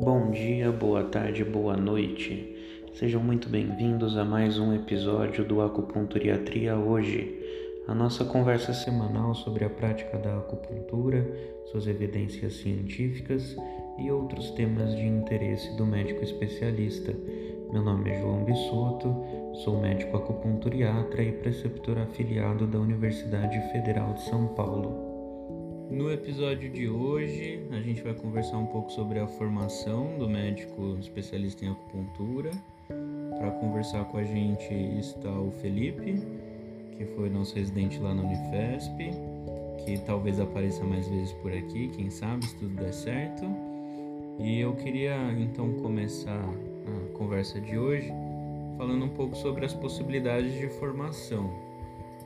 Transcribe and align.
Bom 0.00 0.30
dia, 0.30 0.70
boa 0.70 1.02
tarde, 1.02 1.42
boa 1.42 1.76
noite. 1.76 2.54
Sejam 2.94 3.20
muito 3.20 3.48
bem-vindos 3.48 4.16
a 4.16 4.24
mais 4.24 4.56
um 4.56 4.72
episódio 4.72 5.44
do 5.44 5.60
Acupunturiatria 5.60 6.76
hoje, 6.76 7.36
a 7.88 7.92
nossa 7.92 8.24
conversa 8.24 8.72
semanal 8.72 9.34
sobre 9.34 9.64
a 9.64 9.68
prática 9.68 10.16
da 10.16 10.38
acupuntura, 10.38 11.28
suas 11.72 11.88
evidências 11.88 12.58
científicas 12.58 13.56
e 13.98 14.08
outros 14.08 14.52
temas 14.52 14.94
de 14.94 15.04
interesse 15.04 15.76
do 15.76 15.84
médico 15.84 16.22
especialista. 16.22 17.12
Meu 17.72 17.82
nome 17.82 18.08
é 18.08 18.20
João 18.20 18.44
Bissoto, 18.44 19.12
sou 19.64 19.80
médico 19.80 20.16
acupunturiatra 20.16 21.24
e 21.24 21.32
preceptor 21.32 21.98
afiliado 21.98 22.68
da 22.68 22.78
Universidade 22.78 23.60
Federal 23.72 24.14
de 24.14 24.22
São 24.22 24.46
Paulo. 24.54 25.07
No 25.90 26.12
episódio 26.12 26.68
de 26.70 26.86
hoje, 26.86 27.66
a 27.70 27.80
gente 27.80 28.02
vai 28.02 28.12
conversar 28.12 28.58
um 28.58 28.66
pouco 28.66 28.92
sobre 28.92 29.18
a 29.18 29.26
formação 29.26 30.18
do 30.18 30.28
médico 30.28 30.98
especialista 31.00 31.64
em 31.64 31.70
acupuntura. 31.70 32.50
Para 33.38 33.50
conversar 33.52 34.04
com 34.04 34.18
a 34.18 34.22
gente 34.22 34.74
está 34.98 35.30
o 35.30 35.50
Felipe, 35.50 36.20
que 36.96 37.06
foi 37.16 37.30
nosso 37.30 37.54
residente 37.54 37.98
lá 37.98 38.14
na 38.14 38.22
Unifesp, 38.22 39.10
que 39.84 39.98
talvez 40.04 40.38
apareça 40.38 40.84
mais 40.84 41.08
vezes 41.08 41.32
por 41.34 41.52
aqui, 41.52 41.88
quem 41.88 42.10
sabe, 42.10 42.44
se 42.44 42.54
tudo 42.56 42.74
der 42.74 42.92
certo. 42.92 43.44
E 44.38 44.60
eu 44.60 44.74
queria 44.74 45.16
então 45.38 45.72
começar 45.80 46.44
a 46.44 47.16
conversa 47.16 47.58
de 47.60 47.78
hoje 47.78 48.12
falando 48.76 49.06
um 49.06 49.10
pouco 49.10 49.34
sobre 49.36 49.64
as 49.64 49.72
possibilidades 49.72 50.52
de 50.52 50.68
formação, 50.68 51.50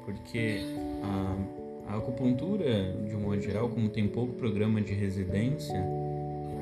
porque 0.04 0.58
a 1.04 1.61
a 1.92 1.98
acupuntura, 1.98 2.94
de 3.06 3.14
um 3.14 3.20
modo 3.20 3.40
geral, 3.42 3.68
como 3.68 3.86
tem 3.88 4.08
pouco 4.08 4.32
programa 4.32 4.80
de 4.80 4.94
residência, 4.94 5.78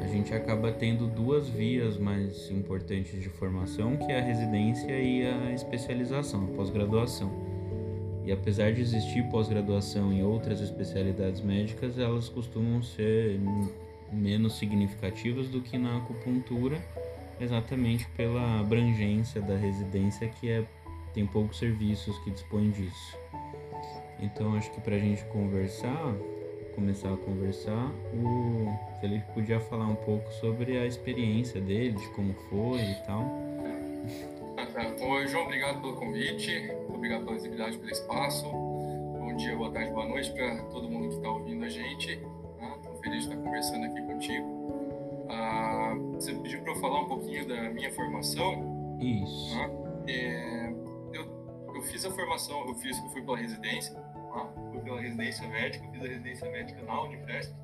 a 0.02 0.06
gente 0.08 0.34
acaba 0.34 0.72
tendo 0.72 1.06
duas 1.06 1.48
vias 1.48 1.96
mais 1.96 2.50
importantes 2.50 3.20
de 3.22 3.28
formação, 3.28 3.96
que 3.96 4.10
é 4.10 4.18
a 4.18 4.22
residência 4.22 4.90
e 4.90 5.24
a 5.24 5.52
especialização, 5.52 6.44
a 6.44 6.56
pós-graduação. 6.56 7.30
E 8.24 8.32
apesar 8.32 8.72
de 8.72 8.80
existir 8.80 9.22
pós-graduação 9.30 10.12
em 10.12 10.24
outras 10.24 10.60
especialidades 10.60 11.40
médicas, 11.40 11.96
elas 11.96 12.28
costumam 12.28 12.82
ser 12.82 13.38
menos 14.12 14.58
significativas 14.58 15.48
do 15.48 15.60
que 15.60 15.78
na 15.78 15.98
acupuntura, 15.98 16.76
exatamente 17.40 18.04
pela 18.16 18.58
abrangência 18.58 19.40
da 19.40 19.56
residência 19.56 20.28
que 20.28 20.50
é 20.50 20.64
tem 21.14 21.26
poucos 21.26 21.58
serviços 21.58 22.18
que 22.20 22.30
dispõem 22.30 22.70
disso. 22.70 23.19
Então 24.22 24.54
acho 24.54 24.70
que 24.70 24.80
para 24.80 24.96
a 24.96 24.98
gente 24.98 25.24
conversar, 25.26 26.14
começar 26.74 27.12
a 27.12 27.16
conversar, 27.16 27.90
o 28.12 29.00
Felipe 29.00 29.24
podia 29.32 29.58
falar 29.60 29.86
um 29.86 29.96
pouco 29.96 30.30
sobre 30.34 30.78
a 30.78 30.86
experiência 30.86 31.60
dele, 31.60 31.92
de 31.92 32.08
como 32.10 32.34
foi 32.50 32.80
e 32.80 32.94
tal. 33.06 33.24
Oi, 35.02 35.26
João, 35.26 35.44
obrigado 35.44 35.80
pelo 35.80 35.94
convite, 35.94 36.70
obrigado 36.88 37.24
pela 37.24 37.34
visibilidade, 37.34 37.78
pelo 37.78 37.90
espaço. 37.90 38.44
Bom 38.44 39.34
dia, 39.36 39.56
boa 39.56 39.70
tarde, 39.70 39.90
boa 39.90 40.06
noite 40.06 40.30
para 40.32 40.62
todo 40.64 40.88
mundo 40.88 41.08
que 41.08 41.14
está 41.14 41.30
ouvindo 41.30 41.64
a 41.64 41.68
gente. 41.68 42.12
Estou 42.12 42.92
né? 42.92 42.98
feliz 43.02 43.26
de 43.26 43.30
estar 43.30 43.42
conversando 43.42 43.84
aqui 43.86 44.02
contigo. 44.02 45.26
Ah, 45.30 45.94
você 46.12 46.34
pediu 46.34 46.60
para 46.60 46.72
eu 46.72 46.76
falar 46.76 47.00
um 47.00 47.08
pouquinho 47.08 47.48
da 47.48 47.70
minha 47.70 47.90
formação. 47.92 48.98
Isso. 49.00 49.56
Né? 49.56 49.70
É, 50.08 50.72
eu, 51.14 51.26
eu 51.74 51.82
fiz 51.82 52.04
a 52.04 52.10
formação, 52.10 52.68
eu, 52.68 52.74
fiz, 52.74 52.98
eu 52.98 53.08
fui 53.08 53.22
pela 53.22 53.38
residência 53.38 54.09
pela 54.80 55.00
residência 55.00 55.48
médica, 55.48 55.88
fiz 55.90 56.02
a 56.02 56.08
residência 56.08 56.50
médica 56.50 56.82
na 56.82 57.02
Unifesp, 57.02 57.54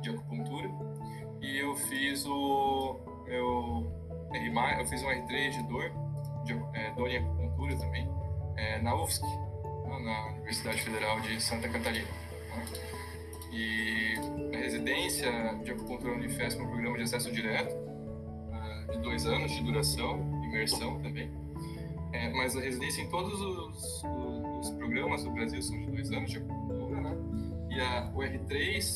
de 0.00 0.10
acupuntura, 0.10 0.70
e 1.40 1.58
eu 1.58 1.74
fiz 1.76 2.24
o 2.26 3.00
meu 3.24 3.92
R+, 4.32 4.80
eu 4.80 4.86
fiz 4.86 5.02
um 5.02 5.08
R3 5.08 5.50
de 5.50 5.62
dor, 5.68 5.92
de, 6.44 6.52
é, 6.74 6.90
dor 6.94 7.08
em 7.08 7.18
acupuntura 7.18 7.76
também, 7.76 8.08
é, 8.56 8.80
na 8.80 8.94
UFSC, 8.94 9.24
né, 9.24 9.98
na 10.04 10.26
Universidade 10.32 10.82
Federal 10.82 11.20
de 11.20 11.40
Santa 11.40 11.68
Catarina. 11.68 12.08
Né? 12.56 12.92
E 13.52 14.14
a 14.54 14.58
residência 14.58 15.30
de 15.62 15.72
acupuntura 15.72 16.14
Unifesp 16.14 16.58
é 16.58 16.64
um 16.64 16.68
programa 16.68 16.96
de 16.96 17.02
acesso 17.02 17.30
direto, 17.30 17.74
uh, 17.74 18.92
de 18.92 18.98
dois 18.98 19.26
anos 19.26 19.52
de 19.52 19.62
duração, 19.62 20.18
imersão 20.44 20.98
também. 21.02 21.30
É, 22.12 22.30
mas 22.30 22.56
a 22.56 22.60
residência 22.60 23.02
em 23.02 23.08
todos 23.08 23.40
os, 23.40 24.04
os 24.04 24.41
os 24.62 24.70
programas 24.70 25.24
do 25.24 25.30
Brasil 25.32 25.60
são 25.60 25.76
de 25.80 25.90
dois 25.90 26.10
anos 26.12 26.30
de 26.30 26.38
acupuntura, 26.38 27.00
né? 27.00 27.16
E 27.70 27.80
a, 27.80 28.12
o 28.14 28.18
R3 28.18 28.94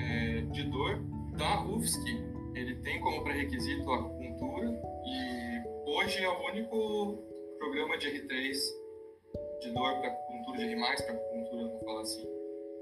é, 0.00 0.40
de 0.50 0.64
dor 0.64 0.98
da 1.36 1.64
UFSC, 1.64 2.00
ele 2.54 2.74
tem 2.76 3.00
como 3.00 3.22
pré-requisito 3.22 3.88
a 3.90 3.96
acupuntura 3.96 4.66
e 5.06 5.90
hoje 5.90 6.22
é 6.22 6.28
o 6.28 6.46
único 6.50 7.18
programa 7.58 7.96
de 7.96 8.08
R3 8.08 8.54
de 9.60 9.70
dor 9.70 9.98
para 10.00 10.08
acupuntura, 10.08 10.58
de 10.58 10.64
R+, 10.64 10.76
para 10.80 11.14
acupuntura, 11.14 11.68
vou 11.68 11.84
falar 11.84 12.00
assim, 12.00 12.26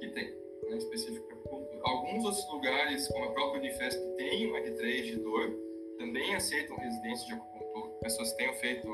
que 0.01 0.09
tem, 0.09 0.25
né, 0.71 0.77
específico 0.79 1.27
para 1.27 1.37
acupuntura. 1.37 1.81
Alguns 1.85 2.25
outros 2.25 2.51
lugares, 2.51 3.09
como 3.09 3.25
a 3.27 3.33
própria 3.33 3.61
Unifesp, 3.61 4.01
tem 4.17 4.51
um 4.51 4.57
R3 4.57 5.03
de 5.03 5.17
dor, 5.17 5.55
também 5.99 6.35
aceitam 6.35 6.77
residência 6.79 7.27
de 7.27 7.35
acupuntura, 7.35 7.93
pessoas 8.01 8.31
que 8.33 8.39
tenham 8.39 8.55
feito 8.55 8.89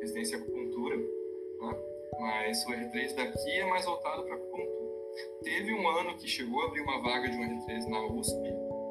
residência 0.00 0.38
acupuntura, 0.38 0.96
né? 0.96 1.91
Mas 2.22 2.64
o 2.66 2.70
R3 2.70 3.14
daqui 3.16 3.50
é 3.50 3.66
mais 3.66 3.84
voltado 3.84 4.22
para 4.22 4.36
acupuntura. 4.36 4.92
Teve 5.42 5.74
um 5.74 5.88
ano 5.88 6.16
que 6.16 6.28
chegou 6.28 6.62
a 6.62 6.66
abrir 6.66 6.80
uma 6.82 7.02
vaga 7.02 7.28
de 7.28 7.36
um 7.36 7.40
R3 7.40 7.88
na 7.88 8.06
USP 8.06 8.42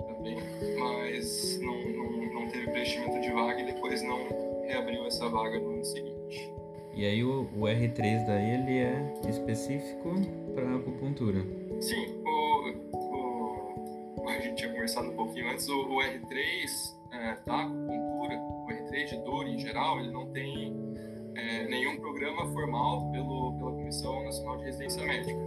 também, 0.06 0.38
mas 0.78 1.60
não, 1.62 1.82
não, 1.82 2.34
não 2.34 2.48
teve 2.50 2.70
preenchimento 2.70 3.22
de 3.22 3.32
vaga 3.32 3.62
e 3.62 3.66
depois 3.66 4.04
não 4.04 4.28
reabriu 4.64 5.06
essa 5.06 5.30
vaga 5.30 5.58
no 5.60 5.72
ano 5.72 5.86
seguinte. 5.86 6.54
E 6.94 7.06
aí 7.06 7.24
o, 7.24 7.44
o 7.56 7.62
R3 7.62 8.26
daí 8.28 8.52
ele 8.52 8.80
é 8.80 9.30
específico 9.30 10.14
para 10.54 10.76
acupuntura? 10.76 11.42
Sim, 11.80 12.22
o, 12.26 12.70
o, 12.98 14.30
a 14.30 14.40
gente 14.42 14.56
tinha 14.58 14.72
conversado 14.72 15.10
um 15.10 15.16
pouquinho 15.16 15.50
antes, 15.50 15.70
o, 15.70 15.80
o 15.80 16.00
R3 16.00 16.98
é, 17.14 17.38
da 17.46 17.62
acupuntura, 17.62 18.36
o 18.36 18.68
R3 18.68 19.06
de 19.06 19.18
dor 19.24 19.48
em 19.48 19.58
geral, 19.58 20.00
ele 20.00 20.12
não 20.12 20.28
tem 20.34 20.91
é, 21.36 21.68
nenhum 21.68 21.98
programa 21.98 22.46
formal 22.52 23.12
pelo, 23.12 23.54
pela 23.58 23.72
Comissão 23.72 24.24
Nacional 24.24 24.58
de 24.58 24.64
Residência 24.66 25.04
Médica. 25.04 25.40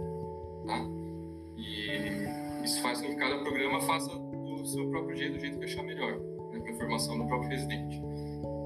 Tá? 0.65 0.85
E 1.57 2.63
isso 2.63 2.81
faz 2.81 3.01
com 3.01 3.07
que 3.07 3.15
cada 3.15 3.37
programa 3.39 3.81
faça 3.81 4.09
do 4.09 4.65
seu 4.65 4.89
próprio 4.89 5.15
jeito, 5.15 5.33
do 5.33 5.39
jeito 5.39 5.59
que 5.59 5.65
achar 5.65 5.83
melhor, 5.83 6.19
né, 6.51 6.59
para 6.59 6.71
a 6.71 6.75
formação 6.75 7.17
do 7.17 7.25
próprio 7.27 7.49
residente. 7.49 8.01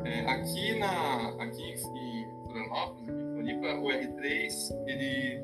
É, 0.05 0.21
aqui, 0.21 0.79
na, 0.79 1.29
aqui 1.39 1.61
em 1.61 1.77
Florianópolis, 1.77 3.09
aqui 3.09 3.11
em 3.11 3.33
Floripa, 3.33 3.67
o 3.79 3.87
R3, 3.87 4.87
ele, 4.87 5.43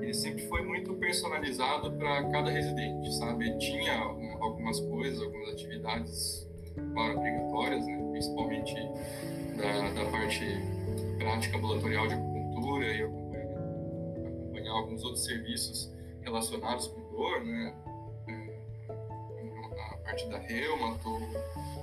ele 0.00 0.14
sempre 0.14 0.46
foi 0.46 0.62
muito 0.62 0.94
personalizado 0.94 1.92
para 1.92 2.22
cada 2.30 2.50
residente, 2.50 3.12
sabe? 3.14 3.58
Tinha 3.58 3.98
algumas 4.40 4.78
coisas, 4.80 5.20
algumas 5.22 5.48
atividades, 5.50 6.48
claro, 6.94 7.18
obrigatórias, 7.18 7.86
né? 7.86 8.08
principalmente 8.12 8.74
da, 9.56 9.90
da 9.90 10.10
parte 10.10 10.44
prática 11.22 11.56
ambulatorial 11.56 12.08
de 12.08 12.14
acupuntura 12.14 12.86
e 12.86 13.02
acompanhar 13.02 14.72
alguns 14.72 15.04
outros 15.04 15.24
serviços 15.24 15.92
relacionados 16.22 16.88
com 16.88 17.00
dor, 17.10 17.44
né? 17.44 17.74
É, 18.26 19.92
a 19.92 19.96
parte 19.98 20.28
da 20.28 20.38
reumato, 20.38 21.08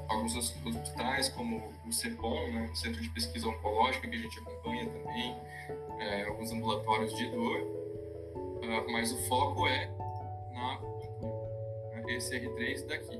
alguns 0.10 0.36
hospitais 0.36 1.30
como 1.30 1.72
o 1.88 1.92
CEPOM, 1.92 2.52
né? 2.52 2.70
o 2.72 2.76
Centro 2.76 3.02
de 3.02 3.10
Pesquisa 3.10 3.48
Oncológica, 3.48 4.08
que 4.08 4.16
a 4.16 4.20
gente 4.20 4.40
acompanha 4.40 4.86
também, 4.90 5.36
é, 6.00 6.24
alguns 6.26 6.52
ambulatórios 6.52 7.16
de 7.16 7.30
dor, 7.30 7.62
uh, 7.62 8.92
mas 8.92 9.12
o 9.12 9.18
foco 9.28 9.68
é 9.68 9.88
na 10.54 10.74
acupuntura, 10.74 11.50
né? 11.94 12.04
esse 12.16 12.38
R3 12.38 12.86
daqui. 12.88 13.19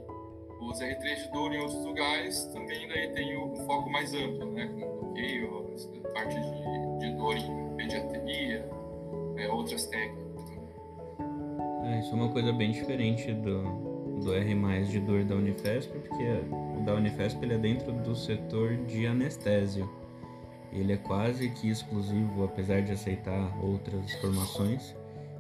Os 0.62 0.80
R3 0.80 1.16
de 1.24 1.32
dor 1.32 1.54
em 1.54 1.60
outros 1.60 1.86
lugares 1.86 2.44
também 2.54 2.88
daí 2.88 3.14
tem 3.14 3.38
o 3.38 3.56
foco 3.66 3.90
mais 3.90 4.14
amplo, 4.14 4.52
né? 4.52 4.70
Bloqueio, 5.10 5.66
parte 6.14 6.36
de, 6.36 7.00
de 7.00 7.16
dor 7.16 7.36
em 7.36 7.76
pediatria, 7.76 8.70
é, 9.38 9.50
outras 9.50 9.86
técnicas. 9.86 10.30
É, 11.84 12.00
isso 12.00 12.12
é 12.12 12.16
uma 12.16 12.30
coisa 12.30 12.54
bem 12.54 12.72
diferente 12.72 13.34
do, 13.34 13.64
do 14.24 14.34
R+, 14.34 14.84
de 14.86 15.00
dor 15.00 15.24
da 15.24 15.36
Unifesp, 15.36 15.92
porque 16.00 16.24
o 16.80 16.86
da 16.86 16.94
Unifesp 16.96 17.44
ele 17.44 17.54
é 17.54 17.58
dentro 17.58 17.92
do 17.92 18.16
setor 18.16 18.76
de 18.86 19.08
anestésio. 19.08 19.90
Ele 20.72 20.94
é 20.94 20.98
quase 20.98 21.50
que 21.50 21.70
exclusivo, 21.70 22.44
apesar 22.44 22.82
de 22.82 22.92
aceitar 22.92 23.58
outras 23.64 24.12
formações, 24.16 24.96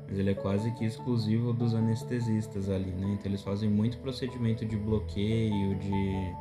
mas 0.07 0.17
ele 0.17 0.31
é 0.31 0.33
quase 0.33 0.71
que 0.71 0.83
exclusivo 0.83 1.53
dos 1.53 1.75
anestesistas 1.75 2.67
ali, 2.67 2.89
né? 2.89 3.11
Então 3.13 3.29
eles 3.31 3.43
fazem 3.43 3.69
muito 3.69 3.99
procedimento 3.99 4.65
de 4.65 4.75
bloqueio, 4.75 5.75
de 5.75 6.33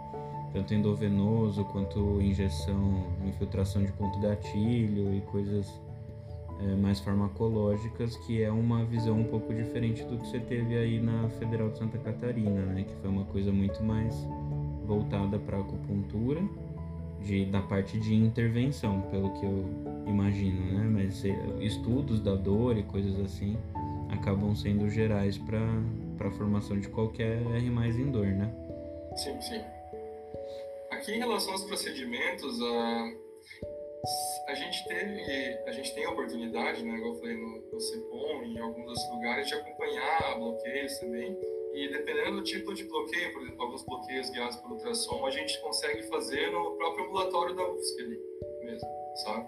tanto 0.53 0.75
endovenoso 0.75 1.65
quanto 1.67 2.21
injeção, 2.21 3.05
infiltração 3.27 3.85
de 3.85 3.93
ponto 3.93 4.19
gatilho 4.21 5.15
e 5.15 5.21
coisas 5.23 5.81
é, 6.61 6.75
mais 6.77 7.01
farmacológicas, 7.01 8.17
que 8.19 8.43
é 8.43 8.51
uma 8.51 8.85
visão 8.85 9.21
um 9.21 9.25
pouco 9.25 9.55
diferente 9.55 10.03
do 10.05 10.19
que 10.19 10.27
você 10.27 10.41
teve 10.41 10.77
aí 10.77 11.01
na 11.01 11.29
Federal 11.39 11.71
de 11.71 11.79
Santa 11.79 11.99
Catarina, 11.99 12.63
né? 12.67 12.85
Que 12.85 12.95
foi 12.97 13.11
uma 13.11 13.25
coisa 13.25 13.53
muito 13.53 13.83
mais 13.83 14.15
voltada 14.85 15.39
para 15.39 15.59
acupuntura, 15.59 16.43
de, 17.23 17.45
da 17.47 17.61
parte 17.61 17.99
de 17.99 18.15
intervenção, 18.15 19.03
pelo 19.11 19.31
que 19.35 19.45
eu 19.45 19.65
imagino, 20.07 20.61
né? 20.73 20.89
Mas 20.91 21.25
é, 21.25 21.37
estudos 21.61 22.21
da 22.21 22.35
dor 22.35 22.77
e 22.77 22.83
coisas 22.83 23.19
assim 23.21 23.57
acabam 24.09 24.55
sendo 24.55 24.89
gerais 24.89 25.39
para 25.39 25.61
a 26.27 26.31
formação 26.33 26.79
de 26.81 26.89
qualquer 26.89 27.43
R 27.55 27.71
mais 27.71 27.99
em 27.99 28.11
dor, 28.11 28.27
né? 28.27 28.51
Sim, 29.17 29.41
sim. 29.41 29.78
Aqui 30.91 31.13
em 31.13 31.19
relação 31.19 31.53
aos 31.53 31.65
procedimentos, 31.65 32.61
a, 32.63 33.13
a 34.49 34.55
gente 34.55 34.89
teve, 34.89 35.59
a 35.67 35.73
gente 35.73 35.95
tem 35.95 36.05
a 36.05 36.11
oportunidade, 36.11 36.85
né, 36.85 36.97
igual 36.97 37.15
eu 37.15 37.21
falei 37.21 37.37
no, 37.37 37.61
no 37.73 37.81
CEPOM 37.81 38.43
em 38.45 38.59
alguns 38.59 38.89
outros 38.89 39.11
lugares, 39.11 39.49
de 39.49 39.55
acompanhar 39.55 40.39
bloqueios 40.39 40.99
também. 40.99 41.37
E 41.75 41.89
dependendo 41.89 42.39
do 42.39 42.43
tipo 42.43 42.75
de 42.75 42.85
bloqueio, 42.85 43.33
por 43.33 43.43
exemplo, 43.43 43.63
alguns 43.63 43.85
bloqueios 43.85 44.31
guiados 44.31 44.57
por 44.57 44.73
ultrassom, 44.73 45.27
a 45.27 45.31
gente 45.31 45.61
consegue 45.61 46.03
fazer 46.05 46.51
no 46.51 46.73
próprio 46.77 47.05
ambulatório 47.05 47.55
da 47.55 47.71
UFSC 47.71 48.01
ali 48.01 48.21
mesmo, 48.65 48.89
sabe? 49.25 49.47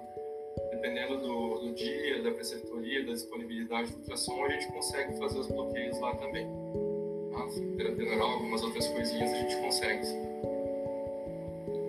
Dependendo 0.70 1.18
do, 1.18 1.58
do 1.58 1.74
dia, 1.74 2.22
da 2.22 2.30
preceptoria, 2.30 3.04
da 3.04 3.12
disponibilidade 3.12 3.90
do 3.92 3.98
ultrassom, 3.98 4.44
a 4.44 4.48
gente 4.50 4.70
consegue 4.72 5.18
fazer 5.18 5.38
os 5.38 5.48
bloqueios 5.48 5.98
lá 6.00 6.14
também. 6.16 6.46
Ah, 7.34 7.46
terapia 7.76 8.04
neural, 8.04 8.30
algumas 8.30 8.62
outras 8.62 8.86
coisinhas 8.88 9.32
a 9.32 9.36
gente 9.36 9.56
consegue. 9.56 10.06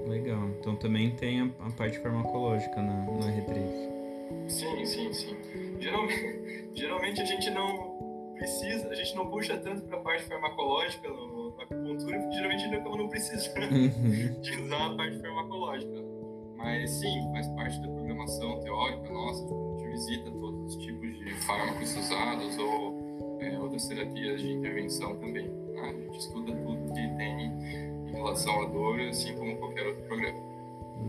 Legal. 0.07 0.50
Então 0.59 0.75
também 0.75 1.12
tem 1.15 1.42
a, 1.42 1.45
a 1.59 1.71
parte 1.71 2.00
farmacológica 2.00 2.81
na, 2.81 3.06
no 3.06 3.19
R3. 3.19 4.50
Sim, 4.50 4.86
sim, 4.86 5.13
sim. 5.13 5.38
Geralmente, 5.80 6.69
geralmente 6.74 7.21
a 7.21 7.25
gente 7.25 7.50
não 7.50 7.92
precisa, 8.36 8.89
a 8.89 8.95
gente 8.95 9.15
não 9.15 9.30
puxa 9.30 9.57
tanto 9.57 9.83
para 9.83 9.98
a 9.98 10.01
parte 10.01 10.24
farmacológica 10.24 11.07
no, 11.07 11.56
na 11.56 11.63
acupuntura, 11.63 12.19
porque 12.19 12.36
geralmente 12.36 12.68
não 12.68 13.07
precisando 13.07 13.74
uhum. 13.74 14.42
de 14.42 14.62
usar 14.62 14.86
a 14.88 14.95
parte 14.95 15.19
farmacológica. 15.19 16.12
Mas 16.57 16.92
sim, 16.92 17.31
faz 17.31 17.48
parte 17.50 17.81
da 17.81 17.88
programação 17.88 18.59
teórica 18.59 19.12
nossa, 19.12 19.44
a 19.44 19.48
gente 19.48 19.88
visita 19.89 20.31
todos 20.31 20.75
os 20.75 20.83
tipos 20.83 21.18
de 21.18 21.33
fármacos 21.45 21.95
usados 21.95 22.57
ou 22.59 23.38
é, 23.39 23.59
outras 23.59 23.88
terapias 23.88 24.42
de 24.42 24.51
intervenção 24.51 25.15
também. 25.18 25.48
Né? 25.50 25.81
A 25.81 25.94
gente 25.94 26.19
estuda 26.19 26.51
tudo 26.53 26.94
que 26.94 26.94
tem 26.94 27.45
em 27.45 27.91
relação 28.22 28.62
à 28.62 28.66
dor, 28.66 29.00
assim 29.02 29.36
como 29.36 29.56
qualquer 29.58 29.86
outro 29.88 30.04
programa. 30.04 30.40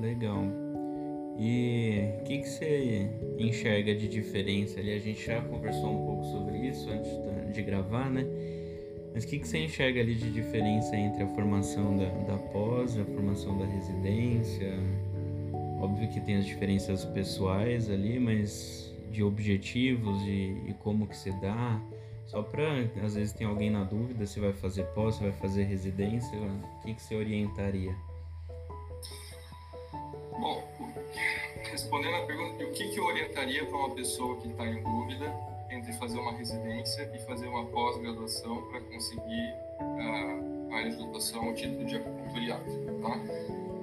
Legal. 0.01 0.45
E 1.39 2.19
o 2.21 2.25
que, 2.25 2.39
que 2.39 2.49
você 2.49 3.11
enxerga 3.39 3.95
de 3.95 4.09
diferença 4.09 4.81
ali? 4.81 4.93
A 4.93 4.99
gente 4.99 5.25
já 5.25 5.41
conversou 5.41 5.91
um 5.91 6.07
pouco 6.07 6.25
sobre 6.25 6.59
isso 6.59 6.89
antes 6.91 7.11
de 7.55 7.63
gravar, 7.63 8.11
né? 8.11 8.27
Mas 9.15 9.25
o 9.25 9.27
que, 9.27 9.39
que 9.39 9.49
você 9.49 9.59
enxerga 9.59 10.01
ali 10.01 10.15
de 10.15 10.31
diferença 10.31 10.97
entre 10.97 11.23
a 11.23 11.27
formação 11.29 11.97
da, 11.97 12.09
da 12.09 12.39
pós, 12.39 12.99
a 12.99 13.05
formação 13.05 13.59
da 13.59 13.67
residência? 13.67 14.73
Óbvio 15.81 16.09
que 16.09 16.21
tem 16.21 16.37
as 16.37 16.47
diferenças 16.47 17.05
pessoais 17.05 17.91
ali, 17.91 18.19
mas 18.19 18.95
de 19.11 19.23
objetivos 19.23 20.23
e, 20.23 20.57
e 20.69 20.75
como 20.83 21.07
que 21.07 21.17
se 21.17 21.31
dá. 21.41 21.81
Só 22.33 22.43
para, 22.43 22.89
às 23.05 23.15
vezes 23.15 23.35
tem 23.35 23.47
alguém 23.47 23.69
na 23.69 23.85
dúvida 23.85 24.25
se 24.25 24.41
vai 24.41 24.55
fazer 24.55 24.85
pós, 24.95 25.17
se 25.17 25.23
vai 25.23 25.33
fazer 25.33 25.65
residência, 25.65 26.35
o 26.35 26.81
que, 26.81 26.95
que 26.95 27.03
você 27.03 27.15
orientaria? 27.15 27.95
Bom, 30.41 30.67
respondendo 31.71 32.17
a 32.17 32.23
pergunta, 32.23 32.65
o 32.65 32.73
que, 32.73 32.89
que 32.89 32.97
eu 32.97 33.05
orientaria 33.05 33.67
para 33.67 33.77
uma 33.77 33.91
pessoa 33.91 34.41
que 34.41 34.49
está 34.49 34.67
em 34.67 34.83
dúvida 34.83 35.31
entre 35.71 35.93
fazer 35.93 36.19
uma 36.19 36.33
residência 36.33 37.03
e 37.15 37.19
fazer 37.27 37.49
uma 37.49 37.67
pós-graduação 37.67 38.63
para 38.71 38.81
conseguir 38.81 39.55
a 40.73 40.77
legislação, 40.77 41.51
o 41.51 41.55
título 41.55 41.85
de 41.85 41.97
acupunturiado, 41.97 42.65
tá? 43.03 43.21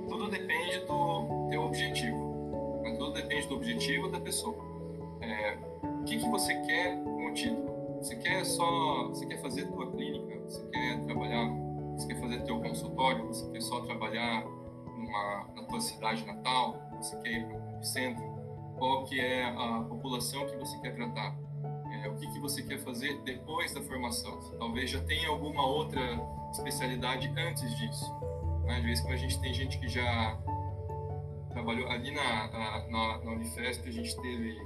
Tudo 0.10 0.28
depende 0.28 0.80
do 0.88 1.48
teu 1.52 1.62
objetivo, 1.66 2.82
né? 2.82 2.96
tudo 2.98 3.14
depende 3.14 3.48
do 3.48 3.58
objetivo 3.58 4.10
da 4.10 4.20
pessoa. 4.20 4.58
É, 5.22 5.56
o 5.84 6.04
que, 6.04 6.18
que 6.18 6.28
você 6.30 6.56
quer 6.62 6.96
com 7.04 7.28
o 7.28 7.34
título? 7.36 7.79
Você 8.00 8.16
quer 8.16 8.46
só, 8.46 9.10
você 9.10 9.26
quer 9.26 9.42
fazer 9.42 9.68
tua 9.68 9.92
clínica? 9.92 10.40
Você 10.46 10.66
quer 10.70 11.06
trabalhar? 11.06 11.50
Você 11.98 12.08
quer 12.08 12.20
fazer 12.22 12.44
teu 12.44 12.62
consultório? 12.62 13.28
Você 13.28 13.52
quer 13.52 13.62
só 13.62 13.82
trabalhar 13.82 14.46
numa, 14.98 15.48
na 15.54 15.64
tua 15.64 15.82
cidade 15.82 16.26
natal, 16.26 16.82
você 16.96 17.18
quer 17.18 17.32
ir 17.32 17.46
para 17.46 17.80
o 17.80 17.84
centro, 17.84 18.24
qual 18.78 19.04
que 19.04 19.20
é 19.20 19.44
a 19.44 19.84
população 19.84 20.46
que 20.48 20.56
você 20.56 20.80
quer 20.80 20.96
tratar, 20.96 21.38
é, 21.92 22.08
o 22.08 22.16
que, 22.16 22.32
que 22.32 22.40
você 22.40 22.64
quer 22.64 22.80
fazer 22.80 23.22
depois 23.24 23.74
da 23.74 23.82
formação. 23.82 24.40
Talvez 24.58 24.90
já 24.90 25.02
tenha 25.04 25.28
alguma 25.28 25.68
outra 25.68 26.02
especialidade 26.52 27.30
antes 27.38 27.76
disso. 27.78 28.14
Né? 28.64 28.78
Às 28.78 28.84
vezes, 28.84 29.02
quando 29.02 29.14
a 29.14 29.18
gente 29.18 29.42
tem 29.42 29.54
gente 29.54 29.78
que 29.78 29.90
já 29.90 30.40
trabalhou 31.50 31.90
ali 31.90 32.12
na, 32.12 32.48
na, 32.48 33.18
na 33.26 33.32
Unifesp, 33.34 33.90
a 33.90 33.92
gente 33.92 34.16
teve 34.22 34.58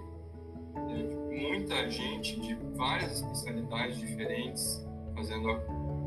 muita 0.73 1.89
gente 1.89 2.39
de 2.39 2.55
várias 2.75 3.13
especialidades 3.13 3.97
diferentes 3.97 4.85
fazendo 5.15 5.49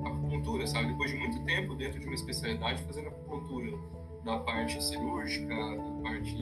acupuntura, 0.05 0.67
sabe? 0.67 0.89
Depois 0.89 1.11
de 1.11 1.17
muito 1.17 1.45
tempo 1.45 1.75
dentro 1.75 2.01
de 2.01 2.07
uma 2.07 2.15
especialidade 2.15 2.83
fazendo 2.83 3.09
acupuntura 3.09 3.77
da 4.25 4.39
parte 4.39 4.83
cirúrgica, 4.83 5.55
da 5.55 6.03
parte 6.03 6.37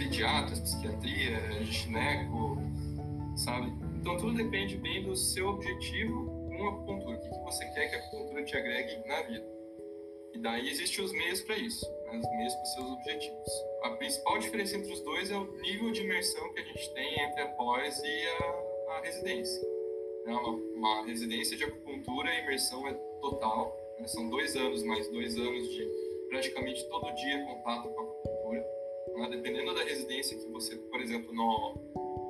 é, 0.00 0.60
psiquiatria, 0.60 1.64
gineco, 1.64 2.58
sabe? 3.36 3.72
Então 4.00 4.16
tudo 4.16 4.34
depende 4.34 4.76
bem 4.76 5.04
do 5.04 5.16
seu 5.16 5.48
objetivo 5.48 6.26
com 6.48 6.66
a 6.66 6.68
acupuntura. 6.68 7.16
O 7.16 7.20
que, 7.20 7.28
que 7.28 7.44
você 7.44 7.64
quer 7.70 7.88
que 7.88 7.94
a 7.94 7.98
acupuntura 7.98 8.44
te 8.44 8.56
agregue 8.56 9.08
na 9.08 9.22
vida? 9.22 9.53
E 10.34 10.38
daí 10.38 10.68
existem 10.68 11.04
os 11.04 11.12
meios 11.12 11.40
para 11.42 11.56
isso, 11.56 11.88
né? 12.06 12.18
os 12.18 12.30
meios 12.36 12.54
para 12.54 12.64
seus 12.66 12.90
objetivos. 12.90 13.48
A 13.82 13.90
principal 13.90 14.38
diferença 14.38 14.76
entre 14.76 14.92
os 14.92 15.00
dois 15.00 15.30
é 15.30 15.36
o 15.36 15.44
nível 15.60 15.92
de 15.92 16.00
imersão 16.00 16.52
que 16.52 16.60
a 16.60 16.64
gente 16.64 16.92
tem 16.92 17.20
entre 17.20 17.40
a 17.40 17.48
pós 17.48 18.02
e 18.02 18.26
a, 18.26 18.96
a 18.96 19.00
residência. 19.04 19.62
É 20.26 20.30
uma, 20.30 20.48
uma, 20.48 21.06
residência 21.06 21.56
de 21.56 21.64
acupuntura, 21.64 22.30
a 22.30 22.40
imersão 22.40 22.86
é 22.88 22.94
total, 23.20 23.78
né? 23.98 24.06
são 24.08 24.28
dois 24.28 24.56
anos 24.56 24.82
mais 24.82 25.08
dois 25.08 25.38
anos 25.38 25.68
de 25.68 25.88
praticamente 26.28 26.84
todo 26.88 27.14
dia 27.14 27.44
contato 27.44 27.88
com 27.90 28.00
a 28.00 28.04
acupuntura. 28.04 28.66
Né? 29.14 29.28
Dependendo 29.30 29.74
da 29.74 29.84
residência 29.84 30.36
que 30.36 30.46
você, 30.46 30.76
por 30.76 31.00
exemplo, 31.00 31.32
no, 31.32 31.74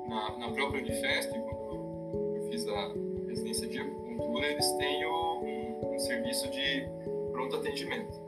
na, 0.07 0.37
na 0.37 0.51
própria 0.51 0.81
Unifesp, 0.81 1.31
quando 1.31 2.35
eu 2.35 2.47
fiz 2.51 2.67
a 2.67 2.93
residência 3.27 3.67
de 3.67 3.79
acupuntura, 3.79 4.47
eles 4.51 4.71
têm 4.73 5.05
o, 5.05 5.41
um, 5.41 5.95
um, 5.95 5.99
serviço 5.99 6.49
de 6.51 6.87
pronto 7.35 7.55
atendimento 7.57 8.19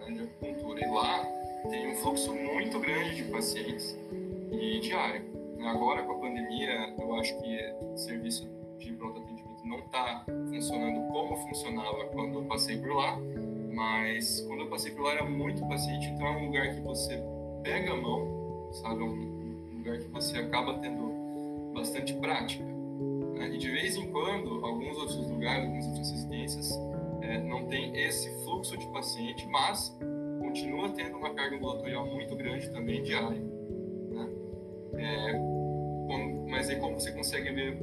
né, 0.00 0.10
de 0.10 0.22
acupuntura. 0.22 0.80
E 0.80 0.90
lá 0.90 1.24
tem 1.70 1.92
um 1.92 1.96
fluxo 1.96 2.34
muito 2.34 2.80
grande 2.80 3.16
de 3.16 3.24
pacientes 3.24 3.96
e 4.50 4.80
diário. 4.80 5.22
Agora, 5.64 6.02
com 6.02 6.12
a 6.12 6.18
pandemia, 6.18 6.94
eu 6.98 7.14
acho 7.14 7.38
que 7.40 7.74
o 7.80 7.96
serviço 7.96 8.48
de 8.78 8.92
pronto 8.92 9.20
atendimento 9.20 9.64
não 9.64 9.78
está 9.78 10.24
funcionando 10.26 11.12
como 11.12 11.36
funcionava 11.48 12.04
quando 12.06 12.40
eu 12.40 12.44
passei 12.44 12.76
por 12.78 12.94
lá 12.94 13.18
mas 13.74 14.40
quando 14.46 14.60
eu 14.60 14.68
passei 14.68 14.92
por 14.92 15.02
lá 15.02 15.12
era 15.12 15.24
muito 15.24 15.66
paciente, 15.66 16.06
então 16.06 16.26
é 16.26 16.36
um 16.36 16.46
lugar 16.46 16.74
que 16.74 16.80
você 16.80 17.20
pega 17.62 17.92
a 17.92 17.96
mão, 17.96 18.70
sabe? 18.72 19.02
É 19.02 19.04
um 19.04 19.78
lugar 19.78 19.98
que 19.98 20.08
você 20.08 20.38
acaba 20.38 20.78
tendo 20.78 21.72
bastante 21.74 22.14
prática. 22.14 22.64
Né? 22.64 23.50
E 23.52 23.58
de 23.58 23.70
vez 23.70 23.96
em 23.96 24.10
quando, 24.12 24.64
alguns 24.64 24.96
outros 24.96 25.28
lugares, 25.28 25.64
algumas 25.64 25.86
outras 25.86 26.10
residências, 26.10 26.70
é, 27.24 27.38
não 27.38 27.66
tem 27.66 27.98
esse 27.98 28.28
fluxo 28.44 28.76
de 28.76 28.86
paciente, 28.88 29.46
mas 29.48 29.96
continua 30.40 30.90
tendo 30.90 31.16
uma 31.16 31.32
carga 31.34 31.56
ambulatorial 31.56 32.06
muito 32.06 32.36
grande 32.36 32.70
também 32.70 33.02
diária. 33.02 33.40
Né? 34.10 34.28
É, 34.96 35.32
como, 36.06 36.48
mas 36.48 36.68
aí 36.68 36.76
como 36.78 37.00
você 37.00 37.10
consegue 37.12 37.50
ver 37.50 37.78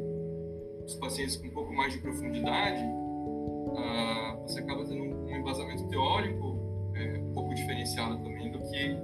os 0.86 0.96
pacientes 0.96 1.36
com 1.38 1.48
um 1.48 1.52
pouco 1.52 1.74
mais 1.74 1.92
de 1.94 2.00
profundidade, 2.00 2.84
ah, 3.78 4.38
você 4.44 4.60
acaba 4.60 4.86
tendo 4.86 5.04
um 5.04 5.36
embasamento 5.36 5.88
teórico 5.88 6.92
é, 6.96 7.18
um 7.18 7.34
pouco 7.34 7.54
diferenciado 7.56 8.18
também 8.18 8.52
do 8.52 8.60
que 8.60 8.96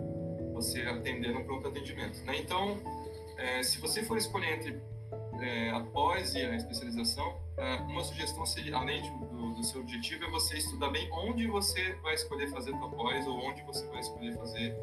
você 0.53 0.81
atender 0.81 1.33
no 1.33 1.43
pronto 1.43 1.67
atendimento. 1.67 2.23
Né? 2.25 2.39
Então, 2.39 2.77
é, 3.37 3.63
se 3.63 3.79
você 3.79 4.03
for 4.03 4.17
escolher 4.17 4.57
entre 4.57 4.79
é, 5.41 5.69
a 5.71 5.79
pós 5.81 6.33
e 6.33 6.41
a 6.41 6.55
especialização, 6.55 7.37
é, 7.57 7.75
uma 7.81 8.03
sugestão 8.03 8.45
seria, 8.45 8.77
além 8.77 9.01
do, 9.01 9.53
do, 9.53 9.63
seu 9.63 9.81
objetivo, 9.81 10.25
é 10.25 10.29
você 10.29 10.57
estudar 10.57 10.89
bem 10.89 11.09
onde 11.11 11.47
você 11.47 11.93
vai 12.03 12.13
escolher 12.13 12.47
fazer 12.49 12.73
a 12.73 12.87
pós 12.87 13.27
ou 13.27 13.37
onde 13.37 13.61
você 13.63 13.85
vai 13.87 13.99
escolher 13.99 14.35
fazer 14.35 14.75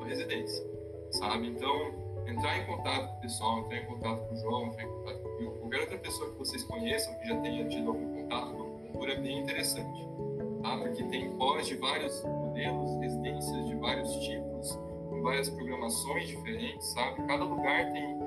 a 0.00 0.04
residência, 0.04 0.66
sabe? 1.10 1.48
Então, 1.48 2.24
entrar 2.26 2.58
em 2.58 2.66
contato 2.66 3.08
com 3.08 3.18
o 3.18 3.20
pessoal, 3.20 3.58
entrar 3.60 3.76
em 3.78 3.86
contato 3.86 4.28
com 4.28 4.34
o 4.34 4.36
João, 4.36 4.66
entrar 4.66 4.84
em 4.84 4.88
contato 4.88 5.22
com 5.22 5.50
qualquer 5.58 5.80
outra 5.80 5.98
pessoa 5.98 6.30
que 6.30 6.38
vocês 6.38 6.62
conheçam, 6.64 7.14
que 7.18 7.28
já 7.28 7.40
tenha 7.40 7.68
tido 7.68 7.88
algum 7.88 8.22
contato 8.22 8.52
com 8.52 8.62
a 8.62 8.80
cultura, 8.80 9.12
é 9.12 9.20
bem 9.20 9.38
interessante 9.38 10.10
tá? 10.62 10.76
porque 10.78 11.02
tem 11.04 11.30
pós 11.36 11.66
de 11.66 11.76
vários 11.76 12.22
modelos, 12.24 13.00
residências 13.00 13.66
de 13.66 13.74
vários 13.76 14.12
tipos, 14.16 14.78
com 15.08 15.22
várias 15.22 15.50
programações 15.50 16.28
diferentes, 16.28 16.86
sabe? 16.92 17.26
Cada 17.26 17.44
lugar 17.44 17.92
tem, 17.92 18.19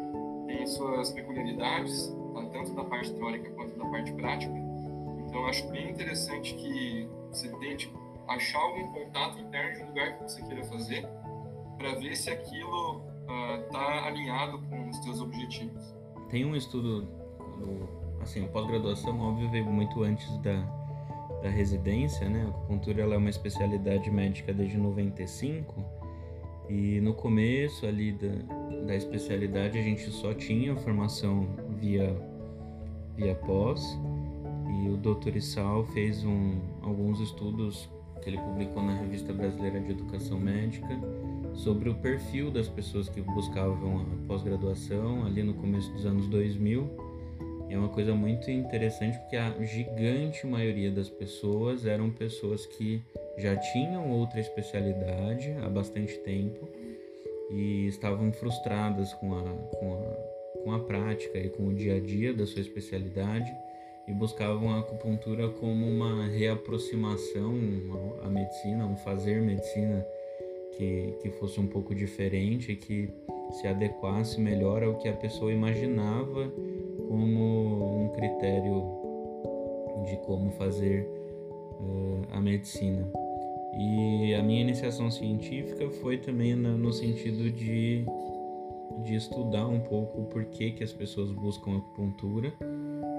tem 0.45 0.65
suas 0.65 1.11
peculiaridades, 1.11 2.13
tá? 2.33 2.45
tanto 2.51 2.73
da 2.73 2.83
parte 2.85 3.13
teórica 3.13 3.49
quanto 3.51 3.77
da 3.77 3.85
parte 3.85 4.13
prática. 4.13 4.53
Então, 5.27 5.45
acho 5.47 5.67
bem 5.69 5.91
interessante 5.91 6.53
que 6.55 7.09
você 7.29 7.49
tente 7.57 7.91
achar 8.27 8.59
algum 8.59 8.91
contato 8.91 9.39
interno 9.39 9.73
de 9.73 9.83
um 9.83 9.87
lugar 9.87 10.17
que 10.17 10.23
você 10.23 10.41
queira 10.43 10.63
fazer 10.65 11.07
para 11.77 11.95
ver 11.95 12.15
se 12.15 12.29
aquilo 12.29 13.01
está 13.67 14.01
uh, 14.03 14.05
alinhado 14.05 14.59
com 14.69 14.89
os 14.89 14.97
seus 15.03 15.21
objetivos. 15.21 15.95
Tem 16.29 16.45
um 16.45 16.55
estudo, 16.55 17.07
assim, 18.21 18.47
pós-graduação, 18.47 19.19
óbvio, 19.19 19.49
veio 19.49 19.65
muito 19.65 20.03
antes 20.03 20.37
da, 20.37 20.61
da 21.41 21.49
residência, 21.49 22.29
né? 22.29 22.43
A 22.45 22.49
acupuntura 22.49 23.01
ela 23.01 23.15
é 23.15 23.17
uma 23.17 23.29
especialidade 23.29 24.09
médica 24.09 24.53
desde 24.53 24.77
95 24.77 26.02
e 26.69 26.99
no 27.01 27.13
começo 27.13 27.85
ali 27.85 28.13
da, 28.13 28.83
da 28.85 28.95
especialidade 28.95 29.77
a 29.77 29.81
gente 29.81 30.09
só 30.11 30.33
tinha 30.33 30.75
formação 30.75 31.47
via, 31.79 32.15
via 33.15 33.35
pós 33.35 33.97
e 34.83 34.89
o 34.89 34.97
Dr. 34.97 35.37
Issal 35.37 35.85
fez 35.87 36.23
um, 36.23 36.59
alguns 36.81 37.19
estudos 37.19 37.89
que 38.21 38.29
ele 38.29 38.37
publicou 38.37 38.81
na 38.81 38.93
Revista 38.93 39.33
Brasileira 39.33 39.79
de 39.81 39.91
Educação 39.91 40.39
Médica 40.39 40.99
sobre 41.53 41.89
o 41.89 41.95
perfil 41.95 42.49
das 42.49 42.67
pessoas 42.67 43.09
que 43.09 43.21
buscavam 43.21 44.01
a 44.01 44.27
pós-graduação 44.27 45.25
ali 45.25 45.43
no 45.43 45.53
começo 45.53 45.91
dos 45.91 46.05
anos 46.05 46.27
2000. 46.27 47.02
É 47.73 47.77
uma 47.77 47.89
coisa 47.89 48.13
muito 48.13 48.51
interessante 48.51 49.17
porque 49.17 49.35
a 49.35 49.51
gigante 49.63 50.45
maioria 50.45 50.91
das 50.91 51.09
pessoas 51.09 51.87
eram 51.87 52.11
pessoas 52.11 52.67
que 52.67 53.01
já 53.35 53.55
tinham 53.57 54.11
outra 54.11 54.39
especialidade 54.39 55.51
há 55.59 55.67
bastante 55.67 56.15
tempo 56.19 56.69
e 57.49 57.87
estavam 57.87 58.31
frustradas 58.31 59.11
com 59.15 59.33
a, 59.33 59.41
com 59.41 59.93
a, 59.95 60.61
com 60.63 60.71
a 60.71 60.79
prática 60.81 61.39
e 61.39 61.49
com 61.49 61.69
o 61.69 61.73
dia 61.73 61.95
a 61.95 61.99
dia 61.99 62.31
da 62.31 62.45
sua 62.45 62.61
especialidade 62.61 63.51
e 64.07 64.13
buscavam 64.13 64.69
a 64.69 64.79
acupuntura 64.79 65.49
como 65.49 65.87
uma 65.87 66.27
reaproximação 66.27 67.55
à 68.21 68.29
medicina, 68.29 68.85
um 68.85 68.97
fazer 68.97 69.41
medicina 69.41 70.05
que, 70.77 71.15
que 71.23 71.29
fosse 71.39 71.59
um 71.59 71.65
pouco 71.65 71.95
diferente, 71.95 72.75
que 72.75 73.09
se 73.59 73.67
adequasse 73.67 74.39
melhor 74.39 74.83
ao 74.83 74.99
que 74.99 75.07
a 75.07 75.13
pessoa 75.13 75.51
imaginava 75.51 76.51
como 77.13 78.05
um 78.05 78.09
critério 78.09 78.83
de 80.05 80.17
como 80.25 80.49
fazer 80.51 81.07
uh, 81.79 82.21
a 82.31 82.41
medicina. 82.41 83.07
E 83.77 84.33
a 84.33 84.41
minha 84.41 84.61
iniciação 84.61 85.11
científica 85.11 85.89
foi 86.01 86.17
também 86.17 86.55
na, 86.55 86.71
no 86.71 86.91
sentido 86.91 87.51
de, 87.51 88.05
de 89.03 89.15
estudar 89.15 89.67
um 89.67 89.79
pouco 89.79 90.21
o 90.21 90.25
porquê 90.25 90.71
que 90.71 90.83
as 90.83 90.91
pessoas 90.91 91.31
buscam 91.31 91.77
acupuntura 91.77 92.53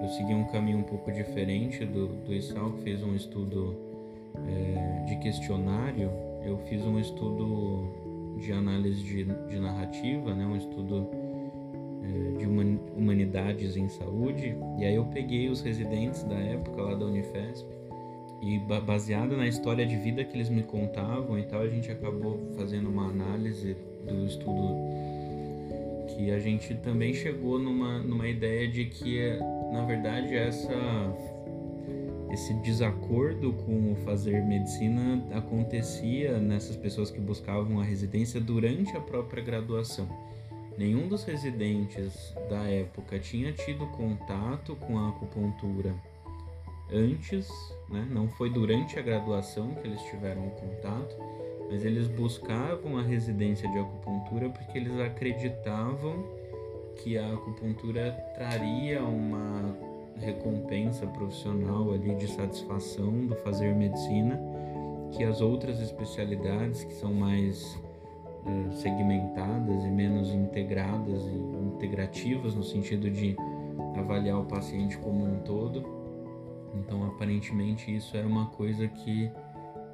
eu 0.05 0.09
segui 0.11 0.35
um 0.35 0.45
caminho 0.45 0.79
um 0.79 0.83
pouco 0.83 1.11
diferente 1.11 1.85
do, 1.87 2.09
do 2.09 2.35
Issal, 2.35 2.73
que 2.73 2.83
fez 2.83 3.03
um 3.03 3.15
estudo 3.15 3.75
é, 4.47 5.05
de 5.07 5.17
questionário. 5.17 6.11
Eu 6.43 6.59
fiz 6.69 6.83
um 6.83 6.99
estudo 6.99 8.37
de 8.39 8.53
análise 8.53 9.03
de, 9.03 9.25
de 9.25 9.59
narrativa, 9.59 10.35
né, 10.35 10.45
um 10.45 10.57
estudo 10.57 11.09
de 12.39 12.47
humanidades 12.97 13.77
em 13.77 13.89
saúde. 13.89 14.57
E 14.79 14.85
aí 14.85 14.95
eu 14.95 15.05
peguei 15.07 15.49
os 15.49 15.61
residentes 15.61 16.23
da 16.25 16.37
época 16.37 16.83
lá 16.83 16.95
da 16.95 17.07
Unifesp 17.07 17.67
e 18.43 18.59
baseado 18.59 19.37
na 19.37 19.47
história 19.47 19.87
de 19.87 19.97
vida 19.97 20.23
que 20.25 20.37
eles 20.37 20.51
me 20.51 20.63
contavam 20.63 21.39
e 21.39 21.45
tal, 21.45 21.63
a 21.63 21.69
gente 21.69 21.91
acabou 21.91 22.39
fazendo 22.57 22.91
uma 22.91 23.09
análise 23.09 23.75
do 24.07 24.27
estudo 24.27 24.75
que 26.09 26.31
a 26.31 26.39
gente 26.39 26.75
também 26.75 27.15
chegou 27.15 27.59
numa, 27.59 27.99
numa 28.01 28.29
ideia 28.29 28.69
de 28.69 28.85
que 28.85 29.39
na 29.75 29.85
verdade, 29.85 30.33
essa 30.37 30.73
esse 32.31 32.55
desacordo 32.55 33.53
com 33.53 33.93
o 33.93 33.97
fazer 34.05 34.43
medicina 34.45 35.25
acontecia 35.33 36.39
nessas 36.39 36.77
pessoas 36.77 37.11
que 37.11 37.21
buscavam 37.21 37.81
a 37.81 37.85
residência 37.85 38.41
durante 38.41 38.97
a 38.97 39.01
própria 39.01 39.43
graduação. 39.43 40.09
Nenhum 40.77 41.07
dos 41.09 41.25
residentes 41.25 42.35
da 42.49 42.69
época 42.69 43.19
tinha 43.19 43.53
tido 43.53 43.87
contato 43.89 44.75
com 44.77 44.99
a 44.99 45.11
acupuntura 45.11 45.95
antes, 46.93 47.49
né? 47.89 48.07
não 48.11 48.29
foi 48.29 48.51
durante 48.51 48.99
a 48.99 49.03
graduação 49.03 49.75
que 49.75 49.87
eles 49.87 50.03
tiveram 50.03 50.49
o 50.49 50.51
contato, 50.51 51.17
mas 51.71 51.85
eles 51.85 52.09
buscavam 52.09 52.99
a 52.99 53.03
residência 53.03 53.69
de 53.71 53.79
acupuntura 53.79 54.51
porque 54.51 54.77
eles 54.77 54.99
acreditavam 54.99 56.25
que 56.97 57.17
a 57.17 57.33
acupuntura 57.33 58.13
traria 58.35 59.03
uma 59.03 59.77
recompensa 60.17 61.07
profissional 61.07 61.93
ali 61.93 62.15
de 62.15 62.29
satisfação 62.29 63.27
do 63.27 63.35
fazer 63.37 63.75
medicina 63.75 64.41
que 65.13 65.25
as 65.25 65.41
outras 65.41 65.81
especialidades 65.81 66.85
que 66.85 66.95
são 66.95 67.13
mais 67.13 67.79
eh, 68.47 68.71
segmentadas 68.73 69.85
e 69.85 69.91
menos 69.91 70.31
integradas 70.31 71.23
e 71.27 71.35
integrativas 71.75 72.55
no 72.55 72.63
sentido 72.63 73.11
de 73.11 73.37
avaliar 73.97 74.41
o 74.41 74.45
paciente 74.45 74.99
como 74.99 75.25
um 75.25 75.41
todo. 75.41 75.85
Então, 76.75 77.05
aparentemente, 77.07 77.95
isso 77.95 78.17
era 78.17 78.27
uma 78.27 78.47
coisa 78.47 78.89
que 78.89 79.31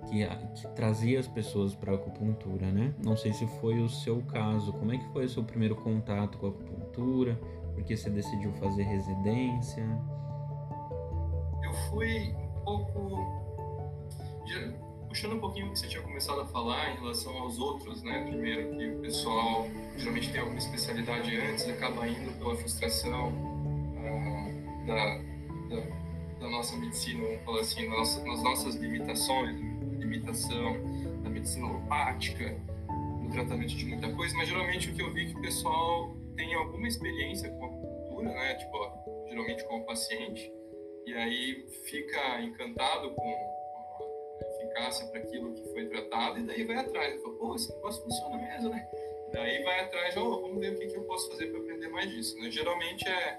que, 0.07 0.27
que 0.55 0.69
trazia 0.75 1.21
as 1.21 1.29
pessoas 1.29 1.75
para 1.75 1.93
a 1.93 1.95
acupuntura, 1.95 2.67
né? 2.73 2.95
Não 3.05 3.17
sei 3.17 3.33
se 3.33 3.47
foi 3.61 3.81
o 3.81 3.89
seu 3.89 4.23
caso. 4.23 4.73
Como 4.73 4.93
é 4.93 4.99
que 4.99 5.07
foi 5.13 5.27
o 5.27 5.29
seu 5.29 5.45
primeiro 5.45 5.77
contato 5.77 6.39
com 6.39 6.47
a 6.47 6.51
acupuntura? 6.51 7.39
Por 7.75 7.85
que 7.85 7.97
você 7.97 8.11
decidiu 8.11 8.53
fazer 8.55 8.83
residência? 8.83 9.85
Eu 11.63 11.73
fui 11.91 12.35
um 12.35 12.65
pouco 12.65 13.41
puxando 15.11 15.33
um 15.33 15.41
pouquinho 15.41 15.67
o 15.67 15.73
que 15.73 15.81
você 15.81 15.89
tinha 15.89 16.03
começado 16.03 16.41
a 16.41 16.47
falar 16.47 16.93
em 16.93 17.01
relação 17.01 17.37
aos 17.37 17.59
outros, 17.59 18.01
né? 18.05 18.25
Primeiro 18.29 18.77
que 18.77 18.91
o 18.91 19.01
pessoal 19.01 19.67
geralmente 19.97 20.31
tem 20.31 20.41
alguma 20.41 20.59
especialidade 20.59 21.37
antes, 21.37 21.69
acaba 21.69 22.07
indo 22.07 22.33
pela 22.39 22.55
frustração 22.55 23.29
uh, 23.29 24.87
da, 24.87 25.19
da, 25.69 25.83
da, 26.39 26.49
nossa 26.49 26.77
medicina, 26.77 27.25
vamos 27.25 27.45
falar 27.45 27.61
assim, 27.61 27.89
nas, 27.89 28.25
nas 28.25 28.43
nossas 28.45 28.77
limitações, 28.77 29.61
limitação 29.99 30.77
da 31.25 31.29
medicina 31.29 31.67
alopática, 31.67 32.57
no 33.21 33.31
tratamento 33.33 33.75
de 33.75 33.85
muita 33.87 34.13
coisa, 34.13 34.33
mas 34.37 34.49
geralmente 34.49 34.91
o 34.91 34.95
que 34.95 35.03
eu 35.03 35.13
vi 35.13 35.23
é 35.23 35.25
que 35.31 35.37
o 35.37 35.41
pessoal 35.41 36.15
tem 36.37 36.55
alguma 36.55 36.87
experiência 36.87 37.51
com 37.51 37.65
a 37.65 37.69
cultura, 37.69 38.29
né? 38.29 38.55
Tipo, 38.55 39.27
geralmente 39.29 39.65
com 39.65 39.79
o 39.79 39.85
paciente, 39.85 40.53
e 41.05 41.15
aí 41.15 41.67
fica 41.85 42.41
encantado 42.43 43.11
com 43.11 43.60
eficácia 44.71 45.07
para 45.07 45.21
aquilo 45.21 45.53
que 45.53 45.65
foi 45.73 45.87
tratado, 45.87 46.39
e 46.39 46.43
daí 46.45 46.65
vai 46.65 46.77
atrás. 46.77 47.21
Fala, 47.21 47.35
pô, 47.35 47.55
esse 47.55 47.75
negócio 47.75 48.03
funciona 48.03 48.37
mesmo, 48.37 48.71
né? 48.71 48.89
Daí 49.33 49.63
vai 49.63 49.81
atrás, 49.81 50.17
oh, 50.17 50.41
vamos 50.41 50.59
ver 50.59 50.73
o 50.73 50.79
que, 50.79 50.87
que 50.87 50.97
eu 50.97 51.05
posso 51.05 51.31
fazer 51.31 51.47
para 51.47 51.61
aprender 51.61 51.89
mais 51.89 52.11
disso, 52.11 52.39
né? 52.39 52.51
Geralmente 52.51 53.09
é 53.09 53.39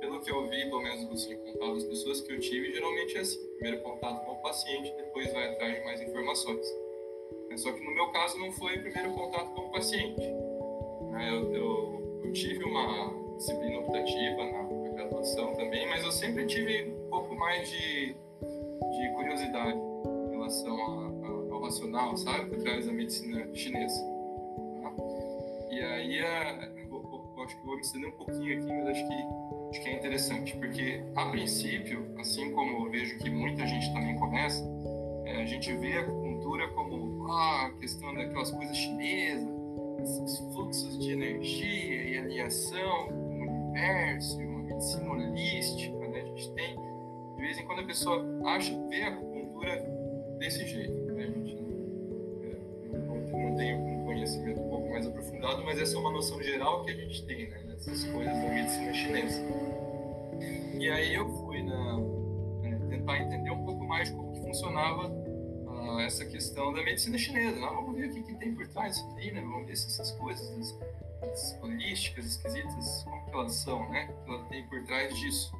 pelo 0.00 0.20
que 0.20 0.30
eu 0.30 0.46
vi, 0.48 0.64
pelo 0.64 0.82
menos 0.82 1.10
assim, 1.10 1.36
contato 1.36 1.74
das 1.74 1.84
pessoas 1.84 2.20
que 2.20 2.32
eu 2.32 2.40
tive, 2.40 2.72
geralmente 2.72 3.16
é 3.16 3.20
assim: 3.20 3.38
primeiro 3.58 3.82
contato 3.82 4.24
com 4.24 4.32
o 4.32 4.42
paciente, 4.42 4.94
depois 4.96 5.32
vai 5.32 5.52
atrás 5.52 5.74
de 5.74 5.84
mais 5.84 6.00
informações. 6.00 6.66
É, 7.50 7.56
só 7.56 7.72
que 7.72 7.84
no 7.84 7.90
meu 7.92 8.08
caso 8.08 8.38
não 8.38 8.52
foi 8.52 8.78
primeiro 8.78 9.12
contato 9.12 9.50
com 9.54 9.62
o 9.62 9.70
paciente. 9.70 10.22
É, 10.22 11.30
eu, 11.30 11.54
eu, 11.54 12.20
eu 12.24 12.32
tive 12.32 12.64
uma 12.64 13.36
disciplina 13.36 13.78
optativa 13.80 14.44
na, 14.44 14.62
na, 14.62 14.88
graduação 14.90 15.54
também, 15.54 15.86
mas 15.86 16.02
eu 16.02 16.12
sempre 16.12 16.46
tive 16.46 16.90
um 16.90 17.10
pouco 17.10 17.34
mais 17.34 17.68
de, 17.70 18.14
de 18.14 19.12
curiosidade 19.14 19.78
relação 20.36 20.76
a, 20.76 21.26
a, 21.26 21.54
ao 21.54 21.62
racional, 21.62 22.16
sabe, 22.16 22.50
por 22.50 22.58
trás 22.62 22.86
da 22.86 22.92
medicina 22.92 23.48
chinesa. 23.54 24.00
Tá? 24.82 24.92
E 25.70 25.80
aí, 25.80 26.20
a, 26.20 26.70
eu, 26.90 27.34
eu, 27.36 27.42
acho 27.42 27.56
que 27.56 27.66
vou 27.66 27.74
me 27.74 27.80
estender 27.80 28.08
um 28.08 28.16
pouquinho 28.16 28.58
aqui, 28.58 28.72
mas 28.72 28.88
acho 28.88 29.08
que 29.08 29.46
acho 29.70 29.82
que 29.82 29.88
é 29.88 29.94
interessante, 29.94 30.56
porque 30.56 31.02
a 31.14 31.26
princípio, 31.26 32.14
assim 32.18 32.52
como 32.52 32.86
eu 32.86 32.90
vejo 32.90 33.18
que 33.18 33.28
muita 33.28 33.66
gente 33.66 33.92
também 33.92 34.16
começa, 34.16 34.62
é, 35.24 35.42
a 35.42 35.46
gente 35.46 35.74
vê 35.76 35.98
a 35.98 36.00
acupuntura 36.02 36.68
como 36.68 37.26
ah, 37.30 37.66
a 37.66 37.72
questão 37.80 38.14
daquelas 38.14 38.50
coisas 38.52 38.76
chinesas, 38.76 39.48
esses 40.02 40.38
fluxos 40.54 40.98
de 40.98 41.12
energia 41.12 42.04
e 42.04 42.18
alinhação 42.18 43.08
com 43.08 43.14
o 43.14 43.42
universo, 43.42 44.38
uma 44.40 44.62
medicina 44.62 45.10
holística, 45.10 46.08
né? 46.08 46.20
A 46.20 46.24
gente 46.26 46.52
tem, 46.52 46.76
de 46.76 47.42
vez 47.42 47.58
em 47.58 47.66
quando 47.66 47.80
a 47.80 47.84
pessoa 47.84 48.24
acha, 48.46 48.72
vê 48.88 49.02
a 49.02 49.08
acupuntura 49.08 49.95
desse 50.46 50.64
jeito, 50.64 50.92
né? 51.12 51.24
A 51.24 51.26
gente 51.26 51.56
não, 51.56 53.16
é, 53.16 53.48
não 53.48 53.56
tem 53.56 53.74
um 53.74 54.04
conhecimento 54.04 54.60
um 54.60 54.68
pouco 54.68 54.90
mais 54.90 55.06
aprofundado, 55.06 55.64
mas 55.64 55.78
essa 55.80 55.96
é 55.96 55.98
uma 55.98 56.12
noção 56.12 56.40
geral 56.40 56.84
que 56.84 56.92
a 56.92 56.94
gente 56.94 57.26
tem, 57.26 57.48
né? 57.48 57.64
essas 57.74 58.04
coisas 58.04 58.32
da 58.32 58.48
medicina 58.48 58.94
chinesa. 58.94 59.40
E 60.78 60.88
aí 60.88 61.14
eu 61.14 61.28
fui 61.28 61.62
na, 61.62 61.96
né, 62.62 62.80
tentar 62.88 63.18
entender 63.18 63.50
um 63.50 63.64
pouco 63.64 63.84
mais 63.84 64.08
como 64.10 64.32
que 64.32 64.40
funcionava 64.40 65.08
uh, 65.08 66.00
essa 66.00 66.24
questão 66.24 66.72
da 66.72 66.82
medicina 66.84 67.18
chinesa. 67.18 67.58
Não, 67.58 67.74
vamos 67.74 67.96
ver 67.96 68.10
o 68.10 68.14
que, 68.14 68.22
que 68.22 68.34
tem 68.36 68.54
por 68.54 68.68
trás 68.68 68.94
disso 68.94 69.16
aí, 69.16 69.32
né? 69.32 69.40
Vamos 69.40 69.66
ver 69.66 69.76
se 69.76 69.88
essas 69.88 70.12
coisas 70.12 70.78
as 71.22 71.58
holísticas, 71.60 72.24
esquisitas, 72.26 73.02
como 73.02 73.24
que 73.24 73.30
elas 73.32 73.54
são, 73.54 73.90
né? 73.90 74.08
O 74.10 74.24
que 74.24 74.30
ela 74.30 74.44
tem 74.44 74.66
por 74.68 74.84
trás 74.84 75.18
disso. 75.18 75.55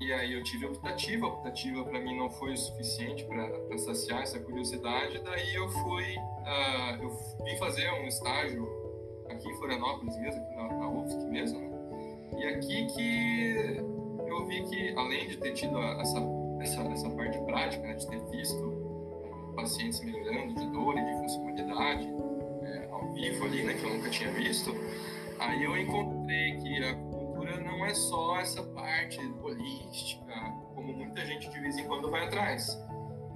E 0.00 0.12
aí 0.14 0.32
eu 0.32 0.42
tive 0.42 0.64
optativa, 0.64 1.26
a 1.26 1.28
optativa 1.28 1.84
para 1.84 2.00
mim 2.00 2.16
não 2.16 2.30
foi 2.30 2.54
o 2.54 2.56
suficiente 2.56 3.22
para 3.24 3.78
saciar 3.78 4.22
essa 4.22 4.40
curiosidade, 4.40 5.20
daí 5.22 5.54
eu 5.54 5.68
fui, 5.68 6.16
uh, 6.16 7.02
eu 7.02 7.10
vim 7.44 7.56
fazer 7.58 7.90
um 7.92 8.06
estágio 8.06 8.66
aqui 9.28 9.46
em 9.46 9.54
Florianópolis 9.58 10.16
mesmo, 10.18 10.40
aqui 10.42 10.54
na, 10.56 10.68
na 10.68 10.88
UFSC 10.88 11.26
mesmo, 11.26 11.60
né? 11.60 11.70
E 12.38 12.46
aqui 12.46 12.86
que 12.86 14.00
eu 14.26 14.46
vi 14.46 14.62
que, 14.62 14.94
além 14.96 15.28
de 15.28 15.36
ter 15.36 15.52
tido 15.52 15.78
essa, 15.78 16.18
essa, 16.60 16.80
essa 16.80 17.10
parte 17.10 17.38
prática, 17.40 17.86
né, 17.86 17.94
de 17.94 18.06
ter 18.06 18.20
visto 18.30 19.52
pacientes 19.54 20.00
melhorando 20.02 20.54
de 20.54 20.66
dor 20.70 20.96
e 20.96 21.04
de 21.04 21.12
funcionalidade 21.18 22.08
é, 22.62 22.88
ao 22.90 23.12
vivo 23.12 23.44
ali, 23.44 23.64
né, 23.64 23.74
que 23.74 23.84
eu 23.84 23.90
nunca 23.90 24.08
tinha 24.08 24.30
visto, 24.32 24.74
aí 25.38 25.62
eu 25.62 25.76
encontrei 25.76 26.56
que 26.56 26.84
a 26.84 27.09
não 27.80 27.86
é 27.86 27.94
só 27.94 28.36
essa 28.36 28.62
parte 28.62 29.18
holística, 29.42 30.34
como 30.74 30.92
muita 30.92 31.24
gente 31.24 31.48
de 31.48 31.58
vez 31.58 31.78
em 31.78 31.86
quando 31.86 32.10
vai 32.10 32.26
atrás. 32.26 32.78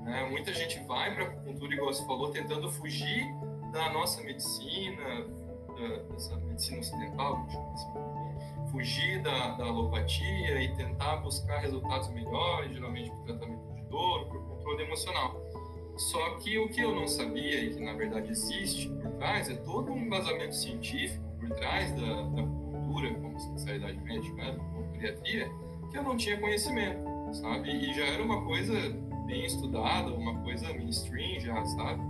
Né? 0.03 0.29
Muita 0.31 0.53
gente 0.53 0.79
vai 0.85 1.15
para 1.15 1.25
a 1.25 1.29
acupuntura, 1.29 1.75
igual 1.75 1.93
você 1.93 2.05
falou, 2.05 2.31
tentando 2.31 2.71
fugir 2.71 3.25
da 3.73 3.91
nossa 3.91 4.23
medicina, 4.23 5.27
da, 5.69 5.97
dessa 6.13 6.37
medicina 6.37 6.79
ocidental, 6.79 7.47
assim, 7.73 8.71
fugir 8.71 9.23
da, 9.23 9.53
da 9.53 9.65
alopatia 9.65 10.63
e 10.63 10.75
tentar 10.77 11.17
buscar 11.17 11.61
resultados 11.61 12.11
melhores, 12.11 12.75
geralmente 12.75 13.11
por 13.11 13.25
tratamento 13.25 13.75
de 13.75 13.83
dor, 13.85 14.27
por 14.27 14.47
controle 14.47 14.83
emocional. 14.83 15.43
Só 15.97 16.37
que 16.37 16.59
o 16.59 16.69
que 16.69 16.83
eu 16.83 16.95
não 16.95 17.07
sabia 17.07 17.61
e 17.65 17.75
que 17.75 17.81
na 17.81 17.95
verdade 17.95 18.29
existe 18.31 18.89
por 18.89 19.11
trás 19.13 19.49
é 19.49 19.55
todo 19.55 19.91
um 19.91 19.97
embasamento 19.97 20.55
científico 20.55 21.25
por 21.39 21.49
trás 21.51 21.93
da, 21.93 22.23
da 22.23 22.64
cultura 22.95 23.15
como 23.15 23.37
especialidade 23.37 24.01
médica, 24.03 24.37
né, 24.37 24.57
como 24.73 24.93
pediatria, 24.93 25.51
que 25.91 25.99
eu 25.99 26.03
não 26.03 26.17
tinha 26.17 26.39
conhecimento, 26.39 27.05
sabe? 27.33 27.71
E 27.71 27.93
já 27.93 28.05
era 28.07 28.23
uma 28.23 28.45
coisa 28.45 28.75
bem 29.27 29.45
estudada, 29.45 30.11
uma 30.15 30.43
coisa 30.43 30.73
mainstream 30.73 31.41
já, 31.41 31.65
sabe? 31.65 32.01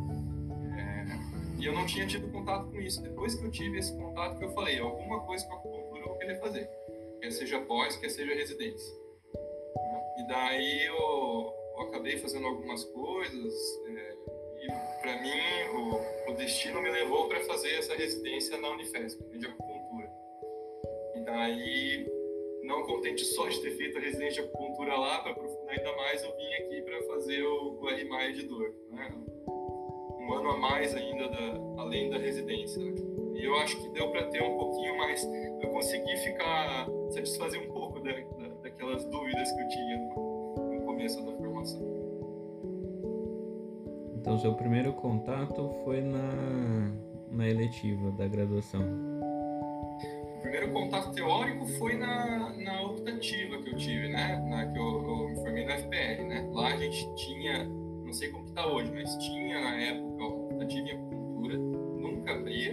É, 0.77 1.61
e 1.61 1.65
eu 1.65 1.73
não 1.73 1.87
tinha 1.87 2.07
tido 2.07 2.31
contato 2.31 2.67
com 2.71 2.81
isso. 2.81 3.03
Depois 3.03 3.35
que 3.35 3.45
eu 3.45 3.51
tive 3.51 3.79
esse 3.79 3.97
contato, 3.97 4.39
que 4.39 4.45
eu 4.45 4.51
falei, 4.51 4.79
alguma 4.79 5.21
coisa 5.21 5.47
com 5.47 5.55
a 5.55 5.57
acupuntura 5.57 6.03
eu 6.03 6.09
vou 6.09 6.19
querer 6.19 6.41
fazer, 6.41 6.69
quer 7.21 7.31
seja 7.31 7.61
pós, 7.61 7.97
quer 7.97 8.11
seja 8.11 8.35
residência. 8.35 8.95
E 10.19 10.29
daí 10.29 10.87
eu, 10.87 11.55
eu 11.77 11.83
acabei 11.89 12.19
fazendo 12.19 12.47
algumas 12.47 12.85
coisas, 12.85 13.55
é, 13.89 14.17
e 14.63 15.01
para 15.01 15.21
mim 15.21 15.31
o, 15.75 16.31
o, 16.31 16.35
destino 16.35 16.81
me 16.81 16.91
levou 16.91 17.29
para 17.29 17.41
fazer 17.45 17.75
essa 17.75 17.95
residência 17.95 18.57
na 18.59 18.69
Unifesp, 18.71 19.21
de 19.39 19.47
acupuntura. 19.47 19.74
E 21.25 21.27
daí, 21.27 22.07
não 22.65 22.83
contente 22.83 23.25
só 23.25 23.49
de 23.49 23.59
ter 23.63 23.71
feito 23.71 23.97
a 23.97 24.01
residência 24.03 24.43
de 24.43 24.49
acupuntura 24.49 24.95
lá, 24.95 25.21
para 25.21 25.33
aprofundar 25.33 25.75
ainda 25.75 25.97
mais, 25.97 26.23
eu 26.23 26.37
vim 26.37 26.55
aqui 26.55 26.83
para 26.83 27.03
fazer 27.05 27.43
o, 27.43 27.81
R 27.89 28.33
de 28.35 28.43
dor. 28.47 28.75
Né? 28.91 29.11
Um 29.49 30.35
ano 30.35 30.51
a 30.51 30.57
mais 30.59 30.95
ainda, 30.95 31.29
da, 31.31 31.83
além 31.83 32.11
da 32.11 32.19
residência. 32.19 32.79
E 33.35 33.43
eu 33.43 33.55
acho 33.57 33.81
que 33.81 33.89
deu 33.89 34.11
para 34.11 34.27
ter 34.27 34.43
um 34.43 34.59
pouquinho 34.59 34.99
mais, 34.99 35.25
eu 35.63 35.71
consegui 35.71 36.15
ficar, 36.19 36.87
satisfazer 37.09 37.63
um 37.63 37.73
pouco 37.73 38.01
da, 38.01 38.13
da, 38.13 38.49
daquelas 38.63 39.03
dúvidas 39.07 39.51
que 39.51 39.63
eu 39.63 39.69
tinha 39.69 39.97
no, 39.97 40.75
no 40.75 40.83
começo 40.85 41.25
da 41.25 41.33
formação. 41.33 41.81
Então, 44.17 44.39
seu 44.39 44.53
primeiro 44.55 44.93
contato 44.93 45.75
foi 45.85 46.03
na, 46.03 46.93
na 47.31 47.49
eletiva 47.49 48.11
da 48.13 48.29
graduação? 48.29 49.14
Primeiro 50.45 50.71
contato 50.73 51.11
teórico 51.13 51.65
foi 51.79 51.97
na, 51.97 52.55
na 52.59 52.83
optativa 52.83 53.57
que 53.63 53.71
eu 53.71 53.77
tive, 53.79 54.09
né? 54.09 54.37
Na, 54.47 54.67
que 54.71 54.79
eu, 54.79 55.03
eu 55.03 55.29
me 55.31 55.35
formei 55.37 55.65
na 55.65 55.79
FPR, 55.79 56.23
né? 56.23 56.47
Lá 56.53 56.69
a 56.69 56.77
gente 56.77 57.15
tinha, 57.15 57.65
não 57.65 58.13
sei 58.13 58.29
como 58.29 58.45
está 58.45 58.67
hoje, 58.67 58.93
mas 58.93 59.17
tinha 59.17 59.59
na 59.59 59.75
época 59.75 60.23
a 60.23 60.27
optativa 60.27 60.87
em 60.87 60.93
acupuntura, 60.93 61.57
nunca 61.57 62.33
abria, 62.35 62.73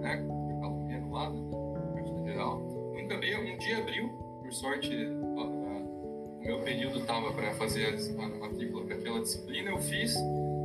né? 0.00 0.16
Calumbiano 0.60 1.12
lá, 1.12 1.30
na 1.30 1.92
parte 1.92 2.24
geral, 2.24 2.58
nunca 2.92 3.14
abria, 3.14 3.38
um 3.38 3.56
dia 3.56 3.78
abriu, 3.78 4.08
por 4.42 4.52
sorte, 4.52 4.90
o 4.96 6.40
meu 6.42 6.58
período 6.62 6.98
estava 6.98 7.32
para 7.32 7.54
fazer 7.54 7.94
a 8.18 8.28
matrícula 8.40 8.84
para 8.84 8.96
aquela 8.96 9.20
disciplina, 9.20 9.70
eu 9.70 9.78
fiz, 9.78 10.12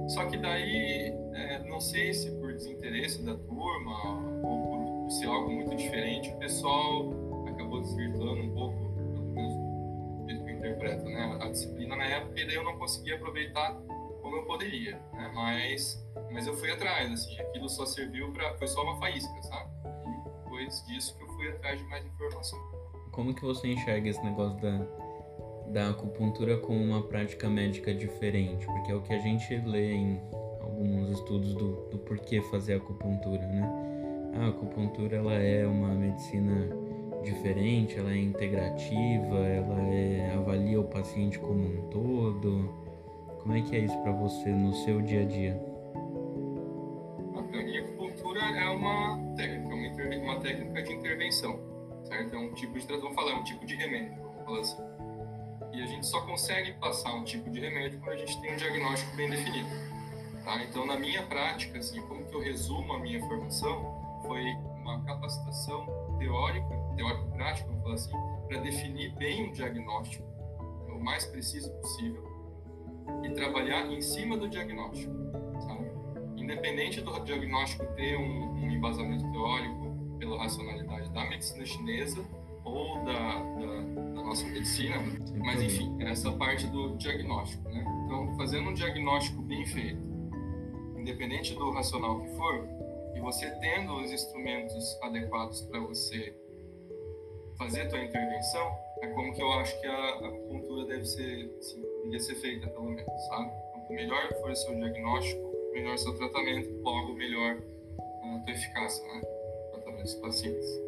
só 0.08 0.26
que 0.26 0.38
daí, 0.38 1.14
é, 1.36 1.60
não 1.70 1.80
sei 1.80 2.16
se 2.16 2.32
por 2.32 2.52
desinteresse 2.52 3.24
da 3.24 3.36
turma 3.36 4.42
ou 4.44 4.70
por 4.70 4.79
ser 5.10 5.28
algo 5.28 5.52
muito 5.52 5.76
diferente, 5.76 6.30
o 6.30 6.38
pessoal 6.38 7.10
acabou 7.48 7.82
desvirtuando 7.82 8.42
um 8.42 8.54
pouco, 8.54 8.76
pelo 8.76 9.32
menos 9.34 9.54
do 9.54 10.26
que 10.26 10.52
eu 10.52 10.58
interpreto, 10.58 11.06
né, 11.06 11.38
a 11.42 11.50
disciplina 11.50 11.96
na 11.96 12.06
época, 12.06 12.40
e 12.40 12.46
daí 12.46 12.56
eu 12.56 12.64
não 12.64 12.78
conseguia 12.78 13.16
aproveitar 13.16 13.76
como 14.22 14.36
eu 14.36 14.44
poderia, 14.44 14.96
né, 15.14 15.32
mas, 15.34 16.06
mas 16.32 16.46
eu 16.46 16.54
fui 16.56 16.72
atrás, 16.72 17.12
assim, 17.12 17.40
aquilo 17.40 17.68
só 17.68 17.86
serviu 17.86 18.32
para, 18.32 18.56
foi 18.58 18.68
só 18.68 18.84
uma 18.84 18.98
faísca, 18.98 19.42
sabe? 19.44 19.70
E 19.86 20.44
depois 20.44 20.86
disso 20.88 21.18
que 21.18 21.24
eu 21.24 21.28
fui 21.30 21.50
atrás 21.50 21.80
de 21.80 21.86
mais 21.86 22.06
informação. 22.06 22.60
Como 23.12 23.34
que 23.34 23.42
você 23.42 23.68
enxerga 23.68 24.10
esse 24.10 24.24
negócio 24.24 24.60
da 24.62 24.86
da 25.70 25.90
acupuntura 25.90 26.58
como 26.58 26.84
uma 26.84 27.04
prática 27.04 27.48
médica 27.48 27.94
diferente, 27.94 28.66
porque 28.66 28.92
é 28.92 28.96
o 28.96 29.02
que 29.02 29.14
a 29.14 29.20
gente 29.20 29.56
lê 29.58 29.94
em 29.94 30.22
alguns 30.62 31.10
estudos 31.12 31.54
do, 31.54 31.90
do 31.90 31.98
porquê 32.00 32.42
fazer 32.44 32.76
acupuntura, 32.76 33.46
né? 33.46 33.89
A 34.34 34.48
acupuntura 34.48 35.18
ela 35.18 35.34
é 35.34 35.66
uma 35.66 35.90
medicina 35.90 36.70
diferente, 37.24 37.98
ela 37.98 38.12
é 38.12 38.18
integrativa, 38.18 39.38
ela 39.38 39.82
é, 39.88 40.34
avalia 40.36 40.80
o 40.80 40.86
paciente 40.86 41.40
como 41.40 41.62
um 41.62 41.90
todo. 41.90 42.74
Como 43.42 43.56
é 43.56 43.62
que 43.62 43.76
é 43.76 43.80
isso 43.80 43.98
para 44.02 44.12
você 44.12 44.50
no 44.50 44.74
seu 44.74 45.02
dia 45.02 45.22
a 45.22 45.26
dia? 45.26 45.62
A 47.36 47.80
acupuntura 47.80 48.40
é 48.42 48.70
uma 48.70 49.18
técnica, 49.36 49.76
uma, 50.18 50.40
técnica 50.40 50.84
de 50.84 50.94
intervenção, 50.94 51.60
certo? 52.04 52.36
É 52.36 52.40
um 52.40 52.54
tipo 52.54 52.78
de, 52.78 52.86
vamos 52.86 53.16
falar, 53.16 53.32
é 53.32 53.36
um 53.36 53.44
tipo 53.44 53.66
de 53.66 53.76
remédio, 53.76 54.16
vamos 54.22 54.46
falar 54.46 54.60
assim 54.60 54.90
e 55.72 55.82
a 55.82 55.86
gente 55.86 56.06
só 56.06 56.22
consegue 56.22 56.74
passar 56.74 57.14
um 57.14 57.24
tipo 57.24 57.50
de 57.50 57.60
remédio 57.60 58.00
quando 58.00 58.16
a 58.16 58.18
gente 58.18 58.42
tem 58.42 58.54
um 58.54 58.58
diagnóstico 58.58 59.16
bem 59.16 59.30
definido. 59.30 59.70
Tá? 60.44 60.64
Então, 60.64 60.86
na 60.86 60.98
minha 60.98 61.24
prática, 61.24 61.78
assim, 61.78 62.02
como 62.02 62.26
que 62.26 62.34
eu 62.34 62.42
resumo 62.42 62.94
a 62.94 63.00
minha 63.00 63.20
formação, 63.20 63.99
foi 64.30 64.46
uma 64.84 65.02
capacitação 65.06 65.88
teórica, 66.20 66.68
teórico-prática, 66.96 67.68
vamos 67.68 67.82
falar 67.82 67.96
assim, 67.96 68.12
para 68.48 68.60
definir 68.60 69.16
bem 69.16 69.50
um 69.50 69.52
diagnóstico, 69.52 70.24
o 70.88 71.04
mais 71.04 71.26
preciso 71.26 71.72
possível, 71.82 72.24
e 73.24 73.32
trabalhar 73.32 73.92
em 73.92 74.00
cima 74.02 74.38
do 74.38 74.48
diagnóstico. 74.48 75.12
Sabe? 75.62 75.90
Independente 76.38 77.02
do 77.02 77.20
diagnóstico 77.22 77.84
ter 77.96 78.18
um, 78.18 78.54
um 78.54 78.70
embasamento 78.70 79.30
teórico 79.32 79.98
pela 80.20 80.38
racionalidade 80.38 81.10
da 81.10 81.28
medicina 81.28 81.66
chinesa, 81.66 82.24
ou 82.64 83.04
da, 83.04 83.40
da, 83.40 84.14
da 84.14 84.24
nossa 84.24 84.46
medicina, 84.46 84.98
mas 85.40 85.60
enfim, 85.64 85.96
essa 86.04 86.32
parte 86.34 86.68
do 86.68 86.96
diagnóstico, 86.98 87.68
né? 87.68 87.84
Então, 88.06 88.36
fazendo 88.36 88.70
um 88.70 88.74
diagnóstico 88.74 89.42
bem 89.42 89.66
feito, 89.66 90.00
independente 90.96 91.56
do 91.56 91.72
racional 91.72 92.22
que 92.22 92.28
for, 92.36 92.70
e 93.20 93.22
você 93.22 93.50
tendo 93.60 93.98
os 93.98 94.12
instrumentos 94.12 94.98
adequados 95.02 95.62
para 95.64 95.80
você 95.82 96.34
fazer 97.58 97.82
a 97.82 97.90
tua 97.90 98.02
intervenção, 98.02 98.72
é 99.02 99.08
como 99.08 99.34
que 99.34 99.42
eu 99.42 99.52
acho 99.54 99.80
que 99.82 99.88
a, 99.88 100.10
acupuntura 100.16 100.86
deve 100.86 101.06
ser, 101.06 101.54
assim, 101.60 101.82
deveria 101.82 102.20
ser 102.20 102.36
feita, 102.36 102.68
pelo 102.70 102.86
menos, 102.86 103.28
sabe? 103.28 103.52
Quanto 103.74 103.94
melhor 103.94 104.34
for 104.40 104.52
o 104.52 104.56
seu 104.56 104.74
diagnóstico, 104.74 105.54
melhor 105.74 105.98
seu 105.98 106.16
tratamento, 106.16 106.70
logo 106.82 107.14
melhor 107.14 107.58
a 108.00 108.40
tua 108.40 108.54
eficácia, 108.54 109.06
né? 109.06 109.22
Tratamento 109.74 110.04
dos 110.04 110.16
pacientes. 110.16 110.80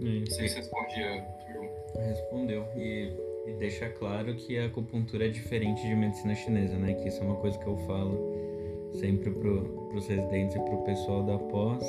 Não 0.00 0.26
sei 0.26 0.48
se 0.48 0.56
respondia 0.56 1.20
a 1.20 1.22
pergunta. 1.44 2.02
Respondeu. 2.02 2.66
E, 2.76 3.12
e 3.46 3.52
deixa 3.54 3.88
claro 3.88 4.34
que 4.34 4.58
a 4.58 4.66
acupuntura 4.66 5.26
é 5.26 5.28
diferente 5.28 5.80
de 5.82 5.94
medicina 5.94 6.34
chinesa, 6.34 6.76
né? 6.76 6.94
Que 6.94 7.08
isso 7.08 7.22
é 7.22 7.26
uma 7.26 7.36
coisa 7.36 7.56
que 7.56 7.66
eu 7.66 7.76
falo 7.86 8.47
sempre 8.94 9.30
para 9.30 9.96
os 9.96 10.06
residentes 10.06 10.56
e 10.56 10.60
para 10.60 10.74
o 10.74 10.82
pessoal 10.84 11.22
da 11.22 11.38
pós, 11.38 11.84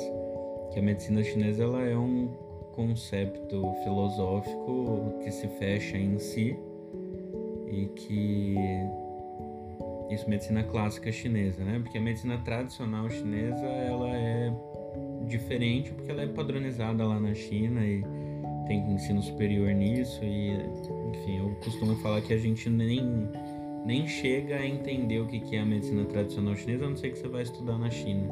que 0.72 0.78
a 0.78 0.82
medicina 0.82 1.22
chinesa 1.22 1.64
ela 1.64 1.82
é 1.82 1.96
um 1.96 2.28
conceito 2.72 3.62
filosófico 3.82 5.18
que 5.22 5.30
se 5.30 5.48
fecha 5.48 5.96
em 5.96 6.18
si 6.18 6.56
e 7.68 7.86
que 7.86 8.56
isso 10.10 10.28
medicina 10.28 10.62
clássica 10.64 11.12
chinesa, 11.12 11.62
né? 11.64 11.78
Porque 11.82 11.98
a 11.98 12.00
medicina 12.00 12.38
tradicional 12.38 13.08
chinesa 13.08 13.66
ela 13.66 14.08
é 14.16 14.52
diferente 15.26 15.92
porque 15.92 16.10
ela 16.10 16.22
é 16.22 16.26
padronizada 16.26 17.06
lá 17.06 17.20
na 17.20 17.34
China 17.34 17.84
e 17.84 18.02
tem 18.66 18.80
ensino 18.92 19.22
superior 19.22 19.72
nisso 19.72 20.24
e 20.24 20.50
enfim, 21.10 21.38
eu 21.38 21.54
costumo 21.62 21.94
falar 21.96 22.20
que 22.22 22.32
a 22.32 22.38
gente 22.38 22.68
nem 22.68 23.28
nem 23.84 24.06
chega 24.06 24.56
a 24.56 24.66
entender 24.66 25.20
o 25.20 25.26
que 25.26 25.56
é 25.56 25.60
a 25.60 25.66
medicina 25.66 26.04
tradicional 26.04 26.54
chinesa, 26.56 26.84
a 26.84 26.88
não 26.88 26.96
ser 26.96 27.10
que 27.10 27.18
você 27.18 27.28
vai 27.28 27.42
estudar 27.42 27.78
na 27.78 27.90
China. 27.90 28.28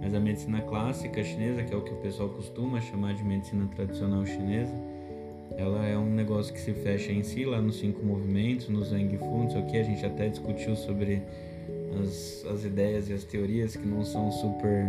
Mas 0.00 0.14
a 0.14 0.20
medicina 0.20 0.60
clássica 0.60 1.22
chinesa, 1.24 1.62
que 1.62 1.74
é 1.74 1.76
o 1.76 1.82
que 1.82 1.92
o 1.92 1.96
pessoal 1.96 2.28
costuma 2.28 2.80
chamar 2.80 3.14
de 3.14 3.24
medicina 3.24 3.66
tradicional 3.74 4.24
chinesa, 4.24 4.72
ela 5.56 5.86
é 5.86 5.96
um 5.96 6.10
negócio 6.10 6.52
que 6.52 6.60
se 6.60 6.72
fecha 6.72 7.10
em 7.10 7.22
si, 7.22 7.44
lá 7.44 7.60
nos 7.60 7.78
cinco 7.78 8.04
movimentos, 8.04 8.68
no 8.68 8.84
Zhang 8.84 9.16
Fu, 9.16 9.24
não 9.24 9.50
sei 9.50 9.60
o 9.60 9.66
que, 9.66 9.78
a 9.78 9.82
gente 9.82 10.04
até 10.04 10.28
discutiu 10.28 10.76
sobre 10.76 11.22
as, 12.00 12.44
as 12.52 12.64
ideias 12.64 13.08
e 13.08 13.14
as 13.14 13.24
teorias 13.24 13.74
que 13.74 13.86
não 13.86 14.04
são 14.04 14.30
super 14.30 14.84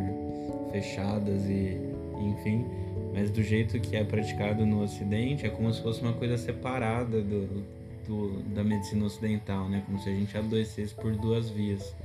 fechadas 0.71 1.45
e 1.45 1.77
enfim, 2.19 2.65
mas 3.13 3.29
do 3.29 3.41
jeito 3.41 3.79
que 3.79 3.95
é 3.95 4.03
praticado 4.03 4.65
no 4.65 4.83
Ocidente 4.83 5.45
é 5.45 5.49
como 5.49 5.71
se 5.71 5.81
fosse 5.81 6.01
uma 6.01 6.13
coisa 6.13 6.37
separada 6.37 7.21
do, 7.21 7.63
do 8.07 8.41
da 8.53 8.63
medicina 8.63 9.05
ocidental, 9.05 9.67
né? 9.69 9.83
Como 9.85 9.99
se 9.99 10.09
a 10.09 10.13
gente 10.13 10.37
adoecesse 10.37 10.93
por 10.95 11.15
duas 11.15 11.49
vias. 11.49 11.95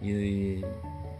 E, 0.00 0.62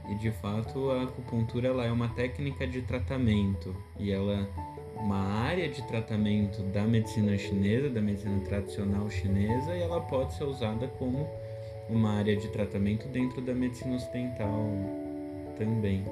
e 0.09 0.15
de 0.17 0.31
fato 0.31 0.91
a 0.91 1.05
acupuntura 1.05 1.69
ela 1.69 1.85
é 1.85 1.91
uma 1.91 2.09
técnica 2.09 2.67
de 2.67 2.83
tratamento 2.83 3.75
e 3.99 4.13
ela 4.13 4.49
uma 4.97 5.19
área 5.19 5.69
de 5.69 5.83
tratamento 5.87 6.63
da 6.63 6.83
medicina 6.83 7.37
chinesa, 7.37 7.91
da 7.91 8.01
medicina 8.01 8.41
tradicional 8.41 9.09
chinesa, 9.11 9.77
e 9.77 9.83
ela 9.83 10.01
pode 10.01 10.35
ser 10.35 10.45
usada 10.45 10.89
como 10.99 11.29
uma 11.89 12.15
área 12.15 12.37
de 12.37 12.49
tratamento 12.49 13.07
dentro 13.09 13.41
da 13.41 13.55
medicina 13.55 13.97
ocidental 13.97 14.67
também. 15.59 16.05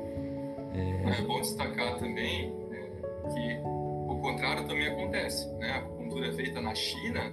É, 0.74 1.18
é 1.18 1.22
bom 1.22 1.40
destacar 1.40 1.98
também 1.98 2.52
é, 2.70 2.90
que 3.28 3.58
o 3.64 4.20
contrário 4.22 4.66
também 4.66 4.88
acontece. 4.88 5.48
Né? 5.54 5.70
A 5.70 5.78
acupuntura 5.78 6.32
feita 6.32 6.60
na 6.60 6.74
China 6.74 7.32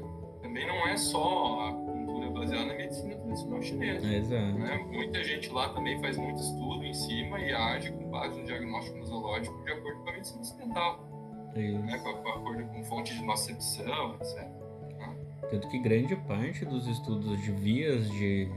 também 0.52 0.68
não 0.68 0.86
é 0.86 0.98
só 0.98 1.62
a 1.62 1.70
acupuntura 1.70 2.30
baseada 2.32 2.66
na 2.66 2.74
medicina 2.74 3.16
tradicional 3.16 3.62
chinesa. 3.62 4.14
Exato. 4.14 4.60
Né? 4.60 4.86
Muita 4.92 5.24
gente 5.24 5.50
lá 5.50 5.70
também 5.70 5.98
faz 6.02 6.18
muito 6.18 6.42
estudo 6.42 6.84
em 6.84 6.94
cima 6.94 7.40
e 7.40 7.54
age 7.54 7.92
com 7.94 8.10
base 8.10 8.38
no 8.38 8.46
diagnóstico 8.46 8.98
nosológico 8.98 9.64
de 9.64 9.72
acordo 9.72 10.04
com 10.04 10.10
a 10.10 10.14
medicina 10.14 10.42
ocidental. 10.42 11.08
Né? 11.56 11.98
Com, 12.04 12.14
com 12.22 12.30
acordo 12.30 12.66
com 12.66 12.84
fonte 12.84 13.16
de 13.16 13.24
nocepção, 13.24 14.16
etc. 14.16 14.40
Né? 14.40 15.16
Tanto 15.50 15.70
que 15.70 15.80
grande 15.80 16.18
parte 16.18 16.66
dos 16.66 16.86
estudos 16.86 17.42
de 17.42 17.52
vias 17.54 18.10
de, 18.12 18.50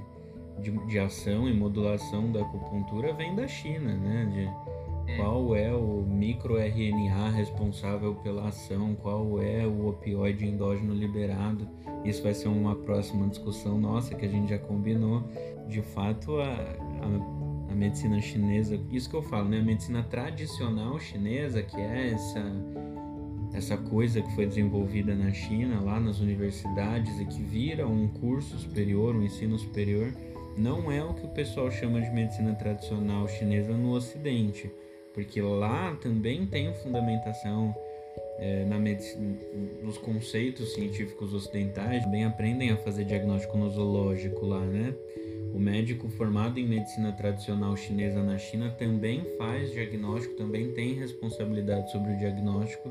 de, 0.59 0.72
de 0.72 0.98
ação 0.98 1.48
e 1.48 1.54
modulação 1.54 2.33
da 2.33 2.40
acupuntura 2.40 3.12
vem 3.12 3.37
da 3.37 3.46
China, 3.46 3.94
né? 3.96 4.24
De, 4.33 4.63
qual 5.16 5.54
é 5.54 5.72
o 5.72 6.04
microRNA 6.06 7.30
responsável 7.30 8.14
pela 8.16 8.48
ação, 8.48 8.94
qual 8.94 9.40
é 9.42 9.66
o 9.66 9.88
opioide 9.88 10.46
endógeno 10.46 10.94
liberado. 10.94 11.68
Isso 12.04 12.22
vai 12.22 12.34
ser 12.34 12.48
uma 12.48 12.74
próxima 12.74 13.28
discussão 13.28 13.78
nossa 13.78 14.14
que 14.14 14.24
a 14.24 14.28
gente 14.28 14.50
já 14.50 14.58
combinou. 14.58 15.22
De 15.68 15.82
fato, 15.82 16.38
a, 16.38 16.44
a, 16.46 17.72
a 17.72 17.74
medicina 17.74 18.20
chinesa, 18.20 18.78
isso 18.90 19.08
que 19.08 19.16
eu 19.16 19.22
falo, 19.22 19.48
né? 19.48 19.58
A 19.58 19.64
medicina 19.64 20.02
tradicional 20.02 20.98
chinesa, 20.98 21.62
que 21.62 21.76
é 21.76 22.10
essa 22.12 22.42
essa 23.52 23.76
coisa 23.76 24.20
que 24.20 24.34
foi 24.34 24.46
desenvolvida 24.46 25.14
na 25.14 25.32
China, 25.32 25.80
lá 25.80 26.00
nas 26.00 26.18
universidades 26.18 27.20
e 27.20 27.24
que 27.24 27.40
vira 27.40 27.86
um 27.86 28.08
curso 28.08 28.58
superior, 28.58 29.14
um 29.14 29.22
ensino 29.22 29.56
superior, 29.56 30.12
não 30.58 30.90
é 30.90 31.04
o 31.04 31.14
que 31.14 31.24
o 31.24 31.28
pessoal 31.28 31.70
chama 31.70 32.00
de 32.00 32.10
medicina 32.10 32.52
tradicional 32.56 33.28
chinesa 33.28 33.72
no 33.72 33.92
Ocidente 33.92 34.68
porque 35.14 35.40
lá 35.40 35.96
também 36.03 36.44
tem 36.44 36.74
fundamentação 36.74 37.74
é, 38.38 38.64
na 38.64 38.79
medicina, 38.79 39.37
nos 39.83 39.96
conceitos 39.96 40.74
científicos 40.74 41.33
ocidentais, 41.33 42.03
também 42.03 42.24
aprendem 42.24 42.70
a 42.70 42.77
fazer 42.77 43.05
diagnóstico 43.05 43.57
nosológico 43.57 44.44
lá, 44.44 44.61
né? 44.61 44.92
O 45.55 45.59
médico 45.59 46.09
formado 46.09 46.59
em 46.59 46.66
medicina 46.66 47.12
tradicional 47.12 47.77
chinesa 47.77 48.20
na 48.24 48.37
China 48.37 48.74
também 48.77 49.22
faz 49.38 49.70
diagnóstico, 49.70 50.35
também 50.35 50.72
tem 50.72 50.94
responsabilidade 50.94 51.92
sobre 51.92 52.12
o 52.12 52.18
diagnóstico, 52.18 52.90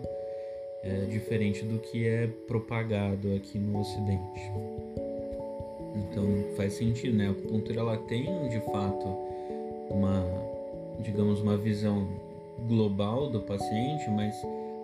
é, 0.82 1.06
diferente 1.10 1.64
do 1.66 1.80
que 1.80 2.08
é 2.08 2.28
propagado 2.48 3.36
aqui 3.36 3.60
no 3.60 3.82
Ocidente. 3.82 4.42
Então 5.96 6.56
faz 6.56 6.74
sentido, 6.74 7.18
né? 7.18 7.28
A 7.28 7.32
acupuntura 7.32 7.82
ela 7.82 7.98
tem 7.98 8.24
de 8.48 8.60
fato 8.72 9.08
uma 9.90 10.53
digamos, 11.00 11.42
uma 11.42 11.58
visão 11.58 12.08
global 12.68 13.30
do 13.30 13.42
paciente, 13.42 14.10
mas 14.10 14.36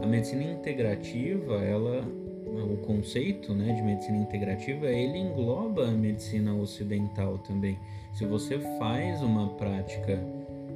a 0.02 0.06
medicina 0.06 0.44
integrativa, 0.44 1.56
ela, 1.56 2.04
o 2.46 2.78
conceito 2.86 3.54
né, 3.54 3.74
de 3.74 3.82
medicina 3.82 4.18
integrativa, 4.18 4.88
ele 4.88 5.18
engloba 5.18 5.88
a 5.88 5.92
medicina 5.92 6.54
ocidental 6.54 7.38
também. 7.40 7.78
Se 8.14 8.26
você 8.26 8.60
faz 8.78 9.22
uma 9.22 9.50
prática 9.50 10.20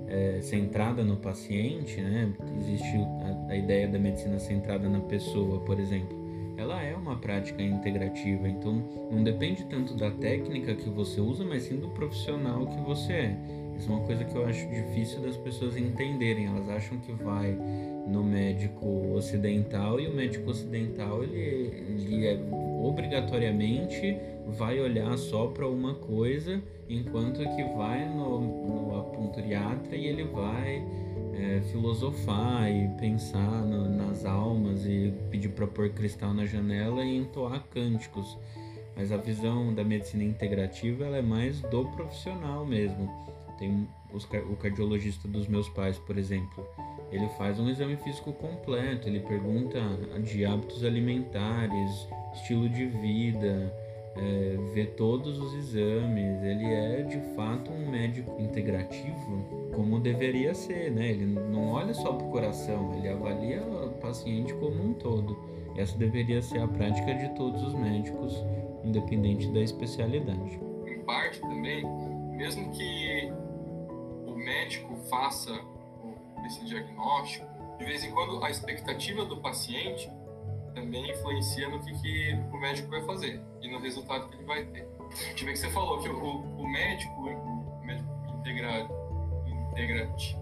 é, 0.08 0.40
centrada 0.42 1.04
no 1.04 1.18
paciente, 1.18 2.00
né, 2.02 2.32
existe 2.60 2.98
a, 2.98 3.52
a 3.52 3.56
ideia 3.56 3.88
da 3.88 3.98
medicina 3.98 4.40
centrada 4.40 4.88
na 4.88 5.00
pessoa, 5.00 5.60
por 5.62 5.80
exemplo, 5.80 6.24
ela 6.58 6.82
é 6.82 6.96
uma 6.96 7.16
prática 7.16 7.62
integrativa, 7.62 8.48
então 8.48 8.84
não 9.12 9.24
depende 9.24 9.66
tanto 9.66 9.96
da 9.96 10.12
técnica 10.12 10.76
que 10.76 10.90
você 10.90 11.20
usa, 11.20 11.44
mas 11.44 11.64
sim 11.64 11.78
do 11.78 11.90
profissional 11.90 12.68
que 12.68 12.80
você 12.82 13.14
é. 13.14 13.63
Isso 13.78 13.92
é 13.92 13.96
uma 13.96 14.06
coisa 14.06 14.24
que 14.24 14.36
eu 14.36 14.46
acho 14.46 14.68
difícil 14.70 15.22
das 15.22 15.38
pessoas 15.38 15.78
entenderem. 15.78 16.46
Elas 16.46 16.70
acham 16.70 17.00
que 17.00 17.12
vai 17.12 17.58
no 18.08 18.24
médico 18.24 19.14
ocidental 19.16 20.00
e 20.00 20.08
o 20.08 20.14
médico 20.14 20.50
ocidental 20.50 21.24
ele, 21.24 21.38
ele 21.38 22.28
é, 22.28 22.38
obrigatoriamente 22.82 24.18
vai 24.48 24.80
olhar 24.80 25.18
só 25.18 25.48
para 25.48 25.68
uma 25.68 25.94
coisa, 25.96 26.62
enquanto 26.90 27.40
que 27.56 27.64
vai 27.76 28.06
no, 28.10 28.42
no 28.42 28.84
e 29.92 30.08
ele 30.08 30.24
vai 30.24 30.84
é, 31.34 31.62
filosofar 31.72 32.70
e 32.70 32.88
pensar 33.00 33.64
no, 33.66 33.90
nas 33.90 34.26
almas 34.26 34.86
e 34.86 35.14
pedir 35.30 35.50
para 35.50 35.68
pôr 35.68 35.90
cristal 35.90 36.34
na 36.34 36.46
janela 36.46 37.04
e 37.04 37.18
entoar 37.18 37.64
cânticos. 37.72 38.38
Mas 38.96 39.12
a 39.12 39.18
visão 39.18 39.74
da 39.74 39.84
medicina 39.84 40.24
integrativa 40.24 41.06
ela 41.06 41.18
é 41.18 41.22
mais 41.22 41.62
do 41.62 41.86
profissional 41.86 42.66
mesmo. 42.66 43.33
Os, 44.14 44.26
o 44.26 44.56
cardiologista 44.56 45.28
dos 45.28 45.48
meus 45.48 45.68
pais, 45.70 45.98
por 46.00 46.18
exemplo. 46.18 46.68
Ele 47.12 47.28
faz 47.38 47.60
um 47.60 47.70
exame 47.70 47.96
físico 47.98 48.34
completo, 48.34 49.08
ele 49.08 49.20
pergunta 49.20 49.80
de 50.24 50.46
hábitos 50.46 50.84
alimentares, 50.84 52.08
estilo 52.34 52.68
de 52.68 52.86
vida, 52.86 53.72
é, 54.16 54.58
vê 54.74 54.86
todos 54.86 55.40
os 55.40 55.54
exames. 55.56 56.44
Ele 56.44 56.66
é 56.66 57.04
de 57.04 57.20
fato 57.36 57.72
um 57.72 57.90
médico 57.90 58.40
integrativo, 58.42 59.70
como 59.76 60.00
deveria 60.00 60.54
ser, 60.54 60.92
né? 60.92 61.10
Ele 61.10 61.26
não 61.26 61.70
olha 61.70 61.94
só 61.94 62.14
para 62.14 62.26
o 62.26 62.32
coração, 62.32 62.96
ele 62.98 63.10
avalia 63.10 63.62
o 63.62 63.94
paciente 64.00 64.54
como 64.56 64.84
um 64.84 64.94
todo. 64.94 65.38
Essa 65.76 65.98
deveria 65.98 66.42
ser 66.42 66.60
a 66.60 66.68
prática 66.68 67.14
de 67.16 67.30
todos 67.36 67.62
os 67.64 67.74
médicos, 67.74 68.44
independente 68.84 69.48
da 69.52 69.62
especialidade. 69.62 70.60
Em 70.86 71.00
parte 71.00 71.42
também, 71.42 71.84
mesmo 72.38 72.72
que 72.72 73.32
médico 74.44 74.96
faça 75.10 75.52
esse 76.46 76.66
diagnóstico, 76.66 77.48
de 77.78 77.86
vez 77.86 78.04
em 78.04 78.12
quando 78.12 78.44
a 78.44 78.50
expectativa 78.50 79.26
do 79.26 79.38
paciente 79.38 80.10
também 80.74 81.10
influencia 81.10 81.70
no 81.70 81.80
que, 81.80 81.94
que 82.02 82.34
o 82.52 82.60
médico 82.60 82.90
vai 82.90 83.02
fazer 83.04 83.42
e 83.62 83.72
no 83.72 83.80
resultado 83.80 84.28
que 84.30 84.36
ele 84.36 84.46
vai 84.46 84.66
ter. 84.66 84.88
Tive 85.36 85.54
que 85.54 85.60
você 85.60 85.70
falou 85.70 86.02
que 86.02 86.10
o, 86.10 86.16
o 86.16 86.68
médico, 86.68 87.14
o 87.22 87.86
médico 87.86 88.10
integra, 88.40 88.88
integrativo, 89.72 90.42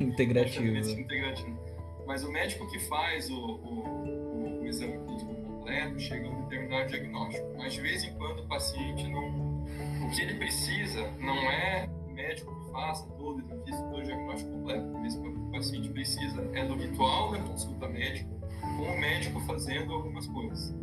integrativo. 0.00 1.00
integrativo. 1.00 1.58
Mas 2.06 2.24
o 2.24 2.32
médico 2.32 2.66
que 2.68 2.78
faz 2.80 3.28
o, 3.28 3.36
o, 3.38 4.62
o 4.62 4.66
exame 4.66 4.98
físico 5.06 5.34
completo 5.34 6.00
chega 6.00 6.26
a 6.26 6.30
um 6.30 6.42
determinado 6.44 6.88
diagnóstico. 6.88 7.46
Mas 7.58 7.74
de 7.74 7.80
vez 7.82 8.02
em 8.02 8.14
quando 8.14 8.40
o 8.40 8.48
paciente 8.48 9.06
não. 9.08 9.58
O 10.06 10.10
que 10.10 10.22
ele 10.22 10.34
precisa 10.36 11.10
não 11.18 11.36
é 11.50 11.86
médico 12.18 12.52
que 12.52 12.70
faça 12.72 13.08
todo 13.16 13.40
exercício, 13.40 13.90
todo 13.90 14.00
o 14.00 14.02
diagnóstico 14.02 14.50
completo. 14.50 14.92
Por 14.92 15.06
isso, 15.06 15.22
o 15.22 15.52
paciente 15.52 15.88
precisa 15.90 16.50
é 16.52 16.64
do 16.64 16.74
ritual 16.74 17.30
da 17.30 17.38
consulta 17.38 17.88
médica, 17.88 18.28
com 18.60 18.82
o 18.82 18.98
médico 18.98 19.40
fazendo 19.46 19.94
algumas 19.94 20.26
coisas. 20.26 20.74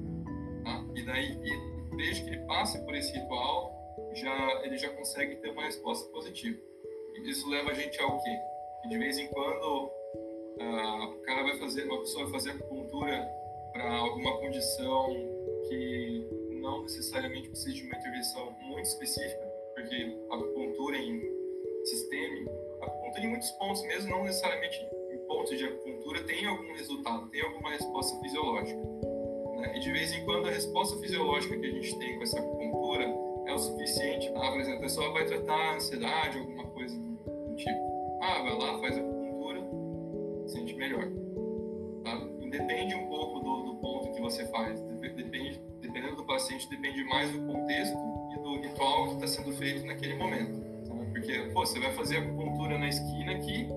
Tá? 0.63 0.83
E 0.95 1.03
daí, 1.03 1.37
e 1.43 1.95
desde 1.97 2.23
que 2.23 2.29
ele 2.29 2.45
passe 2.45 2.79
por 2.85 2.95
esse 2.95 3.11
ritual, 3.13 3.75
já, 4.13 4.61
ele 4.63 4.77
já 4.77 4.89
consegue 4.89 5.35
ter 5.35 5.49
uma 5.49 5.63
resposta 5.63 6.09
positiva. 6.11 6.57
E 7.15 7.29
isso 7.29 7.49
leva 7.49 7.71
a 7.71 7.73
gente 7.73 7.99
ao 8.01 8.17
quê? 8.23 8.37
Que 8.81 8.89
de 8.89 8.97
vez 8.97 9.17
em 9.17 9.27
quando 9.27 9.91
uh, 10.61 11.03
o 11.11 11.21
cara 11.25 11.43
vai 11.43 11.57
fazer, 11.57 11.83
uma 11.83 11.99
pessoa 11.99 12.23
vai 12.23 12.33
fazer 12.33 12.51
acupuntura 12.51 13.27
para 13.73 13.93
alguma 13.97 14.37
condição 14.37 15.07
que 15.67 16.27
não 16.61 16.83
necessariamente 16.83 17.49
precisa 17.49 17.73
de 17.73 17.83
uma 17.83 17.97
intervenção 17.97 18.51
muito 18.61 18.87
específica, 18.87 19.44
porque 19.75 20.17
acupuntura 20.31 20.97
em 20.97 21.21
sistema, 21.83 22.49
acupuntura 22.81 23.25
em 23.25 23.29
muitos 23.29 23.51
pontos, 23.51 23.83
mesmo 23.83 24.09
não 24.09 24.23
necessariamente 24.23 24.79
em 25.11 25.17
pontos 25.27 25.57
de 25.57 25.65
acupuntura, 25.65 26.23
tem 26.23 26.45
algum 26.45 26.73
resultado, 26.73 27.29
tem 27.29 27.41
alguma 27.41 27.69
resposta 27.69 28.19
fisiológica. 28.21 28.79
Né? 29.57 29.77
E 29.77 29.79
de 29.81 29.91
vez 29.91 30.11
em 30.13 30.25
quando 30.25 30.47
a 30.47 30.51
resposta 30.51 30.97
fisiológica 30.99 31.59
que 31.59 31.65
a 31.65 31.71
gente 31.71 31.99
tem 31.99 32.15
com 32.15 32.23
essa 32.23 32.39
acupuntura 32.39 33.03
é 33.45 33.53
o 33.53 33.59
suficiente. 33.59 34.31
Ah, 34.35 34.51
por 34.51 34.61
exemplo, 34.61 34.79
a 34.79 34.81
pessoa 34.81 35.11
vai 35.11 35.25
tratar 35.25 35.75
ansiedade, 35.75 36.39
alguma 36.39 36.65
coisa 36.67 36.97
do 36.97 37.55
tipo. 37.55 38.19
Ah, 38.21 38.41
vai 38.41 38.57
lá, 38.57 38.79
faz 38.79 38.97
acupuntura, 38.97 39.61
sente 40.47 40.73
melhor. 40.75 41.11
Tá? 42.03 42.35
depende 42.49 42.95
um 42.95 43.07
pouco 43.07 43.39
do, 43.39 43.63
do 43.63 43.75
ponto 43.75 44.11
que 44.13 44.21
você 44.21 44.45
faz. 44.47 44.79
Depende, 44.81 45.61
dependendo 45.81 46.15
do 46.15 46.25
paciente, 46.25 46.69
depende 46.69 47.03
mais 47.03 47.31
do 47.31 47.45
contexto 47.45 48.14
ritual 48.67 49.07
que 49.07 49.25
está 49.25 49.27
sendo 49.27 49.55
feito 49.55 49.85
naquele 49.85 50.15
momento. 50.15 50.65
Porque, 51.11 51.39
pô, 51.53 51.65
você 51.65 51.79
vai 51.79 51.93
fazer 51.93 52.17
acupuntura 52.17 52.77
na 52.77 52.89
esquina 52.89 53.31
aqui, 53.31 53.67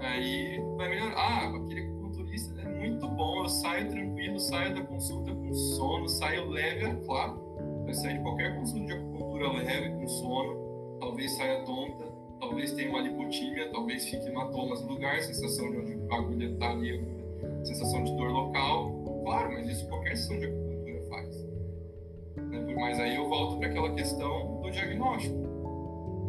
aí 0.00 0.58
vai 0.76 0.88
melhorar. 0.88 1.14
Ah, 1.14 1.48
aquele 1.48 1.82
acupunturista 1.82 2.60
é 2.62 2.68
muito 2.68 3.06
bom, 3.06 3.42
eu 3.44 3.48
saio 3.48 3.88
tranquilo, 3.90 4.38
saio 4.40 4.74
da 4.74 4.82
consulta 4.82 5.34
com 5.34 5.52
sono, 5.52 6.08
saio 6.08 6.48
leve, 6.48 6.96
claro. 7.04 7.38
Vai 7.84 7.94
sair 7.94 8.14
de 8.14 8.22
qualquer 8.22 8.56
consulta 8.56 8.86
de 8.86 8.92
acupuntura 8.94 9.52
leve, 9.52 9.90
com 9.90 10.08
sono, 10.08 10.98
talvez 11.00 11.32
saia 11.32 11.62
tonta, 11.64 12.04
talvez 12.40 12.72
tenha 12.72 12.88
uma 12.88 13.00
lipotímia, 13.00 13.70
talvez 13.70 14.06
fique 14.06 14.26
hematomas 14.26 14.82
no 14.82 14.88
lugar, 14.88 15.20
sensação 15.20 15.70
de 15.70 15.76
onde 15.76 16.12
a 16.12 16.16
agulha 16.16 16.46
está 16.46 16.70
ali, 16.70 17.04
sensação 17.62 18.02
de 18.02 18.16
dor 18.16 18.30
local. 18.30 19.00
Claro, 19.24 19.52
mas 19.52 19.68
isso 19.68 19.86
qualquer 19.86 20.16
sessão 20.16 20.38
de 20.38 20.46
acupuntura 20.46 21.04
faz. 21.10 21.39
Mas 22.76 22.98
aí 22.98 23.16
eu 23.16 23.28
volto 23.28 23.58
para 23.58 23.68
aquela 23.68 23.94
questão 23.94 24.60
do 24.60 24.70
diagnóstico. 24.70 25.50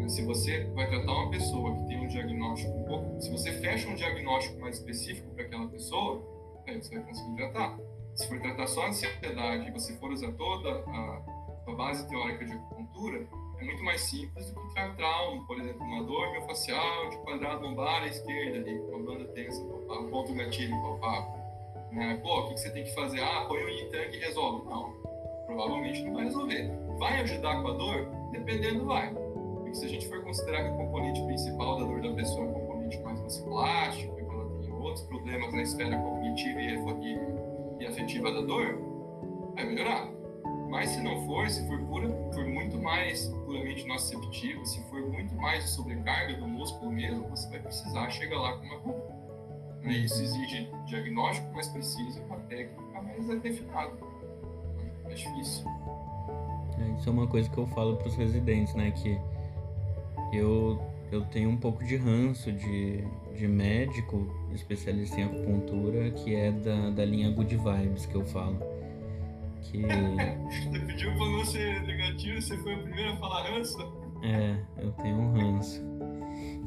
Se 0.07 0.23
você 0.25 0.65
vai 0.73 0.89
tratar 0.89 1.11
uma 1.11 1.29
pessoa 1.29 1.75
que 1.75 1.85
tem 1.85 1.99
um 1.99 2.07
diagnóstico 2.07 2.73
um 2.73 2.83
pouco, 2.83 3.21
se 3.21 3.29
você 3.31 3.51
fecha 3.53 3.87
um 3.87 3.95
diagnóstico 3.95 4.59
mais 4.59 4.77
específico 4.77 5.33
para 5.33 5.45
aquela 5.45 5.67
pessoa, 5.67 6.21
aí 6.67 6.81
você 6.81 6.95
vai 6.95 7.03
conseguir 7.05 7.35
tratar. 7.35 7.77
Se 8.15 8.27
for 8.27 8.41
tratar 8.41 8.67
só 8.67 8.81
a 8.83 8.89
ansiedade 8.89 9.69
e 9.69 9.71
você 9.71 9.93
for 9.97 10.11
usar 10.11 10.31
toda 10.33 10.69
a, 10.69 11.21
a 11.67 11.75
base 11.75 12.07
teórica 12.09 12.43
de 12.43 12.51
acupuntura, 12.51 13.25
é 13.59 13.63
muito 13.63 13.83
mais 13.83 14.01
simples 14.01 14.51
do 14.51 14.59
que 14.59 14.73
tratar, 14.73 15.29
um, 15.29 15.45
por 15.45 15.59
exemplo, 15.59 15.81
uma 15.81 16.03
dor 16.03 16.31
miofascial 16.31 17.09
de 17.09 17.17
quadrado 17.17 17.63
lombar 17.63 18.03
à 18.03 18.07
esquerda, 18.07 18.57
ali, 18.57 18.79
com 18.79 18.95
a 18.95 18.99
banda 18.99 19.25
tensa, 19.33 19.61
um 19.61 20.09
ponto 20.09 20.33
gatilho 20.33 20.81
palpável. 20.81 21.41
Né? 21.91 22.19
Pô, 22.23 22.39
o 22.39 22.47
que 22.49 22.59
você 22.59 22.71
tem 22.71 22.83
que 22.83 22.93
fazer? 22.93 23.21
Ah, 23.21 23.45
põe 23.47 23.63
um 23.63 23.69
Yitang 23.69 24.17
e 24.17 24.19
resolve. 24.19 24.67
Não, 24.67 24.93
provavelmente 25.51 26.03
não 26.03 26.13
vai 26.13 26.23
resolver. 26.25 26.71
Vai 26.97 27.21
ajudar 27.21 27.61
com 27.61 27.67
a 27.67 27.73
dor? 27.73 28.07
Dependendo, 28.31 28.85
vai. 28.85 29.13
Porque 29.13 29.73
se 29.73 29.85
a 29.85 29.89
gente 29.89 30.07
for 30.07 30.23
considerar 30.23 30.63
que 30.63 30.69
o 30.69 30.77
componente 30.77 31.21
principal 31.25 31.79
da 31.79 31.85
dor 31.85 32.01
da 32.01 32.13
pessoa 32.13 32.45
é 32.45 32.49
um 32.49 32.53
componente 32.53 32.99
mais 33.01 33.21
musculástico, 33.21 34.15
que 34.15 34.21
ela 34.21 34.61
tem 34.61 34.71
outros 34.73 35.05
problemas 35.05 35.53
na 35.53 35.61
esfera 35.61 35.97
cognitiva 35.97 36.59
e 37.79 37.85
afetiva 37.85 38.31
da 38.31 38.41
dor, 38.41 38.77
vai 39.55 39.65
melhorar. 39.65 40.09
Mas 40.69 40.89
se 40.91 41.03
não 41.03 41.25
for, 41.25 41.49
se 41.49 41.67
for 41.67 41.79
pura, 41.81 42.07
for 42.33 42.45
muito 42.45 42.77
mais 42.79 43.27
puramente 43.45 43.85
nociceptivo, 43.85 44.65
se 44.65 44.81
for 44.89 45.01
muito 45.01 45.35
mais 45.35 45.69
sobrecarga 45.71 46.37
do 46.37 46.47
músculo 46.47 46.93
mesmo, 46.93 47.27
você 47.27 47.49
vai 47.49 47.59
precisar 47.59 48.09
chegar 48.09 48.39
lá 48.39 48.57
com 48.57 48.65
uma. 48.65 49.21
Né? 49.81 49.93
Isso 49.97 50.21
exige 50.21 50.69
diagnóstico 50.85 51.53
mais 51.53 51.67
preciso 51.67 52.19
e 52.19 52.23
uma 52.23 52.37
técnica 52.41 53.01
mais 53.01 53.43
refinada. 53.43 54.10
É 55.11 55.13
difícil. 55.13 55.65
É, 56.79 56.97
isso 56.97 57.09
é 57.09 57.11
uma 57.11 57.27
coisa 57.27 57.49
que 57.49 57.57
eu 57.57 57.67
falo 57.67 57.97
para 57.97 58.07
os 58.07 58.15
residentes, 58.15 58.73
né? 58.73 58.91
Que 58.91 59.19
eu, 60.33 60.81
eu 61.11 61.25
tenho 61.25 61.49
um 61.49 61.57
pouco 61.57 61.83
de 61.83 61.97
ranço 61.97 62.51
de, 62.51 63.03
de 63.35 63.47
médico 63.47 64.27
especialista 64.53 65.19
em 65.19 65.23
acupuntura, 65.23 66.09
que 66.11 66.33
é 66.33 66.51
da, 66.51 66.89
da 66.89 67.05
linha 67.05 67.29
Good 67.31 67.55
Vibes 67.57 68.05
que 68.05 68.15
eu 68.15 68.25
falo 68.25 68.59
que. 69.61 69.81
Você 69.81 70.79
pediu 70.79 71.11
pra 71.15 71.25
não 71.25 71.45
ser 71.45 71.81
negativo, 71.83 72.41
você 72.41 72.57
foi 72.57 72.75
o 72.75 72.83
primeiro 72.83 73.13
a 73.13 73.17
falar 73.17 73.43
ranço? 73.43 73.77
É, 74.23 74.55
eu 74.81 74.91
tenho 74.93 75.17
um 75.17 75.31
ranço. 75.33 75.81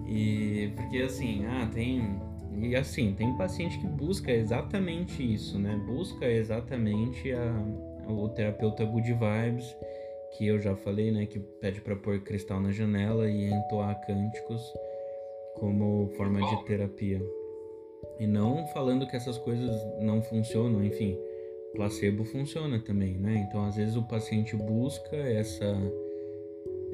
E 0.06 0.72
porque 0.76 0.98
assim, 0.98 1.44
ah, 1.46 1.68
tem. 1.72 2.20
E 2.56 2.76
assim, 2.76 3.14
tem 3.14 3.36
paciente 3.36 3.78
que 3.78 3.86
busca 3.86 4.30
exatamente 4.30 5.22
isso, 5.34 5.58
né? 5.58 5.76
Busca 5.86 6.24
exatamente 6.24 7.32
a, 7.32 7.52
o 8.06 8.28
terapeuta 8.28 8.84
good 8.84 9.12
vibes, 9.12 9.76
que 10.36 10.46
eu 10.46 10.60
já 10.60 10.74
falei, 10.76 11.10
né? 11.10 11.26
Que 11.26 11.38
pede 11.38 11.80
para 11.80 11.96
pôr 11.96 12.20
cristal 12.20 12.60
na 12.60 12.72
janela 12.72 13.28
e 13.28 13.50
entoar 13.50 14.00
cânticos 14.06 14.62
como 15.56 16.08
forma 16.16 16.40
de 16.40 16.64
terapia. 16.64 17.20
E 18.18 18.26
não 18.26 18.66
falando 18.68 19.06
que 19.06 19.16
essas 19.16 19.38
coisas 19.38 19.70
não 20.00 20.22
funcionam, 20.22 20.84
enfim 20.84 21.18
placebo 21.74 22.24
funciona 22.24 22.78
também, 22.78 23.14
né? 23.18 23.44
Então, 23.48 23.64
às 23.64 23.76
vezes 23.76 23.96
o 23.96 24.02
paciente 24.02 24.56
busca 24.56 25.16
essa 25.16 25.76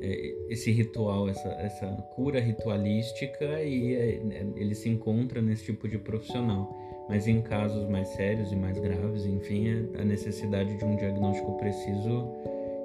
é, 0.01 0.35
esse 0.49 0.71
ritual, 0.71 1.29
essa, 1.29 1.49
essa 1.51 1.87
cura 2.15 2.41
ritualística 2.41 3.63
e 3.63 3.95
é, 3.95 4.21
ele 4.57 4.75
se 4.75 4.89
encontra 4.89 5.43
nesse 5.43 5.65
tipo 5.67 5.87
de 5.87 5.99
profissional. 5.99 6.75
Mas 7.11 7.27
em 7.27 7.43
casos 7.43 7.89
mais 7.89 8.07
sérios 8.11 8.53
e 8.53 8.57
mais 8.57 8.79
graves, 8.79 9.27
enfim, 9.27 9.67
é 9.69 10.01
a 10.01 10.05
necessidade 10.05 10.77
de 10.77 10.85
um 10.85 10.95
diagnóstico 10.95 11.59
preciso 11.59 12.29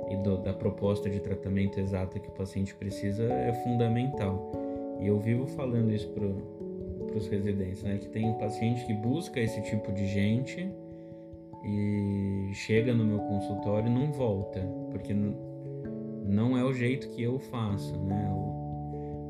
e 0.09 0.17
do, 0.17 0.37
da 0.39 0.51
proposta 0.51 1.07
de 1.07 1.19
tratamento 1.19 1.79
exata 1.79 2.19
que 2.19 2.27
o 2.27 2.31
paciente 2.31 2.73
precisa 2.73 3.31
é 3.31 3.53
fundamental. 3.63 4.51
E 4.99 5.05
eu 5.05 5.19
vivo 5.19 5.45
falando 5.45 5.91
isso 5.91 6.09
para 6.09 6.25
os 7.15 7.27
residentes, 7.27 7.83
né? 7.83 7.99
Que 7.99 8.07
tem 8.07 8.27
um 8.27 8.33
paciente 8.33 8.83
que 8.87 8.93
busca 8.95 9.39
esse 9.39 9.61
tipo 9.61 9.91
de 9.91 10.07
gente 10.07 10.67
e 11.63 12.49
chega 12.53 12.95
no 12.95 13.05
meu 13.05 13.19
consultório 13.19 13.87
e 13.87 13.93
não 13.93 14.11
volta, 14.11 14.59
porque 14.89 15.13
não 15.13 16.57
é 16.57 16.63
o 16.63 16.73
jeito 16.73 17.09
que 17.09 17.21
eu 17.21 17.37
faço, 17.37 17.95
né? 17.99 18.31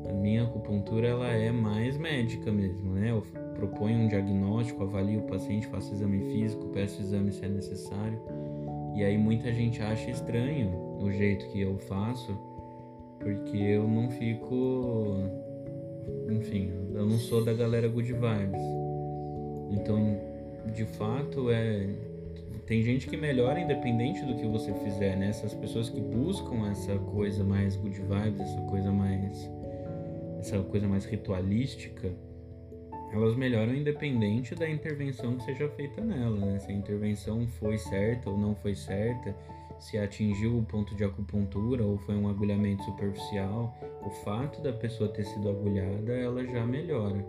A 0.08 0.12
minha 0.14 0.44
acupuntura 0.44 1.08
ela 1.08 1.28
é 1.28 1.52
mais 1.52 1.98
médica 1.98 2.50
mesmo, 2.50 2.94
né? 2.94 3.10
Eu 3.10 3.22
proponho 3.56 3.98
um 3.98 4.08
diagnóstico, 4.08 4.82
avalio 4.82 5.20
o 5.20 5.22
paciente, 5.24 5.66
faço 5.66 5.92
exame 5.92 6.20
físico, 6.32 6.66
peço 6.68 7.00
exame 7.00 7.32
se 7.32 7.44
é 7.44 7.48
necessário. 7.48 8.20
E 8.94 9.04
aí 9.04 9.18
muita 9.18 9.52
gente 9.52 9.82
acha 9.82 10.10
estranho 10.10 10.70
o 11.00 11.10
jeito 11.10 11.46
que 11.48 11.60
eu 11.60 11.76
faço, 11.78 12.36
porque 13.18 13.56
eu 13.56 13.88
não 13.88 14.08
fico, 14.10 15.16
enfim, 16.30 16.70
eu 16.94 17.06
não 17.06 17.18
sou 17.18 17.44
da 17.44 17.52
galera 17.52 17.88
good 17.88 18.12
vibes. 18.12 18.62
Então, 19.70 20.18
de 20.72 20.84
fato, 20.84 21.50
é 21.50 21.88
tem 22.66 22.82
gente 22.82 23.06
que 23.06 23.16
melhora 23.16 23.60
independente 23.60 24.24
do 24.24 24.34
que 24.34 24.44
você 24.44 24.72
fizer, 24.74 25.16
né? 25.16 25.28
Essas 25.28 25.54
pessoas 25.54 25.88
que 25.88 26.00
buscam 26.00 26.68
essa 26.68 26.98
coisa 26.98 27.44
mais 27.44 27.76
good 27.76 28.00
vibes, 28.00 28.40
essa 28.40 28.60
coisa 28.62 28.90
mais 28.90 29.48
essa 30.40 30.58
coisa 30.60 30.86
mais 30.88 31.04
ritualística, 31.04 32.10
elas 33.12 33.36
melhoram 33.36 33.74
independente 33.74 34.54
da 34.54 34.68
intervenção 34.68 35.36
que 35.36 35.44
seja 35.44 35.68
feita 35.70 36.00
nela, 36.00 36.36
né? 36.36 36.58
Se 36.58 36.70
a 36.70 36.74
intervenção 36.74 37.46
foi 37.46 37.78
certa 37.78 38.30
ou 38.30 38.36
não 38.36 38.54
foi 38.54 38.74
certa, 38.74 39.34
se 39.78 39.98
atingiu 39.98 40.58
o 40.58 40.62
ponto 40.64 40.94
de 40.94 41.04
acupuntura 41.04 41.84
ou 41.84 41.98
foi 41.98 42.16
um 42.16 42.28
agulhamento 42.28 42.82
superficial, 42.84 43.74
o 44.02 44.10
fato 44.24 44.60
da 44.62 44.72
pessoa 44.72 45.08
ter 45.10 45.24
sido 45.24 45.48
agulhada, 45.48 46.12
ela 46.12 46.44
já 46.44 46.66
melhora. 46.66 47.24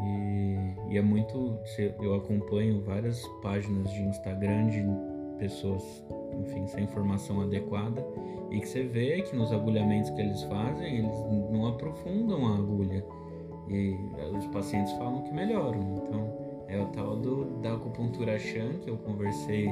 E, 0.00 0.92
e 0.92 0.98
é 0.98 1.02
muito. 1.02 1.58
Eu 2.00 2.14
acompanho 2.14 2.82
várias 2.82 3.26
páginas 3.42 3.90
de 3.92 4.02
Instagram 4.02 4.68
de 4.68 4.84
pessoas, 5.38 5.82
enfim, 6.40 6.66
sem 6.68 6.84
informação 6.84 7.42
adequada, 7.42 8.04
e 8.50 8.60
que 8.60 8.68
você 8.68 8.84
vê 8.84 9.22
que 9.22 9.36
nos 9.36 9.52
agulhamentos 9.52 10.10
que 10.10 10.20
eles 10.20 10.42
fazem, 10.44 10.98
eles 10.98 11.18
não 11.50 11.66
aprofundam 11.66 12.46
a 12.46 12.56
agulha. 12.56 13.04
E 13.68 13.96
os 14.36 14.46
pacientes 14.48 14.92
falam 14.94 15.22
que 15.22 15.32
melhoram. 15.32 15.80
Então, 15.96 16.64
é 16.68 16.78
o 16.80 16.86
tal 16.86 17.16
do, 17.16 17.60
da 17.60 17.74
acupuntura 17.74 18.38
Shan, 18.38 18.78
que 18.80 18.90
eu 18.90 18.96
conversei 18.98 19.66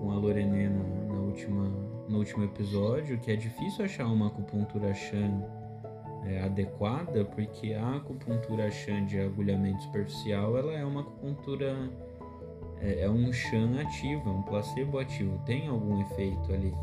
com 0.00 0.10
a 0.10 0.14
Lorene 0.14 0.68
na, 0.68 1.14
na 1.14 1.20
última, 1.20 1.64
no 2.08 2.18
último 2.18 2.44
episódio, 2.44 3.18
que 3.18 3.30
é 3.30 3.36
difícil 3.36 3.84
achar 3.84 4.06
uma 4.06 4.28
acupuntura 4.28 4.94
Shan 4.94 5.42
é, 6.24 6.42
adequada, 6.42 7.24
porque 7.24 7.74
a 7.74 7.96
acupuntura 7.96 8.70
Shan 8.70 9.04
de 9.06 9.20
agulhamento 9.20 9.82
superficial 9.82 10.56
ela 10.56 10.72
é 10.72 10.84
uma 10.84 11.00
acupuntura 11.00 11.90
é, 12.80 13.02
é 13.02 13.10
um 13.10 13.32
Shan 13.32 13.80
ativo, 13.80 14.28
é 14.28 14.32
um 14.32 14.42
placebo 14.42 14.98
ativo, 14.98 15.40
tem 15.44 15.68
algum 15.68 16.00
efeito 16.00 16.52
ali. 16.52 16.74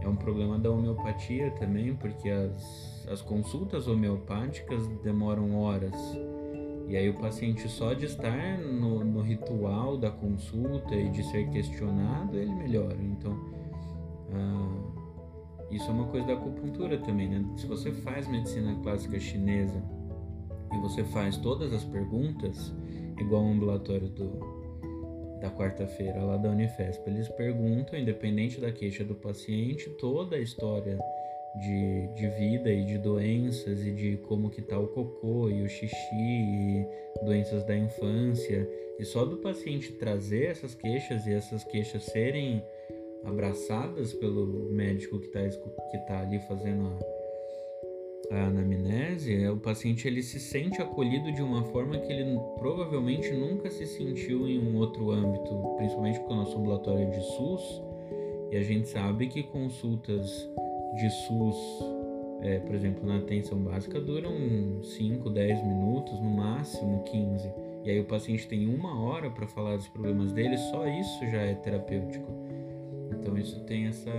É 0.00 0.08
um 0.08 0.16
problema 0.16 0.58
da 0.58 0.70
homeopatia 0.70 1.50
também, 1.52 1.94
porque 1.94 2.30
as, 2.30 3.06
as 3.10 3.20
consultas 3.20 3.88
homeopáticas 3.88 4.86
demoram 5.02 5.56
horas. 5.56 5.94
E 6.88 6.96
aí 6.96 7.08
o 7.08 7.14
paciente 7.14 7.68
só 7.68 7.92
de 7.92 8.06
estar 8.06 8.58
no, 8.58 9.04
no 9.04 9.20
ritual 9.20 9.98
da 9.98 10.10
consulta 10.10 10.94
e 10.94 11.10
de 11.10 11.22
ser 11.24 11.50
questionado, 11.50 12.36
ele 12.36 12.52
melhora. 12.54 12.96
Então, 13.02 13.38
ah, 14.32 14.98
isso 15.70 15.86
é 15.86 15.92
uma 15.92 16.06
coisa 16.06 16.26
da 16.26 16.32
acupuntura 16.32 16.96
também, 16.98 17.28
né? 17.28 17.44
Se 17.56 17.66
você 17.66 17.92
faz 17.92 18.26
medicina 18.26 18.74
clássica 18.82 19.20
chinesa 19.20 19.82
e 20.72 20.78
você 20.78 21.04
faz 21.04 21.36
todas 21.36 21.72
as 21.74 21.84
perguntas, 21.84 22.74
igual 23.18 23.42
o 23.42 23.52
ambulatório 23.52 24.08
do, 24.08 24.57
da 25.40 25.50
quarta-feira 25.50 26.22
lá 26.22 26.36
da 26.36 26.50
Unifesp, 26.50 27.08
eles 27.08 27.28
perguntam, 27.28 27.98
independente 27.98 28.60
da 28.60 28.72
queixa 28.72 29.04
do 29.04 29.14
paciente, 29.14 29.88
toda 29.98 30.36
a 30.36 30.40
história 30.40 30.98
de, 31.56 32.08
de 32.14 32.28
vida 32.38 32.70
e 32.70 32.84
de 32.84 32.98
doenças 32.98 33.84
e 33.84 33.90
de 33.92 34.16
como 34.28 34.50
que 34.50 34.62
tá 34.62 34.78
o 34.78 34.88
cocô 34.88 35.48
e 35.48 35.62
o 35.62 35.68
xixi 35.68 35.96
e 36.14 36.86
doenças 37.24 37.64
da 37.64 37.76
infância. 37.76 38.68
E 38.98 39.04
só 39.04 39.24
do 39.24 39.38
paciente 39.38 39.92
trazer 39.92 40.46
essas 40.46 40.74
queixas 40.74 41.26
e 41.26 41.32
essas 41.32 41.64
queixas 41.64 42.04
serem 42.04 42.62
abraçadas 43.24 44.12
pelo 44.14 44.70
médico 44.70 45.18
que 45.18 45.26
está 45.26 45.40
que 45.90 45.98
tá 46.06 46.20
ali 46.20 46.38
fazendo 46.40 46.86
a, 46.86 47.17
a 48.30 48.46
anamnese, 48.46 49.42
é, 49.42 49.50
o 49.50 49.56
paciente 49.56 50.06
ele 50.06 50.22
se 50.22 50.38
sente 50.38 50.82
acolhido 50.82 51.32
de 51.32 51.42
uma 51.42 51.64
forma 51.64 51.98
que 51.98 52.12
ele 52.12 52.38
provavelmente 52.58 53.32
nunca 53.32 53.70
se 53.70 53.86
sentiu 53.86 54.46
em 54.46 54.58
um 54.58 54.76
outro 54.76 55.10
âmbito, 55.10 55.54
principalmente 55.76 56.18
porque 56.18 56.32
o 56.32 56.36
nosso 56.36 56.58
ambulatório 56.58 57.06
é 57.06 57.10
de 57.10 57.20
SUS 57.20 57.82
e 58.50 58.56
a 58.56 58.62
gente 58.62 58.88
sabe 58.88 59.28
que 59.28 59.42
consultas 59.42 60.48
de 60.96 61.10
SUS, 61.10 61.56
é, 62.42 62.58
por 62.60 62.74
exemplo, 62.74 63.06
na 63.06 63.18
atenção 63.18 63.58
básica, 63.58 64.00
duram 64.00 64.82
5, 64.82 65.30
10 65.30 65.66
minutos, 65.66 66.20
no 66.20 66.30
máximo 66.30 67.02
15. 67.04 67.52
E 67.84 67.90
aí 67.90 68.00
o 68.00 68.04
paciente 68.04 68.46
tem 68.48 68.66
uma 68.66 69.00
hora 69.02 69.30
para 69.30 69.46
falar 69.46 69.76
dos 69.76 69.88
problemas 69.88 70.32
dele, 70.32 70.56
só 70.56 70.86
isso 70.86 71.26
já 71.30 71.42
é 71.42 71.54
terapêutico. 71.54 72.30
Então 73.10 73.36
isso 73.38 73.60
tem 73.64 73.86
essa, 73.86 74.12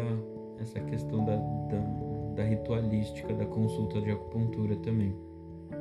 essa 0.60 0.80
questão 0.82 1.26
da, 1.26 1.36
da, 1.36 2.09
da 2.39 2.45
ritualística 2.45 3.34
da 3.34 3.45
consulta 3.45 3.99
de 3.99 4.12
acupuntura 4.12 4.78
também. 4.78 5.13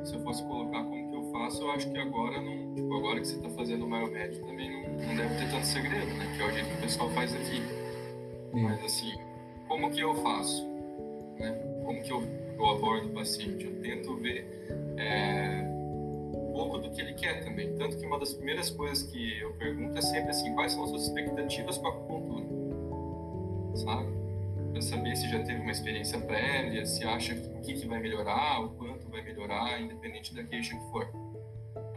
Se 0.03 0.13
eu 0.13 0.19
fosse 0.19 0.43
colocar 0.43 0.83
como 0.83 1.09
que 1.09 1.15
eu 1.15 1.31
faço, 1.31 1.63
eu 1.63 1.71
acho 1.71 1.89
que 1.89 1.97
agora 1.97 2.41
não, 2.41 2.75
tipo, 2.75 2.93
agora 2.93 3.21
que 3.21 3.27
você 3.27 3.37
está 3.37 3.49
fazendo 3.51 3.85
o 3.85 3.89
médio 3.89 4.45
também 4.45 4.69
não, 4.69 4.91
não 4.91 5.15
deve 5.15 5.35
ter 5.35 5.49
tanto 5.51 5.65
segredo, 5.65 6.13
né? 6.17 6.35
Que 6.35 6.43
é 6.43 6.45
o 6.45 6.51
jeito 6.51 6.67
que 6.67 6.75
o 6.75 6.81
pessoal 6.81 7.09
faz 7.11 7.33
aqui. 7.33 7.61
Mas 8.53 8.83
assim, 8.83 9.13
como 9.69 9.89
que 9.89 10.01
eu 10.01 10.13
faço? 10.15 10.67
Né? 11.39 11.51
Como 11.85 12.03
que 12.03 12.11
eu, 12.11 12.23
eu 12.57 12.65
abordo 12.65 13.07
o 13.07 13.13
paciente? 13.13 13.65
Eu 13.65 13.81
tento 13.81 14.17
ver 14.17 14.45
é, 14.97 15.63
um 16.33 16.51
pouco 16.51 16.77
do 16.79 16.89
que 16.91 16.99
ele 16.99 17.13
quer 17.13 17.45
também. 17.45 17.73
Tanto 17.77 17.97
que 17.97 18.05
uma 18.05 18.19
das 18.19 18.33
primeiras 18.33 18.69
coisas 18.69 19.03
que 19.03 19.39
eu 19.39 19.53
pergunto 19.53 19.97
é 19.97 20.01
sempre 20.01 20.31
assim, 20.31 20.53
quais 20.55 20.73
são 20.73 20.83
as 20.83 20.89
suas 20.89 21.03
expectativas 21.03 21.77
com 21.77 21.87
a 21.87 21.89
acupuntura? 21.89 22.45
Sabe? 23.75 24.18
Para 24.79 24.87
saber 24.87 25.13
se 25.17 25.27
já 25.27 25.43
teve 25.43 25.59
uma 25.59 25.71
experiência 25.71 26.17
prévia, 26.21 26.85
se 26.85 27.03
acha 27.03 27.33
o 27.33 27.61
que, 27.61 27.73
que 27.73 27.85
vai 27.85 27.99
melhorar, 27.99 28.61
o 28.61 28.69
quanto 28.77 29.09
vai 29.09 29.21
melhorar, 29.21 29.77
independente 29.81 30.33
da 30.33 30.41
queixa 30.41 30.73
que 30.73 30.89
for. 30.89 31.05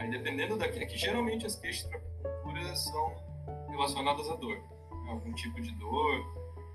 Aí 0.01 0.11
dependendo 0.11 0.57
da 0.57 0.68
queixa, 0.68 0.87
que 0.87 0.99
geralmente 0.99 1.47
as 1.47 1.55
queixas 1.55 1.87
para 1.87 1.99
acupuntura 1.99 2.75
são 2.75 3.14
relacionadas 3.68 4.29
à 4.29 4.35
dor. 4.35 4.61
Algum 5.09 5.33
tipo 5.33 5.61
de 5.61 5.71
dor, 5.79 6.27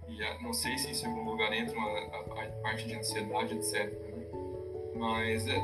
e 0.08 0.42
não 0.42 0.54
sei 0.54 0.78
se 0.78 0.92
em 0.92 0.94
segundo 0.94 1.30
lugar 1.30 1.52
entra 1.52 1.78
a, 1.78 2.50
parte 2.64 2.88
de 2.88 2.96
ansiedade, 2.96 3.56
etc. 3.56 3.92
Né? 3.92 4.28
Mas 4.96 5.46
é, 5.46 5.62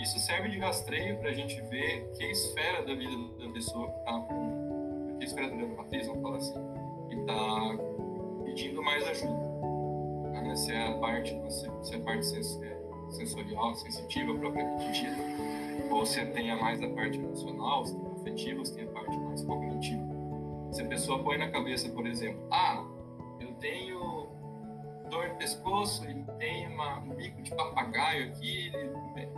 isso 0.00 0.18
serve 0.18 0.48
de 0.48 0.58
rastreio 0.58 1.16
para 1.18 1.30
a 1.30 1.32
gente 1.32 1.60
ver 1.60 2.10
que 2.18 2.24
esfera 2.24 2.84
da 2.84 2.92
vida 2.92 3.16
da 3.38 3.52
pessoa 3.52 3.88
que 3.88 3.98
está 4.00 4.18
com. 4.18 5.16
que 5.20 5.26
esfera 5.26 5.48
da 5.48 5.64
matriz, 5.64 6.08
vamos 6.08 6.22
falar 6.22 6.36
assim, 6.38 6.60
que 7.08 7.14
está 7.20 8.44
pedindo 8.44 8.82
mais 8.82 9.06
ajuda. 9.06 9.45
Né? 10.42 10.56
Se 10.56 10.72
é 10.72 10.88
a 10.88 10.98
parte, 10.98 11.40
se 11.50 11.94
é 11.94 11.96
a 11.96 12.00
parte 12.00 12.26
sensorial, 13.10 13.74
sensitiva, 13.74 14.34
propriamente 14.34 14.92
dita, 14.92 15.90
ou 15.90 16.04
se 16.04 16.24
tem 16.26 16.50
a 16.50 16.56
mais 16.56 16.82
a 16.82 16.88
parte 16.88 17.18
emocional, 17.18 17.84
se 17.86 17.94
tem 17.94 18.06
a 18.06 18.12
afetiva, 18.12 18.64
se 18.64 18.74
tem 18.74 18.84
a 18.84 18.90
parte 18.90 19.16
mais 19.18 19.44
cognitiva. 19.44 20.04
Se 20.72 20.82
a 20.82 20.86
pessoa 20.86 21.22
põe 21.22 21.38
na 21.38 21.50
cabeça, 21.50 21.88
por 21.90 22.06
exemplo, 22.06 22.46
ah, 22.50 22.84
tenho 23.60 24.28
dor 25.10 25.28
no 25.28 25.34
pescoço, 25.36 26.04
ele 26.04 26.24
tem 26.38 26.66
uma, 26.68 26.98
um 26.98 27.14
bico 27.14 27.42
de 27.42 27.54
papagaio 27.54 28.28
aqui, 28.28 28.72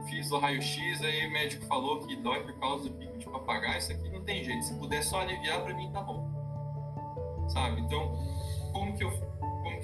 fiz 0.08 0.30
o 0.30 0.38
raio-x, 0.38 1.02
aí 1.02 1.26
o 1.26 1.32
médico 1.32 1.64
falou 1.66 1.98
que 2.00 2.16
dói 2.16 2.42
por 2.42 2.58
causa 2.58 2.88
do 2.88 2.96
bico 2.96 3.18
de 3.18 3.26
papagaio, 3.26 3.78
isso 3.78 3.92
aqui 3.92 4.08
não 4.08 4.22
tem 4.24 4.42
jeito, 4.42 4.62
se 4.64 4.78
puder 4.78 5.02
só 5.02 5.20
aliviar 5.20 5.62
para 5.62 5.74
mim 5.74 5.90
tá 5.92 6.02
bom. 6.02 6.26
Sabe? 7.48 7.80
Então, 7.80 8.18
como 8.72 8.96
que 8.96 9.04
eu 9.04 9.10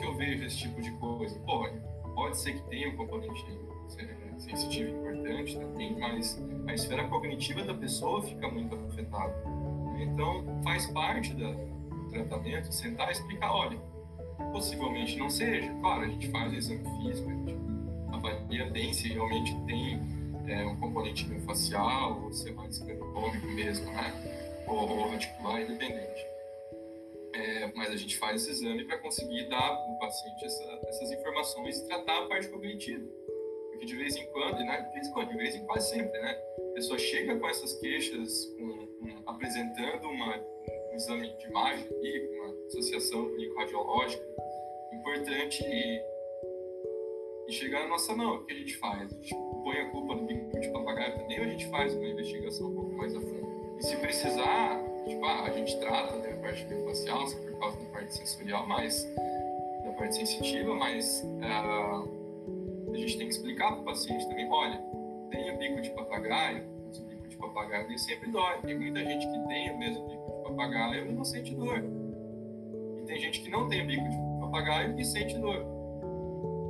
que 0.04 0.10
eu 0.10 0.14
vejo 0.14 0.44
esse 0.44 0.58
tipo 0.58 0.80
de 0.80 0.90
coisa? 0.92 1.38
Pô, 1.40 1.68
pode 2.14 2.36
ser 2.36 2.54
que 2.54 2.62
tenha 2.68 2.90
um 2.90 2.96
componente 2.96 3.44
sensitivo 4.38 4.90
importante 4.90 5.58
também, 5.58 5.98
mas 5.98 6.42
a 6.66 6.74
esfera 6.74 7.08
cognitiva 7.08 7.64
da 7.64 7.74
pessoa 7.74 8.22
fica 8.22 8.48
muito 8.48 8.74
afetada. 8.74 9.34
Então, 9.98 10.44
faz 10.62 10.86
parte 10.88 11.32
do 11.34 11.54
tratamento 12.10 12.72
sentar 12.72 13.08
e 13.08 13.12
explicar, 13.12 13.52
olha, 13.52 13.78
Possivelmente 14.52 15.16
não 15.16 15.30
seja. 15.30 15.72
Claro, 15.80 16.02
a 16.02 16.08
gente 16.08 16.28
faz 16.30 16.52
o 16.52 16.56
exame 16.56 16.84
físico, 17.02 17.30
a 17.30 17.32
gente 17.32 17.56
avalia 18.12 18.70
bem 18.70 18.92
se 18.92 19.08
realmente 19.08 19.54
tem 19.66 20.00
é, 20.46 20.66
um 20.66 20.76
componente 20.76 21.24
facial 21.40 22.22
ou 22.22 22.32
se 22.32 22.48
é 22.48 22.52
mais 22.52 22.80
mesmo, 22.80 23.86
né? 23.92 24.64
Ou, 24.66 24.88
ou 24.88 25.14
independente. 25.14 26.33
É, 27.34 27.72
mas 27.74 27.90
a 27.90 27.96
gente 27.96 28.16
faz 28.16 28.42
esse 28.42 28.52
exame 28.52 28.84
para 28.84 28.96
conseguir 28.98 29.48
dar 29.48 29.76
para 29.76 29.92
o 29.92 29.98
paciente 29.98 30.44
essa, 30.44 30.80
essas 30.86 31.10
informações 31.10 31.78
e 31.78 31.86
tratar 31.88 32.22
a 32.22 32.26
parte 32.28 32.48
cognitiva. 32.48 33.04
Porque 33.70 33.86
de 33.86 33.96
vez 33.96 34.14
em 34.14 34.24
quando, 34.26 34.58
né, 34.58 34.82
de 34.82 34.94
vez 34.94 35.08
em 35.08 35.12
quando, 35.12 35.30
de 35.30 35.36
vez 35.36 35.54
em 35.56 35.66
quase 35.66 35.90
sempre, 35.90 36.16
né, 36.20 36.38
a 36.70 36.74
pessoa 36.74 36.96
chega 36.96 37.36
com 37.36 37.48
essas 37.48 37.74
queixas, 37.80 38.46
com, 38.56 38.86
com, 38.86 39.22
apresentando 39.26 40.08
uma, 40.08 40.36
um 40.36 40.94
exame 40.94 41.36
de 41.36 41.46
imagem 41.46 41.88
ali, 41.88 42.38
uma 42.38 42.66
associação 42.66 43.28
clínico-radiológica 43.34 44.24
importante 44.92 45.64
e, 45.64 46.00
e, 47.48 47.52
chegar 47.52 47.80
na 47.80 47.88
nossa 47.88 48.14
mão. 48.14 48.36
O 48.36 48.44
que 48.44 48.52
a 48.52 48.56
gente 48.56 48.76
faz? 48.76 49.12
A 49.12 49.16
gente 49.16 49.34
põe 49.64 49.76
a 49.78 49.90
culpa 49.90 50.14
no 50.14 50.24
bico 50.24 50.60
de 50.60 50.68
papagaio 50.68 51.18
também 51.18 51.40
ou 51.40 51.46
a 51.46 51.48
gente 51.48 51.66
faz 51.68 51.92
uma 51.94 52.06
investigação 52.06 52.68
um 52.68 52.74
pouco 52.74 52.92
mais 52.92 53.14
a 53.16 53.20
fundo? 53.20 53.76
E 53.78 53.82
se 53.82 53.96
precisar, 53.96 54.93
tipo, 55.08 55.24
ah, 55.24 55.44
a 55.44 55.50
gente 55.50 55.78
trata 55.78 56.18
da 56.18 56.36
parte 56.36 56.66
facial, 56.86 57.26
por 57.26 57.58
causa 57.58 57.78
da 57.78 57.84
parte 57.90 58.14
sensorial, 58.14 58.66
mas 58.66 59.04
da 59.84 59.92
parte 59.92 60.16
sensitiva, 60.16 60.74
mas 60.74 61.22
uh, 61.24 62.92
a 62.92 62.96
gente 62.96 63.18
tem 63.18 63.26
que 63.28 63.34
explicar 63.34 63.72
para 63.72 63.80
o 63.80 63.84
paciente 63.84 64.26
também, 64.28 64.50
olha, 64.50 64.80
tem 65.30 65.54
o 65.54 65.58
bico 65.58 65.80
de 65.80 65.90
papagaio, 65.90 66.64
o 66.64 67.04
bico 67.06 67.28
de 67.28 67.36
papagaio 67.36 67.88
nem 67.88 67.98
sempre 67.98 68.30
dói. 68.30 68.58
Tem 68.62 68.78
muita 68.78 69.00
gente 69.00 69.26
que 69.26 69.48
tem 69.48 69.70
o 69.72 69.78
mesmo 69.78 70.06
bico 70.08 70.30
de 70.30 70.42
papagaio 70.48 71.06
e 71.08 71.12
não 71.12 71.24
sente 71.24 71.54
dor. 71.54 71.82
E 72.98 73.02
tem 73.06 73.18
gente 73.18 73.42
que 73.42 73.50
não 73.50 73.68
tem 73.68 73.82
o 73.82 73.86
bico 73.86 74.08
de 74.08 74.16
papagaio 74.40 74.98
e 74.98 75.04
sente 75.04 75.36
dor. 75.38 75.64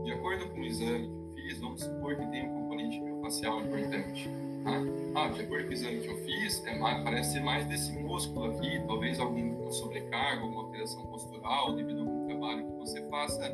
De 0.04 0.12
acordo 0.12 0.48
com 0.50 0.60
o 0.60 0.64
exame 0.64 1.08
que 1.08 1.40
eu 1.40 1.44
fiz, 1.44 1.60
vamos 1.60 1.82
supor 1.82 2.16
que 2.16 2.26
tem 2.26 2.48
um 2.48 2.54
componente 2.54 3.02
facial 3.22 3.60
importante. 3.60 4.30
Tá? 4.64 4.82
Ah, 5.14 5.28
de 5.28 5.42
acordo 5.42 5.64
com 5.64 5.70
o 5.70 5.72
exame 5.72 6.00
que 6.00 6.08
eu 6.08 6.16
fiz, 6.24 6.66
é 6.66 6.78
mais, 6.78 7.04
parece 7.04 7.32
ser 7.32 7.40
mais 7.40 7.66
desse 7.66 7.92
músculo 7.92 8.46
aqui, 8.46 8.80
talvez 8.86 9.20
alguma 9.20 9.70
sobrecarga, 9.70 10.40
alguma 10.40 10.62
alteração 10.62 11.06
postural 11.06 11.74
devido 11.74 11.98
a 11.98 12.00
algum 12.00 12.26
trabalho 12.26 12.66
que 12.66 12.78
você 12.78 13.02
faça 13.08 13.50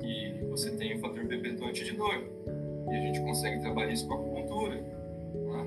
que 0.00 0.44
você 0.50 0.70
tenha 0.76 0.96
um 0.96 1.00
fator 1.00 1.24
perpetuante 1.26 1.84
de 1.84 1.92
dor. 1.92 2.22
E 2.90 2.94
a 2.94 3.00
gente 3.00 3.20
consegue 3.20 3.60
trabalhar 3.60 3.92
isso 3.92 4.06
com 4.06 4.14
a 4.14 4.16
acupuntura. 4.18 4.76
Tá? 4.76 5.66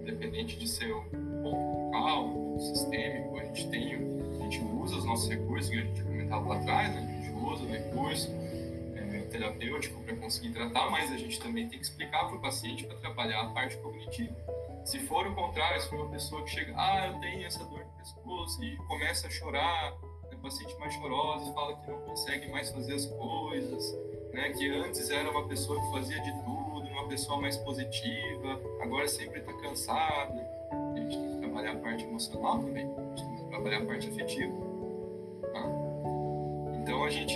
Independente 0.00 0.58
de 0.58 0.68
ser 0.68 0.94
um 0.94 1.42
ponto 1.42 1.84
local, 1.84 2.26
um 2.26 2.32
ponto 2.32 2.62
sistêmico, 2.62 3.38
a 3.38 3.44
gente 3.44 3.68
tem, 3.68 3.94
a 3.94 4.42
gente 4.42 4.64
usa 4.82 4.96
os 4.96 5.04
nossos 5.04 5.28
recursos 5.28 5.68
que 5.70 5.76
a 5.76 5.80
gente 5.80 6.02
comentava 6.02 6.48
lá 6.48 6.56
atrás, 6.56 6.94
né? 6.94 7.14
uso 7.44 7.66
recurso 7.66 8.32
é, 8.32 8.43
terapêutico 9.34 10.00
para 10.02 10.14
conseguir 10.16 10.50
tratar, 10.50 10.90
mas 10.90 11.10
a 11.10 11.16
gente 11.16 11.40
também 11.40 11.68
tem 11.68 11.78
que 11.78 11.84
explicar 11.84 12.26
para 12.26 12.36
o 12.36 12.40
paciente 12.40 12.84
para 12.84 12.96
trabalhar 12.98 13.40
a 13.40 13.46
parte 13.48 13.76
cognitiva. 13.78 14.34
Se 14.84 15.00
for 15.00 15.26
o 15.26 15.34
contrário, 15.34 15.80
se 15.80 15.88
for 15.88 16.00
uma 16.00 16.10
pessoa 16.10 16.44
que 16.44 16.50
chega, 16.50 16.72
ah, 16.76 17.08
eu 17.08 17.20
tenho 17.20 17.44
essa 17.44 17.64
dor 17.64 17.80
no 17.80 17.92
pescoço 17.98 18.62
e 18.62 18.76
começa 18.76 19.26
a 19.26 19.30
chorar, 19.30 19.94
é 20.30 20.36
paciente 20.36 20.76
mais 20.78 20.94
chorosa, 20.94 21.52
fala 21.52 21.76
que 21.76 21.90
não 21.90 22.00
consegue 22.02 22.48
mais 22.52 22.70
fazer 22.70 22.94
as 22.94 23.06
coisas, 23.06 23.98
né, 24.32 24.50
que 24.50 24.68
antes 24.68 25.10
era 25.10 25.28
uma 25.30 25.48
pessoa 25.48 25.80
que 25.80 25.90
fazia 25.90 26.20
de 26.20 26.32
tudo, 26.44 26.88
uma 26.90 27.08
pessoa 27.08 27.40
mais 27.40 27.56
positiva, 27.56 28.60
agora 28.80 29.08
sempre 29.08 29.40
está 29.40 29.52
cansada. 29.54 30.54
A 30.70 30.98
gente 30.98 31.16
tem 31.16 31.32
que 31.32 31.38
trabalhar 31.38 31.72
a 31.72 31.76
parte 31.76 32.04
emocional 32.04 32.60
também, 32.60 32.84
a 32.84 33.16
gente 33.16 33.24
tem 33.24 33.36
que 33.36 33.50
trabalhar 33.50 33.78
a 33.78 33.84
parte 33.84 34.08
afetiva. 34.08 34.54
Tá? 35.52 35.64
Então 36.82 37.04
a 37.04 37.10
gente, 37.10 37.34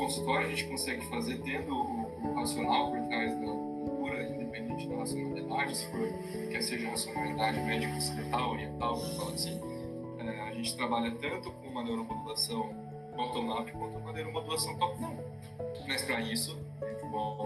consultório, 0.00 0.46
a 0.46 0.50
gente 0.50 0.64
consegue 0.64 1.04
fazer 1.06 1.38
tendo 1.42 1.74
o, 1.74 2.28
o 2.28 2.34
racional 2.34 2.90
por 2.90 3.00
trás 3.08 3.38
da 3.38 3.46
cultura, 3.46 4.28
independente 4.30 4.88
da 4.88 4.96
racionalidade, 4.96 5.76
se 5.76 5.86
for, 5.86 6.08
quer 6.50 6.62
seja 6.62 6.88
racionalidade 6.88 7.60
médico-ocidental, 7.60 8.52
oriental, 8.52 8.96
vamos 8.96 9.16
falar 9.16 9.32
assim, 9.32 9.60
é, 10.18 10.40
a 10.40 10.54
gente 10.54 10.74
trabalha 10.76 11.10
tanto 11.12 11.50
com 11.50 11.68
uma 11.68 11.84
neuromodulação 11.84 12.74
bottom-up 13.14 13.70
quanto 13.72 13.98
uma 13.98 14.12
neuromodulação 14.12 14.76
top-down. 14.78 15.18
Mas 15.86 16.02
para 16.02 16.20
isso, 16.20 16.58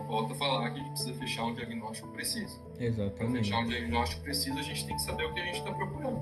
volta 0.06 0.32
a 0.32 0.36
falar 0.36 0.70
que 0.70 0.78
a 0.78 0.82
gente 0.82 0.90
precisa 0.90 1.14
fechar 1.14 1.44
um 1.44 1.54
diagnóstico 1.54 2.08
preciso. 2.08 2.60
Exatamente. 2.78 3.14
Para 3.16 3.28
fechar 3.30 3.58
um 3.58 3.66
diagnóstico 3.66 4.22
preciso, 4.22 4.58
a 4.58 4.62
gente 4.62 4.86
tem 4.86 4.94
que 4.94 5.02
saber 5.02 5.24
o 5.24 5.34
que 5.34 5.40
a 5.40 5.44
gente 5.44 5.58
está 5.58 5.72
procurando. 5.72 6.20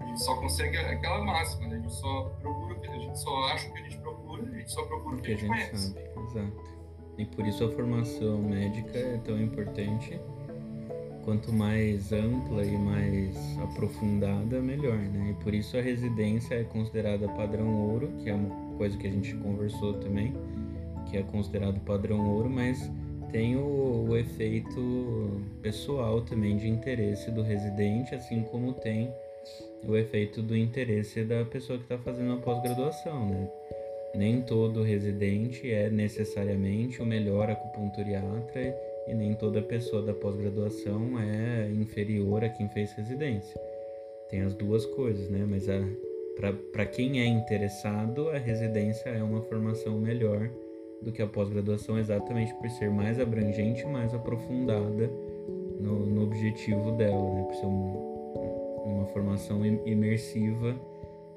A 0.00 0.06
gente 0.06 0.22
só 0.22 0.36
consegue 0.36 0.76
aquela 0.76 1.24
máxima, 1.24 1.68
né? 1.68 1.76
a 1.76 1.80
gente 1.80 1.94
só 1.94 2.22
procura, 2.40 2.78
a 2.90 2.98
gente 2.98 3.18
só 3.18 3.44
acha 3.48 3.68
o 3.68 3.72
que 3.72 3.78
a 3.78 3.82
gente 3.82 3.98
procura, 3.98 4.17
a 4.44 4.58
gente 4.58 4.70
só 4.70 4.82
procura 4.84 5.16
o 5.16 5.20
que, 5.20 5.26
que 5.26 5.32
a 5.32 5.36
gente, 5.36 5.48
conhece. 5.48 5.88
Sabe. 5.88 6.00
Exato. 6.30 6.78
E 7.18 7.24
por 7.24 7.46
isso 7.46 7.64
a 7.64 7.70
formação 7.70 8.42
médica 8.42 8.96
é 8.96 9.20
tão 9.24 9.40
importante 9.40 10.18
quanto 11.24 11.52
mais 11.52 12.12
ampla 12.12 12.64
e 12.64 12.76
mais 12.78 13.36
aprofundada, 13.58 14.62
melhor, 14.62 14.96
né? 14.96 15.30
E 15.38 15.44
por 15.44 15.52
isso 15.52 15.76
a 15.76 15.80
residência 15.82 16.54
é 16.54 16.64
considerada 16.64 17.28
padrão 17.28 17.68
ouro, 17.90 18.08
que 18.22 18.30
é 18.30 18.34
uma 18.34 18.76
coisa 18.78 18.96
que 18.96 19.06
a 19.06 19.10
gente 19.10 19.34
conversou 19.34 19.94
também, 19.94 20.32
que 21.10 21.16
é 21.16 21.22
considerado 21.22 21.80
padrão 21.80 22.26
ouro, 22.30 22.48
mas 22.48 22.90
tem 23.30 23.56
o, 23.56 24.06
o 24.08 24.16
efeito 24.16 25.42
pessoal 25.60 26.22
também 26.22 26.56
de 26.56 26.68
interesse 26.68 27.30
do 27.30 27.42
residente, 27.42 28.14
assim 28.14 28.42
como 28.44 28.72
tem 28.72 29.12
o 29.86 29.96
efeito 29.96 30.40
do 30.40 30.56
interesse 30.56 31.24
da 31.24 31.44
pessoa 31.44 31.78
que 31.78 31.84
está 31.84 31.98
fazendo 31.98 32.32
a 32.32 32.36
pós-graduação, 32.38 33.28
né? 33.28 33.48
Nem 34.14 34.40
todo 34.40 34.82
residente 34.82 35.70
é 35.70 35.90
necessariamente 35.90 37.00
o 37.02 37.06
melhor 37.06 37.50
acupunturiatra 37.50 38.74
e 39.06 39.14
nem 39.14 39.34
toda 39.34 39.62
pessoa 39.62 40.02
da 40.02 40.14
pós-graduação 40.14 41.18
é 41.18 41.70
inferior 41.70 42.42
a 42.44 42.48
quem 42.48 42.68
fez 42.68 42.92
residência. 42.92 43.60
Tem 44.28 44.42
as 44.42 44.54
duas 44.54 44.84
coisas, 44.86 45.28
né? 45.30 45.46
Mas 45.48 45.66
para 46.72 46.86
quem 46.86 47.20
é 47.20 47.26
interessado, 47.26 48.30
a 48.30 48.38
residência 48.38 49.10
é 49.10 49.22
uma 49.22 49.42
formação 49.42 49.98
melhor 49.98 50.50
do 51.02 51.12
que 51.12 51.22
a 51.22 51.26
pós-graduação, 51.26 51.98
exatamente 51.98 52.52
por 52.54 52.68
ser 52.70 52.90
mais 52.90 53.20
abrangente, 53.20 53.86
mais 53.86 54.12
aprofundada 54.14 55.10
no, 55.80 56.06
no 56.06 56.24
objetivo 56.24 56.92
dela, 56.92 57.34
né? 57.34 57.42
Por 57.44 57.54
ser 57.54 57.66
um, 57.66 58.84
uma 58.84 59.06
formação 59.06 59.64
imersiva 59.64 60.74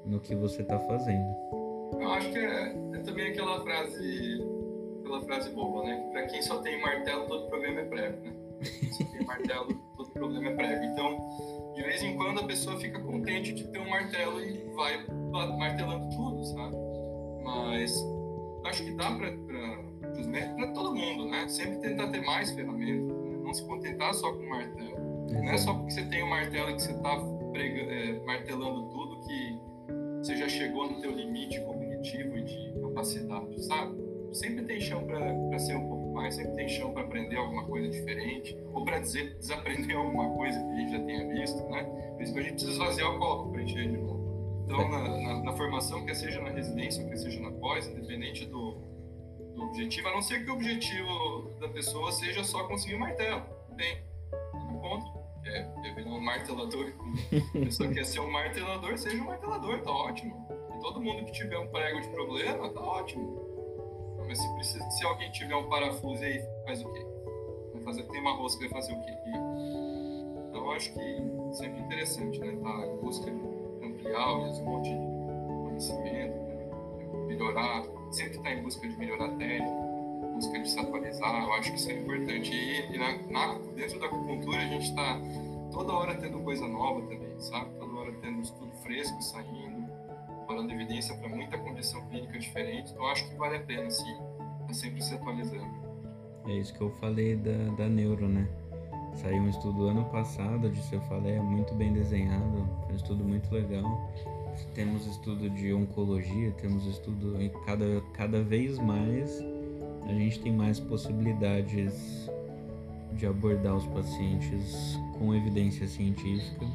no 0.04 0.20
que 0.20 0.34
você 0.34 0.62
está 0.62 0.78
fazendo. 0.78 1.61
Eu 1.92 2.10
acho 2.12 2.30
que 2.30 2.38
é, 2.38 2.76
é, 2.94 2.98
também 2.98 3.28
aquela 3.28 3.60
frase, 3.62 4.44
aquela 5.00 5.22
frase 5.22 5.50
boba, 5.50 5.84
né? 5.84 6.08
Para 6.12 6.26
quem 6.26 6.42
só 6.42 6.58
tem 6.58 6.80
martelo, 6.80 7.26
todo 7.26 7.48
problema 7.48 7.80
é 7.80 7.84
prego, 7.84 8.24
né? 8.24 8.34
Só 8.90 9.04
tem 9.04 9.26
martelo, 9.26 9.74
todo 9.96 10.10
problema 10.10 10.48
é 10.48 10.54
prego. 10.54 10.84
Então, 10.84 11.72
de 11.74 11.82
vez 11.82 12.02
em 12.02 12.16
quando 12.16 12.40
a 12.40 12.46
pessoa 12.46 12.78
fica 12.78 13.00
contente 13.00 13.52
de 13.52 13.64
ter 13.68 13.78
um 13.78 13.88
martelo 13.88 14.42
e 14.42 14.64
vai 14.74 15.04
martelando 15.58 16.08
tudo, 16.10 16.44
sabe? 16.44 16.76
Mas 17.44 17.94
acho 18.64 18.84
que 18.84 18.92
dá 18.92 19.10
para 19.12 20.72
todo 20.72 20.94
mundo, 20.94 21.26
né? 21.26 21.48
Sempre 21.48 21.78
tentar 21.78 22.08
ter 22.08 22.20
mais 22.22 22.50
ferramentas, 22.52 23.16
né? 23.16 23.36
não 23.42 23.52
se 23.52 23.64
contentar 23.64 24.14
só 24.14 24.32
com 24.32 24.42
o 24.42 24.48
martelo. 24.48 24.96
Não 25.30 25.50
é 25.50 25.56
só 25.56 25.74
porque 25.74 25.92
você 25.92 26.04
tem 26.04 26.22
um 26.22 26.28
martelo 26.28 26.70
e 26.70 26.74
que 26.74 26.82
você 26.82 26.92
está 26.92 27.14
é, 27.54 28.20
martelando 28.24 28.88
tudo 28.90 29.20
que 29.20 29.58
você 30.18 30.36
já 30.36 30.48
chegou 30.48 30.88
no 30.88 31.00
teu 31.00 31.10
limite 31.10 31.60
cognitivo 32.02 32.36
e 32.36 32.42
de 32.42 32.80
capacidade, 32.80 33.64
sabe? 33.64 34.02
Sempre 34.32 34.64
tem 34.64 34.80
chão 34.80 35.04
para 35.04 35.58
ser 35.58 35.76
um 35.76 35.88
pouco 35.88 36.12
mais, 36.14 36.34
sempre 36.34 36.54
tem 36.54 36.68
chão 36.68 36.92
para 36.92 37.02
aprender 37.02 37.36
alguma 37.36 37.64
coisa 37.64 37.88
diferente, 37.88 38.58
ou 38.72 38.84
para 38.84 38.98
desaprender 38.98 39.94
alguma 39.96 40.28
coisa 40.34 40.58
que 40.58 40.72
a 40.72 40.76
gente 40.76 40.92
já 40.92 41.00
tenha 41.04 41.28
visto, 41.28 41.62
né? 41.68 41.84
Por 42.14 42.22
isso 42.22 42.32
que 42.32 42.38
a 42.38 42.42
gente 42.42 42.52
precisa 42.52 42.72
esvaziar 42.72 43.14
o 43.14 43.18
copo 43.18 43.52
para 43.52 43.62
encher 43.62 43.88
de 43.88 43.96
novo. 43.96 44.64
Então, 44.64 44.88
na, 44.88 45.08
na, 45.08 45.42
na, 45.42 45.52
formação, 45.52 46.04
quer 46.04 46.14
seja 46.14 46.40
na 46.40 46.50
residência, 46.50 47.06
quer 47.06 47.16
seja 47.16 47.40
na 47.40 47.50
pós, 47.52 47.86
independente 47.86 48.46
do, 48.46 48.80
do, 49.54 49.62
objetivo, 49.64 50.08
a 50.08 50.12
não 50.12 50.22
ser 50.22 50.44
que 50.44 50.50
o 50.50 50.54
objetivo 50.54 51.50
da 51.60 51.68
pessoa 51.68 52.10
seja 52.10 52.42
só 52.42 52.66
conseguir 52.66 52.94
um 52.94 53.00
martelo. 53.00 53.42
Tem. 53.76 53.98
Ponto. 54.80 55.22
É, 55.44 55.58
é 55.58 56.04
um 56.06 56.20
martelador. 56.20 56.92
a 57.54 57.58
pessoa 57.64 57.92
quer 57.92 58.06
ser 58.06 58.20
um 58.20 58.30
martelador, 58.30 58.96
seja 58.96 59.20
um 59.20 59.26
martelador, 59.26 59.82
tá 59.82 59.90
ótimo. 59.90 60.51
Todo 60.82 61.00
mundo 61.00 61.24
que 61.24 61.32
tiver 61.32 61.58
um 61.58 61.68
prego 61.68 62.00
de 62.00 62.08
problema, 62.08 62.68
tá 62.68 62.80
ótimo. 62.80 63.40
Mas 64.26 64.38
se, 64.38 64.54
precisa, 64.54 64.90
se 64.90 65.04
alguém 65.04 65.30
tiver 65.30 65.54
um 65.54 65.68
parafuso 65.68 66.22
aí, 66.24 66.42
faz 66.64 66.84
o 66.84 66.92
quê? 66.92 67.06
Vai 67.72 67.82
fazer, 67.84 68.02
tem 68.04 68.20
uma 68.20 68.32
rosca, 68.32 68.60
vai 68.60 68.68
fazer 68.68 68.92
o 68.92 69.00
quê? 69.00 69.12
E, 69.26 69.30
então, 70.48 70.64
eu 70.64 70.72
acho 70.72 70.92
que 70.92 71.54
sempre 71.56 71.80
interessante, 71.80 72.38
né? 72.40 72.58
Tá 72.62 72.86
em 72.86 72.96
busca 72.96 73.30
de 73.30 73.86
ampliar 73.86 74.32
o 74.32 74.42
horizonte 74.42 74.90
de 74.90 75.68
conhecimento, 75.68 76.34
né? 76.34 76.52
melhorar, 77.28 77.84
sempre 78.10 78.38
tá 78.38 78.50
em 78.50 78.62
busca 78.62 78.88
de 78.88 78.96
melhorar 78.98 79.26
a 79.26 79.36
técnica, 79.36 79.92
busca 80.34 80.58
de 80.58 80.68
se 80.68 80.80
atualizar, 80.80 81.44
eu 81.44 81.52
acho 81.54 81.70
que 81.70 81.78
isso 81.78 81.90
é 81.90 81.94
importante. 81.94 82.52
E, 82.52 82.94
e 82.94 82.98
na, 82.98 83.18
na, 83.30 83.58
dentro 83.76 84.00
da 84.00 84.06
acupuntura 84.06 84.58
a 84.58 84.66
gente 84.66 84.88
está 84.88 85.20
toda 85.72 85.92
hora 85.92 86.14
tendo 86.16 86.40
coisa 86.40 86.66
nova 86.66 87.00
também, 87.02 87.38
sabe? 87.38 87.70
Toda 87.78 87.98
hora 87.98 88.12
tendo 88.20 88.42
estudo 88.42 88.72
fresco 88.82 89.22
saindo, 89.22 89.61
falando 90.52 90.70
evidência 90.70 91.16
para 91.16 91.30
muita 91.30 91.56
condição 91.56 92.06
clínica 92.08 92.38
diferente, 92.38 92.92
então 92.92 93.06
acho 93.06 93.26
que 93.28 93.34
vale 93.36 93.56
a 93.56 93.60
pena, 93.60 93.90
sim, 93.90 94.16
tá 94.66 94.74
sempre 94.74 95.02
se 95.02 95.14
atualizando. 95.14 95.82
É 96.46 96.52
isso 96.52 96.74
que 96.74 96.82
eu 96.82 96.90
falei 96.90 97.36
da, 97.36 97.74
da 97.78 97.88
neuro, 97.88 98.28
né? 98.28 98.46
Saiu 99.14 99.42
um 99.42 99.48
estudo 99.48 99.88
ano 99.88 100.04
passado 100.06 100.68
de 100.68 100.82
cefaleia 100.82 101.42
muito 101.42 101.74
bem 101.74 101.92
desenhado, 101.92 102.68
um 102.90 102.94
estudo 102.94 103.24
muito 103.24 103.50
legal. 103.54 104.10
Temos 104.74 105.06
estudo 105.06 105.48
de 105.48 105.72
oncologia, 105.72 106.50
temos 106.60 106.84
estudo 106.86 107.40
em 107.40 107.48
cada, 107.64 108.02
cada 108.12 108.42
vez 108.42 108.78
mais 108.78 109.42
a 110.06 110.12
gente 110.12 110.40
tem 110.40 110.52
mais 110.52 110.78
possibilidades 110.78 112.30
de 113.14 113.26
abordar 113.26 113.76
os 113.76 113.86
pacientes 113.86 114.98
com 115.18 115.34
evidência 115.34 115.86
científica 115.86 116.66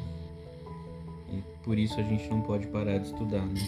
e 1.32 1.44
por 1.64 1.78
isso 1.78 2.00
a 2.00 2.04
gente 2.04 2.28
não 2.30 2.42
pode 2.42 2.68
parar 2.68 2.98
de 2.98 3.08
estudar. 3.08 3.46
Né? 3.46 3.60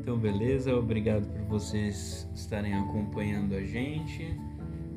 Então, 0.00 0.16
beleza? 0.16 0.74
Obrigado 0.76 1.26
por 1.28 1.58
vocês 1.58 2.28
estarem 2.34 2.74
acompanhando 2.74 3.54
a 3.54 3.62
gente. 3.62 4.24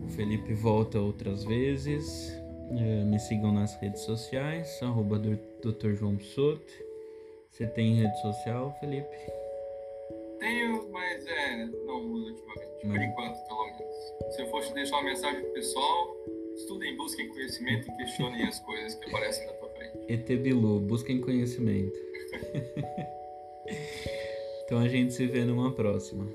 O 0.05 0.09
Felipe 0.09 0.53
volta 0.53 0.99
outras 0.99 1.43
vezes. 1.43 2.31
É, 2.71 3.03
me 3.03 3.19
sigam 3.19 3.51
nas 3.51 3.75
redes 3.81 4.01
sociais, 4.01 4.81
arroba 4.81 5.19
Dr. 5.19 5.93
João 5.93 6.17
Soto. 6.19 6.71
Você 7.51 7.67
tem 7.67 7.95
rede 7.95 8.21
social, 8.21 8.73
Felipe? 8.79 9.15
Tenho, 10.39 10.89
mas 10.91 11.27
é, 11.27 11.65
não 11.85 12.01
uso 12.13 12.31
ultimamente, 12.31 12.87
por 12.87 13.01
enquanto, 13.01 13.47
pelo 13.47 13.65
menos. 13.65 14.35
Se 14.35 14.41
eu 14.41 14.47
fosse 14.47 14.73
deixar 14.73 14.95
uma 14.95 15.03
mensagem 15.03 15.41
pro 15.41 15.51
pessoal, 15.51 16.15
estudem, 16.55 16.95
busquem 16.95 17.27
conhecimento 17.27 17.91
e 17.91 17.97
questionem 17.97 18.43
as 18.43 18.59
coisas 18.59 18.95
que 18.95 19.09
aparecem 19.09 19.45
na 19.45 19.53
tua 19.53 19.69
frente. 19.69 19.97
ET 20.07 20.41
Bilu, 20.41 20.79
busquem 20.79 21.19
conhecimento. 21.19 22.10
então 24.65 24.79
a 24.79 24.87
gente 24.87 25.13
se 25.13 25.27
vê 25.27 25.43
numa 25.43 25.73
próxima. 25.73 26.25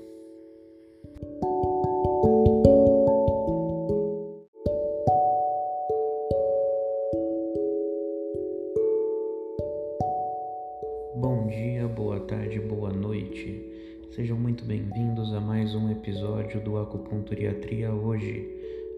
Bom 11.15 11.47
dia, 11.47 11.87
boa 11.87 12.19
tarde, 12.21 12.59
boa 12.59 12.91
noite. 12.91 13.65
Sejam 14.11 14.37
muito 14.37 14.63
bem-vindos 14.65 15.33
a 15.33 15.41
mais 15.41 15.73
um 15.73 15.91
episódio 15.91 16.61
do 16.61 16.77
Acupunturiatria 16.77 17.91
hoje. 17.91 18.53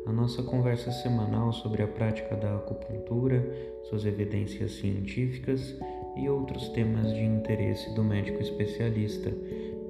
A 0.06 0.12
nossa 0.12 0.44
conversa 0.44 0.92
semanal 0.92 1.54
sobre 1.54 1.82
a 1.84 1.88
prática 1.88 2.36
da 2.36 2.56
acupuntura, 2.56 3.42
suas 3.90 4.06
evidências 4.06 4.74
científicas 4.74 5.78
e 6.20 6.30
outros 6.30 6.70
temas 6.70 7.14
de 7.14 7.24
interesse 7.24 7.94
do 7.96 8.04
médico 8.04 8.42
especialista. 8.42 9.32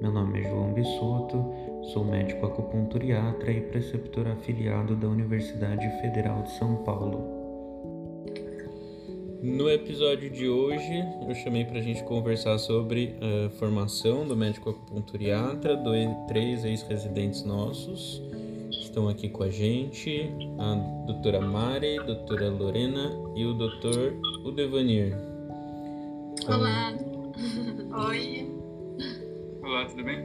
Meu 0.00 0.12
nome 0.12 0.40
é 0.40 0.42
João 0.44 0.72
Bissoto, 0.72 1.44
sou 1.92 2.04
médico 2.04 2.46
acupunturiatra 2.46 3.50
e 3.50 3.60
preceptor 3.60 4.28
afiliado 4.28 4.94
da 4.94 5.08
Universidade 5.08 5.86
Federal 6.00 6.42
de 6.42 6.52
São 6.52 6.76
Paulo. 6.84 7.38
No 9.42 9.70
episódio 9.70 10.30
de 10.30 10.48
hoje, 10.48 11.04
eu 11.26 11.34
chamei 11.34 11.64
para 11.64 11.78
a 11.78 11.82
gente 11.82 12.04
conversar 12.04 12.58
sobre 12.58 13.16
a 13.20 13.50
formação 13.50 14.26
do 14.26 14.36
médico 14.36 14.70
acupunturiatra, 14.70 15.76
dois, 15.76 16.08
três 16.28 16.64
ex-residentes 16.64 17.42
nossos 17.42 18.22
estão 18.90 19.08
aqui 19.08 19.28
com 19.28 19.44
a 19.44 19.50
gente, 19.50 20.30
a 20.58 20.74
doutora 21.06 21.40
Mari, 21.40 21.98
a 21.98 22.02
doutora 22.02 22.50
Lorena 22.50 23.12
e 23.36 23.44
o 23.46 23.54
doutor 23.54 24.14
Udevanir. 24.44 25.29
Olá! 26.46 26.94
Oi! 28.08 28.50
Olá, 29.62 29.84
tudo 29.84 30.04
bem? 30.04 30.24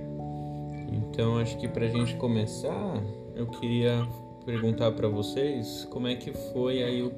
Então, 0.91 1.37
acho 1.37 1.57
que 1.57 1.67
para 1.67 1.85
a 1.85 1.89
gente 1.89 2.15
começar, 2.15 3.03
eu 3.35 3.45
queria 3.47 4.07
perguntar 4.45 4.91
para 4.93 5.09
vocês 5.09 5.85
como 5.91 6.07
é 6.07 6.15
que 6.15 6.31
foi 6.53 6.83
aí 6.83 7.01
o, 7.01 7.11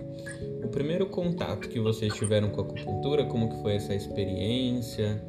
o, 0.64 0.68
primeiro 0.70 1.06
contato 1.06 1.70
que 1.70 1.80
vocês 1.80 2.14
tiveram 2.16 2.50
com 2.50 2.62
a 2.62 2.64
acupuntura, 2.64 3.26
como 3.26 3.50
que 3.50 3.62
foi 3.62 3.76
essa 3.76 3.94
experiência, 3.94 5.22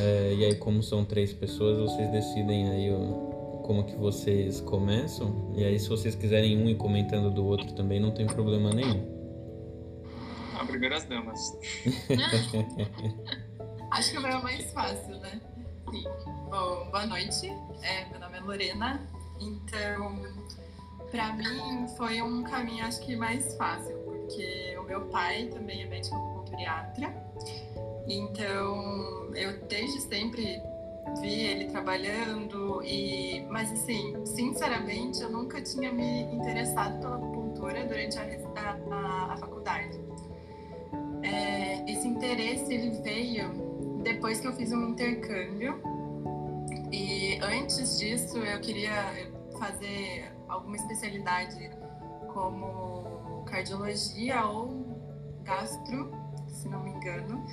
é, 0.00 0.34
e 0.34 0.44
aí 0.44 0.54
como 0.54 0.82
são 0.82 1.04
três 1.04 1.32
pessoas, 1.32 1.78
vocês 1.78 2.10
decidem 2.10 2.70
aí 2.70 2.90
o, 2.90 3.60
como 3.64 3.84
que 3.84 3.96
vocês 3.96 4.60
começam, 4.60 5.52
e 5.54 5.64
aí 5.64 5.78
se 5.78 5.88
vocês 5.88 6.14
quiserem 6.14 6.56
um 6.56 6.68
ir 6.68 6.76
comentando 6.76 7.30
do 7.30 7.44
outro 7.44 7.72
também, 7.74 8.00
não 8.00 8.12
tem 8.12 8.26
problema 8.26 8.70
nenhum. 8.70 9.13
Primeiras 10.66 11.04
damas. 11.04 11.56
Acho 13.90 14.10
que 14.10 14.18
o 14.18 14.22
meu 14.22 14.30
é 14.30 14.42
mais 14.42 14.72
fácil, 14.72 15.18
né? 15.20 15.40
Sim. 15.90 16.04
Bom, 16.50 16.90
boa 16.90 17.06
noite. 17.06 17.46
É, 17.82 18.08
meu 18.10 18.18
nome 18.18 18.38
é 18.38 18.40
Lorena. 18.40 19.00
Então, 19.40 20.22
para 21.10 21.32
mim 21.34 21.86
foi 21.96 22.20
um 22.22 22.42
caminho 22.42 22.84
acho 22.84 23.00
que 23.00 23.14
mais 23.14 23.54
fácil, 23.56 23.96
porque 23.98 24.76
o 24.78 24.82
meu 24.84 25.02
pai 25.06 25.46
também 25.46 25.82
é 25.82 25.86
médico 25.86 26.16
acupunturiatra. 26.16 27.14
Então, 28.08 29.32
eu 29.34 29.60
desde 29.68 30.00
sempre 30.00 30.60
vi 31.20 31.40
ele 31.40 31.66
trabalhando 31.66 32.82
e 32.82 33.46
mas 33.48 33.70
assim, 33.70 34.14
sinceramente, 34.26 35.22
eu 35.22 35.30
nunca 35.30 35.60
tinha 35.62 35.92
me 35.92 36.22
interessado 36.34 37.00
pela 37.00 37.16
acupuntura 37.16 37.84
durante 37.86 38.18
a, 38.18 38.24
a, 38.90 39.34
a 39.34 39.36
faculdade. 39.36 40.03
É, 41.24 41.90
esse 41.90 42.06
interesse 42.06 42.72
ele 42.72 42.90
veio 43.02 44.00
depois 44.02 44.40
que 44.40 44.46
eu 44.46 44.52
fiz 44.52 44.70
um 44.72 44.90
intercâmbio 44.90 45.80
e 46.92 47.38
antes 47.42 47.98
disso 47.98 48.38
eu 48.38 48.60
queria 48.60 49.30
fazer 49.58 50.30
alguma 50.48 50.76
especialidade 50.76 51.70
como 52.32 53.44
cardiologia 53.46 54.44
ou 54.44 54.84
gastro, 55.42 56.12
se 56.48 56.68
não 56.68 56.82
me 56.82 56.90
engano. 56.90 57.44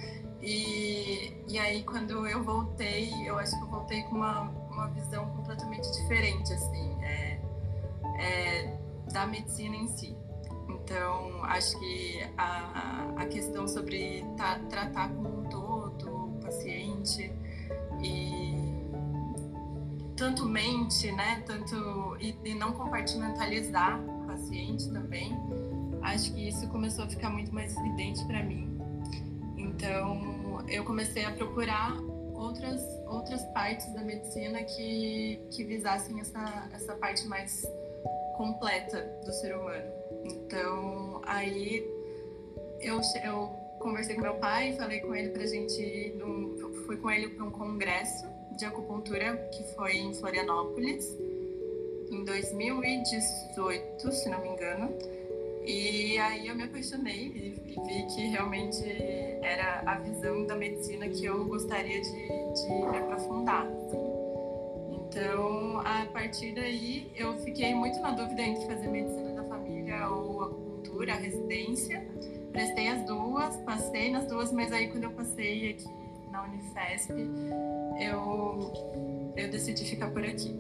E, 0.42 1.38
e 1.48 1.60
aí, 1.60 1.84
quando 1.84 2.28
eu 2.28 2.44
voltei, 2.44 3.12
eu 3.26 3.38
acho 3.38 3.56
que 3.56 3.64
eu 3.64 3.70
voltei 3.70 4.02
com 4.04 4.16
uma, 4.16 4.42
uma 4.72 4.88
visão 4.90 5.30
completamente 5.36 5.92
diferente, 5.92 6.52
assim, 6.52 6.98
é, 7.04 7.40
é, 8.18 8.78
da 9.14 9.28
medicina 9.28 9.76
em 9.76 9.88
si. 9.88 10.18
Então, 10.92 11.46
acho 11.46 11.80
que 11.80 12.20
a, 12.38 13.14
a 13.16 13.26
questão 13.26 13.66
sobre 13.66 14.26
ta, 14.36 14.60
tratar 14.70 15.08
como 15.08 15.40
um 15.40 15.44
todo 15.46 16.36
o 16.36 16.40
paciente 16.44 17.32
e 18.04 18.84
tanto 20.18 20.44
mente, 20.46 21.10
né, 21.14 21.44
tanto 21.46 22.18
e, 22.20 22.38
e 22.44 22.54
não 22.56 22.74
compartimentalizar 22.74 24.02
o 24.02 24.28
paciente 24.28 24.92
também, 24.92 25.34
acho 26.02 26.34
que 26.34 26.50
isso 26.50 26.68
começou 26.68 27.06
a 27.06 27.08
ficar 27.08 27.30
muito 27.30 27.56
mais 27.56 27.74
evidente 27.78 28.26
para 28.26 28.44
mim. 28.44 28.78
Então, 29.56 30.62
eu 30.68 30.84
comecei 30.84 31.24
a 31.24 31.32
procurar 31.32 31.96
outras 32.34 32.82
outras 33.08 33.42
partes 33.54 33.94
da 33.94 34.02
medicina 34.02 34.62
que 34.64 35.40
que 35.52 35.64
visassem 35.64 36.20
essa 36.20 36.68
essa 36.74 36.96
parte 36.96 37.26
mais 37.28 37.66
completa 38.36 39.02
do 39.24 39.32
ser 39.32 39.56
humano. 39.56 40.01
Então, 40.26 41.22
aí 41.26 41.86
eu, 42.80 43.00
eu 43.24 43.48
conversei 43.80 44.16
com 44.16 44.22
meu 44.22 44.36
pai, 44.36 44.74
falei 44.74 45.00
com 45.00 45.16
ele 45.16 45.30
pra 45.30 45.46
gente 45.46 45.82
ir 45.82 46.16
num, 46.16 46.58
fui 46.86 46.98
com 46.98 47.10
ele 47.10 47.30
para 47.30 47.46
um 47.46 47.52
congresso 47.52 48.28
de 48.58 48.66
acupuntura 48.66 49.38
que 49.52 49.64
foi 49.76 49.98
em 49.98 50.14
Florianópolis 50.14 51.18
em 52.12 52.26
2018, 52.26 54.12
se 54.12 54.30
não 54.30 54.42
me 54.42 54.50
engano. 54.50 54.94
E 55.64 56.18
aí 56.18 56.48
eu 56.48 56.56
me 56.56 56.64
apaixonei 56.64 57.28
e, 57.28 57.80
vi 57.86 58.06
que 58.14 58.28
realmente 58.30 58.84
era 59.42 59.84
a 59.86 59.96
visão 60.00 60.46
da 60.46 60.56
medicina 60.56 61.08
que 61.08 61.24
eu 61.24 61.46
gostaria 61.46 62.02
de, 62.02 62.10
de 62.10 62.98
aprofundar. 62.98 63.68
Então, 64.92 65.80
a 65.80 66.06
partir 66.12 66.54
daí, 66.54 67.12
eu 67.16 67.38
fiquei 67.40 67.76
muito 67.76 68.00
na 68.00 68.12
dúvida 68.12 68.42
entre 68.42 68.66
fazer 68.66 68.88
medicina 68.88 69.21
a 71.10 71.16
residência. 71.16 72.06
Prestei 72.52 72.88
as 72.90 73.06
duas, 73.06 73.56
passei 73.58 74.12
nas 74.12 74.28
duas, 74.28 74.52
mas 74.52 74.72
aí 74.72 74.88
quando 74.90 75.06
eu 75.06 75.12
passei 75.12 75.72
aqui 75.72 75.86
na 76.32 76.44
Unifesp, 76.44 77.14
eu, 78.00 78.72
eu 79.36 79.50
decidi 79.50 79.86
ficar 79.86 80.12
por 80.12 80.24
aqui. 80.24 80.60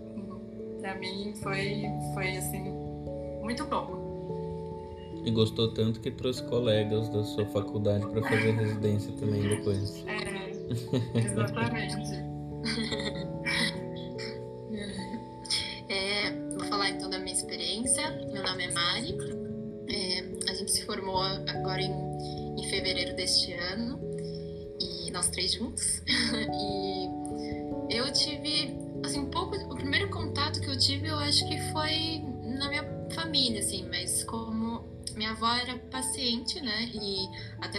Para 0.79 0.95
mim 0.95 1.33
foi, 1.35 1.85
foi 2.13 2.37
assim, 2.37 2.63
muito 3.41 3.65
bom. 3.65 4.01
E 5.23 5.31
gostou 5.31 5.71
tanto 5.73 5.99
que 5.99 6.09
trouxe 6.09 6.43
colegas 6.43 7.09
da 7.09 7.23
sua 7.23 7.45
faculdade 7.47 8.07
para 8.07 8.21
fazer 8.23 8.51
residência 8.55 9.13
também 9.19 9.41
depois. 9.41 10.03
É, 10.07 11.19
exatamente. 11.19 12.31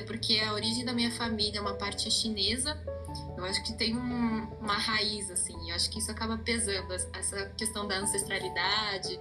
até 0.03 0.05
porque 0.05 0.41
a 0.41 0.53
origem 0.53 0.85
da 0.85 0.93
minha 0.93 1.11
família 1.13 1.59
é 1.59 1.61
uma 1.61 1.75
parte 1.75 2.11
chinesa, 2.11 2.77
eu 3.37 3.45
acho 3.45 3.63
que 3.63 3.73
tem 3.73 3.97
um, 3.97 4.49
uma 4.61 4.75
raiz, 4.75 5.31
assim. 5.31 5.71
Eu 5.71 5.77
acho 5.77 5.89
que 5.91 5.99
isso 5.99 6.11
acaba 6.11 6.37
pesando. 6.39 6.93
Essa 6.93 7.47
questão 7.57 7.87
da 7.87 7.99
ancestralidade 7.99 9.19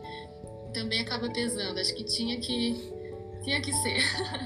também 0.73 1.01
acaba 1.01 1.29
pesando. 1.29 1.79
Acho 1.79 1.93
que 1.93 2.03
tinha 2.03 2.39
que, 2.39 2.91
tinha 3.43 3.61
que 3.61 3.71
ser. 3.73 4.01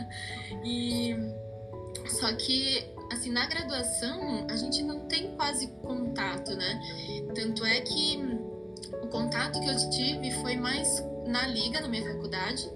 e 0.63 1.15
só 2.09 2.33
que 2.33 2.93
assim, 3.11 3.31
na 3.31 3.45
graduação, 3.45 4.47
a 4.49 4.55
gente 4.55 4.81
não 4.83 5.01
tem 5.01 5.35
quase 5.35 5.67
contato, 5.83 6.55
né? 6.55 6.81
Tanto 7.35 7.63
é 7.65 7.81
que 7.81 8.19
o 9.03 9.07
contato 9.07 9.59
que 9.59 9.67
eu 9.67 9.89
tive 9.89 10.31
foi 10.41 10.55
mais 10.55 11.03
na 11.27 11.47
liga, 11.47 11.79
na 11.81 11.87
minha 11.87 12.03
faculdade, 12.03 12.69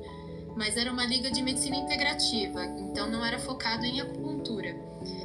mas 0.60 0.76
era 0.76 0.92
uma 0.92 1.06
liga 1.06 1.32
de 1.32 1.42
medicina 1.42 1.78
integrativa, 1.78 2.66
então 2.66 3.10
não 3.10 3.26
era 3.26 3.40
focado 3.40 3.86
em 3.86 4.02
acupuntura. 4.02 4.76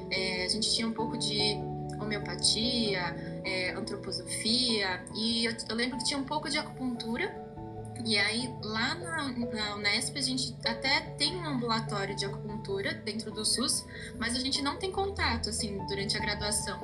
É, 0.08 0.44
a 0.44 0.48
gente 0.48 0.72
tinha 0.72 0.86
um 0.86 0.92
pouco 0.92 1.18
de 1.18 1.56
homeopatia, 2.00 3.00
é, 3.44 3.72
antroposofia, 3.72 5.04
e 5.12 5.44
eu, 5.44 5.56
eu 5.68 5.74
lembro 5.74 5.98
que 5.98 6.04
tinha 6.04 6.20
um 6.20 6.24
pouco 6.24 6.48
de 6.48 6.56
acupuntura, 6.56 7.34
e 8.06 8.16
aí, 8.16 8.48
lá 8.62 8.94
na, 8.94 9.28
na, 9.32 9.74
Unesp, 9.74 10.16
a 10.16 10.22
gente 10.22 10.54
até 10.64 11.00
tem 11.18 11.36
um 11.36 11.44
ambulatório 11.44 12.14
de 12.14 12.24
acupuntura 12.24 12.94
dentro 12.94 13.32
do 13.32 13.44
SUS, 13.44 13.84
mas 14.16 14.36
a 14.36 14.38
gente 14.38 14.62
não 14.62 14.76
tem 14.76 14.92
contato, 14.92 15.48
assim, 15.48 15.84
durante 15.88 16.16
a 16.16 16.20
graduação. 16.20 16.78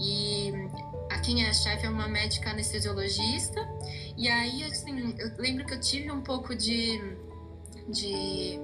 E 0.00 0.52
a 1.10 1.18
quem 1.18 1.44
é 1.44 1.52
chefe 1.52 1.84
é 1.84 1.90
uma 1.90 2.06
médica 2.06 2.50
anestesiologista, 2.50 3.60
e 4.16 4.28
aí, 4.28 4.62
assim, 4.62 5.16
eu 5.18 5.32
lembro 5.36 5.64
que 5.64 5.74
eu 5.74 5.80
tive 5.80 6.12
um 6.12 6.20
pouco 6.20 6.54
de 6.54 7.00
de 7.88 8.58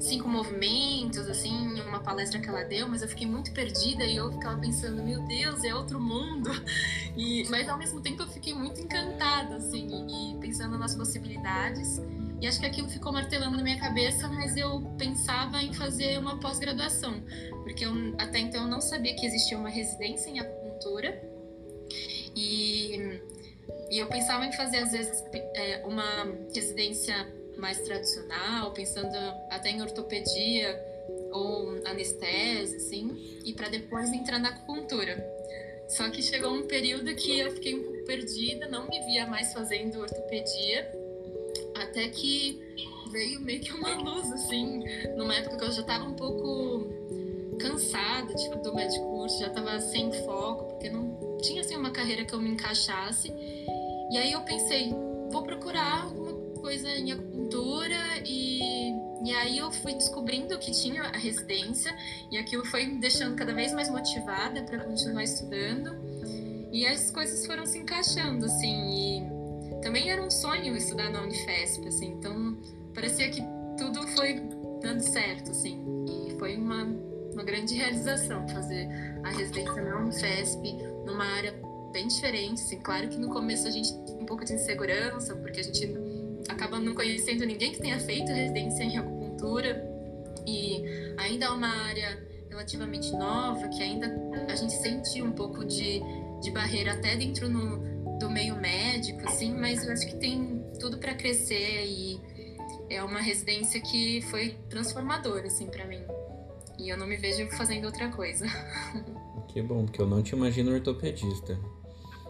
cinco 0.00 0.28
movimentos, 0.28 1.28
assim, 1.28 1.80
uma 1.82 2.00
palestra 2.00 2.40
que 2.40 2.48
ela 2.48 2.64
deu, 2.64 2.88
mas 2.88 3.02
eu 3.02 3.08
fiquei 3.08 3.26
muito 3.26 3.52
perdida 3.52 4.04
e 4.04 4.16
eu 4.16 4.32
ficava 4.32 4.58
pensando, 4.60 5.02
meu 5.02 5.20
Deus, 5.22 5.62
é 5.64 5.74
outro 5.74 6.00
mundo. 6.00 6.50
E, 7.14 7.46
mas 7.50 7.68
ao 7.68 7.76
mesmo 7.76 8.00
tempo 8.00 8.22
eu 8.22 8.26
fiquei 8.26 8.54
muito 8.54 8.80
encantada, 8.80 9.56
assim, 9.56 9.86
e, 10.08 10.38
pensando 10.38 10.78
nas 10.78 10.94
possibilidades. 10.94 12.00
E 12.40 12.46
acho 12.46 12.58
que 12.58 12.64
aquilo 12.64 12.88
ficou 12.88 13.12
martelando 13.12 13.54
na 13.58 13.62
minha 13.62 13.78
cabeça, 13.78 14.28
mas 14.28 14.56
eu 14.56 14.80
pensava 14.96 15.60
em 15.60 15.74
fazer 15.74 16.18
uma 16.18 16.40
pós-graduação, 16.40 17.22
porque 17.62 17.84
eu, 17.84 17.92
até 18.16 18.38
então 18.38 18.62
eu 18.62 18.66
não 18.66 18.80
sabia 18.80 19.14
que 19.14 19.26
existia 19.26 19.58
uma 19.58 19.68
residência 19.68 20.30
em 20.30 20.40
acupuntura. 20.40 21.22
E, 22.34 23.20
e 23.90 23.98
eu 23.98 24.06
pensava 24.06 24.46
em 24.46 24.52
fazer, 24.52 24.78
às 24.78 24.92
vezes, 24.92 25.22
é, 25.54 25.84
uma 25.84 26.24
residência 26.54 27.14
mais 27.56 27.78
tradicional, 27.80 28.72
pensando 28.72 29.16
até 29.50 29.70
em 29.70 29.82
ortopedia 29.82 30.80
ou 31.30 31.80
anestesia, 31.86 32.76
assim, 32.76 33.40
e 33.44 33.52
para 33.52 33.68
depois 33.68 34.12
entrar 34.12 34.38
na 34.38 34.50
acupuntura. 34.50 35.24
Só 35.88 36.08
que 36.10 36.22
chegou 36.22 36.52
um 36.52 36.66
período 36.66 37.14
que 37.14 37.38
eu 37.38 37.50
fiquei 37.52 37.74
um 37.74 37.82
pouco 37.82 38.04
perdida, 38.04 38.66
não 38.68 38.88
me 38.88 39.00
via 39.00 39.26
mais 39.26 39.52
fazendo 39.52 40.00
ortopedia, 40.00 40.90
até 41.76 42.08
que 42.08 42.60
veio 43.10 43.40
meio 43.40 43.60
que 43.60 43.72
uma 43.72 43.94
luz, 43.96 44.32
assim, 44.32 44.82
numa 45.16 45.34
época 45.34 45.56
que 45.58 45.64
eu 45.64 45.72
já 45.72 45.82
estava 45.82 46.04
um 46.04 46.14
pouco 46.14 46.88
cansada 47.58 48.34
tipo, 48.34 48.56
do 48.56 48.74
médico 48.74 49.04
curso, 49.04 49.38
já 49.38 49.48
estava 49.48 49.78
sem 49.80 50.10
foco, 50.24 50.64
porque 50.64 50.88
não 50.88 51.38
tinha 51.42 51.60
assim 51.60 51.76
uma 51.76 51.90
carreira 51.90 52.24
que 52.24 52.32
eu 52.32 52.40
me 52.40 52.50
encaixasse. 52.50 53.32
E 54.10 54.16
aí 54.16 54.32
eu 54.32 54.40
pensei, 54.42 54.90
vou 55.30 55.42
procurar 55.42 56.06
coisa 56.62 56.88
em 56.88 57.10
acupuntura 57.10 58.22
e, 58.24 58.92
e 59.24 59.34
aí 59.34 59.58
eu 59.58 59.70
fui 59.70 59.92
descobrindo 59.94 60.56
que 60.58 60.70
tinha 60.70 61.02
a 61.02 61.18
residência 61.18 61.94
e 62.30 62.38
aquilo 62.38 62.64
foi 62.64 62.86
me 62.86 63.00
deixando 63.00 63.34
cada 63.34 63.52
vez 63.52 63.74
mais 63.74 63.90
motivada 63.90 64.62
para 64.62 64.78
continuar 64.84 65.24
estudando. 65.24 65.90
E 66.72 66.86
as 66.86 67.10
coisas 67.10 67.44
foram 67.44 67.66
se 67.66 67.78
encaixando 67.78 68.46
assim 68.46 68.88
e 68.88 69.80
também 69.82 70.08
era 70.08 70.22
um 70.22 70.30
sonho 70.30 70.76
estudar 70.76 71.10
na 71.10 71.22
Unifesp 71.22 71.86
assim 71.86 72.12
então 72.12 72.56
parecia 72.94 73.28
que 73.28 73.42
tudo 73.76 74.06
foi 74.08 74.40
dando 74.80 75.00
certo 75.00 75.50
assim 75.50 75.84
e 76.08 76.38
foi 76.38 76.56
uma, 76.56 76.84
uma 77.32 77.42
grande 77.42 77.74
realização 77.74 78.48
fazer 78.48 78.88
a 79.24 79.30
residência 79.30 79.82
na 79.82 79.98
Unifesp 79.98 80.72
numa 81.04 81.24
área 81.24 81.52
bem 81.92 82.06
diferente 82.06 82.62
assim 82.62 82.78
claro 82.78 83.08
que 83.08 83.18
no 83.18 83.28
começo 83.28 83.66
a 83.66 83.70
gente 83.70 83.92
tem 84.06 84.22
um 84.22 84.26
pouco 84.26 84.44
de 84.44 84.54
insegurança 84.54 85.36
porque 85.36 85.60
a 85.60 85.64
gente 85.64 86.11
acaba 86.48 86.78
não 86.78 86.94
conhecendo 86.94 87.44
ninguém 87.44 87.72
que 87.72 87.80
tenha 87.80 87.98
feito 88.00 88.30
residência 88.30 88.82
em 88.84 88.98
acupuntura. 88.98 89.90
e 90.46 90.82
ainda 91.18 91.46
é 91.46 91.48
uma 91.50 91.68
área 91.68 92.18
relativamente 92.48 93.12
nova, 93.12 93.68
que 93.68 93.82
ainda 93.82 94.06
a 94.48 94.54
gente 94.54 94.72
sente 94.74 95.22
um 95.22 95.32
pouco 95.32 95.64
de, 95.64 96.02
de 96.40 96.50
barreira 96.50 96.92
até 96.92 97.16
dentro 97.16 97.48
no, 97.48 98.18
do 98.18 98.28
meio 98.30 98.56
médico, 98.56 99.20
assim, 99.26 99.54
mas 99.54 99.84
eu 99.86 99.92
acho 99.92 100.06
que 100.06 100.16
tem 100.16 100.62
tudo 100.78 100.98
para 100.98 101.14
crescer 101.14 101.86
e 101.86 102.20
é 102.90 103.02
uma 103.02 103.20
residência 103.20 103.80
que 103.80 104.20
foi 104.22 104.56
transformadora, 104.68 105.46
assim, 105.46 105.66
para 105.66 105.86
mim. 105.86 106.02
E 106.78 106.88
eu 106.88 106.96
não 106.96 107.06
me 107.06 107.16
vejo 107.16 107.48
fazendo 107.52 107.86
outra 107.86 108.08
coisa. 108.10 108.46
Que 109.48 109.60
bom, 109.60 109.84
porque 109.84 110.00
eu 110.00 110.06
não 110.06 110.22
te 110.22 110.34
imagino 110.34 110.72
ortopedista. 110.72 111.58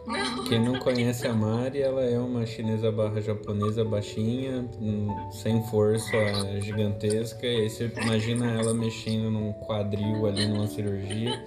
Não. 0.05 0.43
Quem 0.45 0.59
não 0.59 0.79
conhece 0.79 1.25
a 1.27 1.33
Mari, 1.33 1.81
ela 1.81 2.03
é 2.03 2.19
uma 2.19 2.45
chinesa 2.45 2.91
barra 2.91 3.21
japonesa 3.21 3.85
baixinha, 3.85 4.69
hum, 4.81 5.07
sem 5.31 5.63
força 5.67 6.17
gigantesca, 6.61 7.45
e 7.45 7.61
aí 7.61 7.69
você 7.69 7.91
imagina 8.03 8.51
ela 8.51 8.73
mexendo 8.73 9.31
num 9.31 9.53
quadril 9.53 10.25
ali 10.25 10.45
numa 10.45 10.67
cirurgia. 10.67 11.41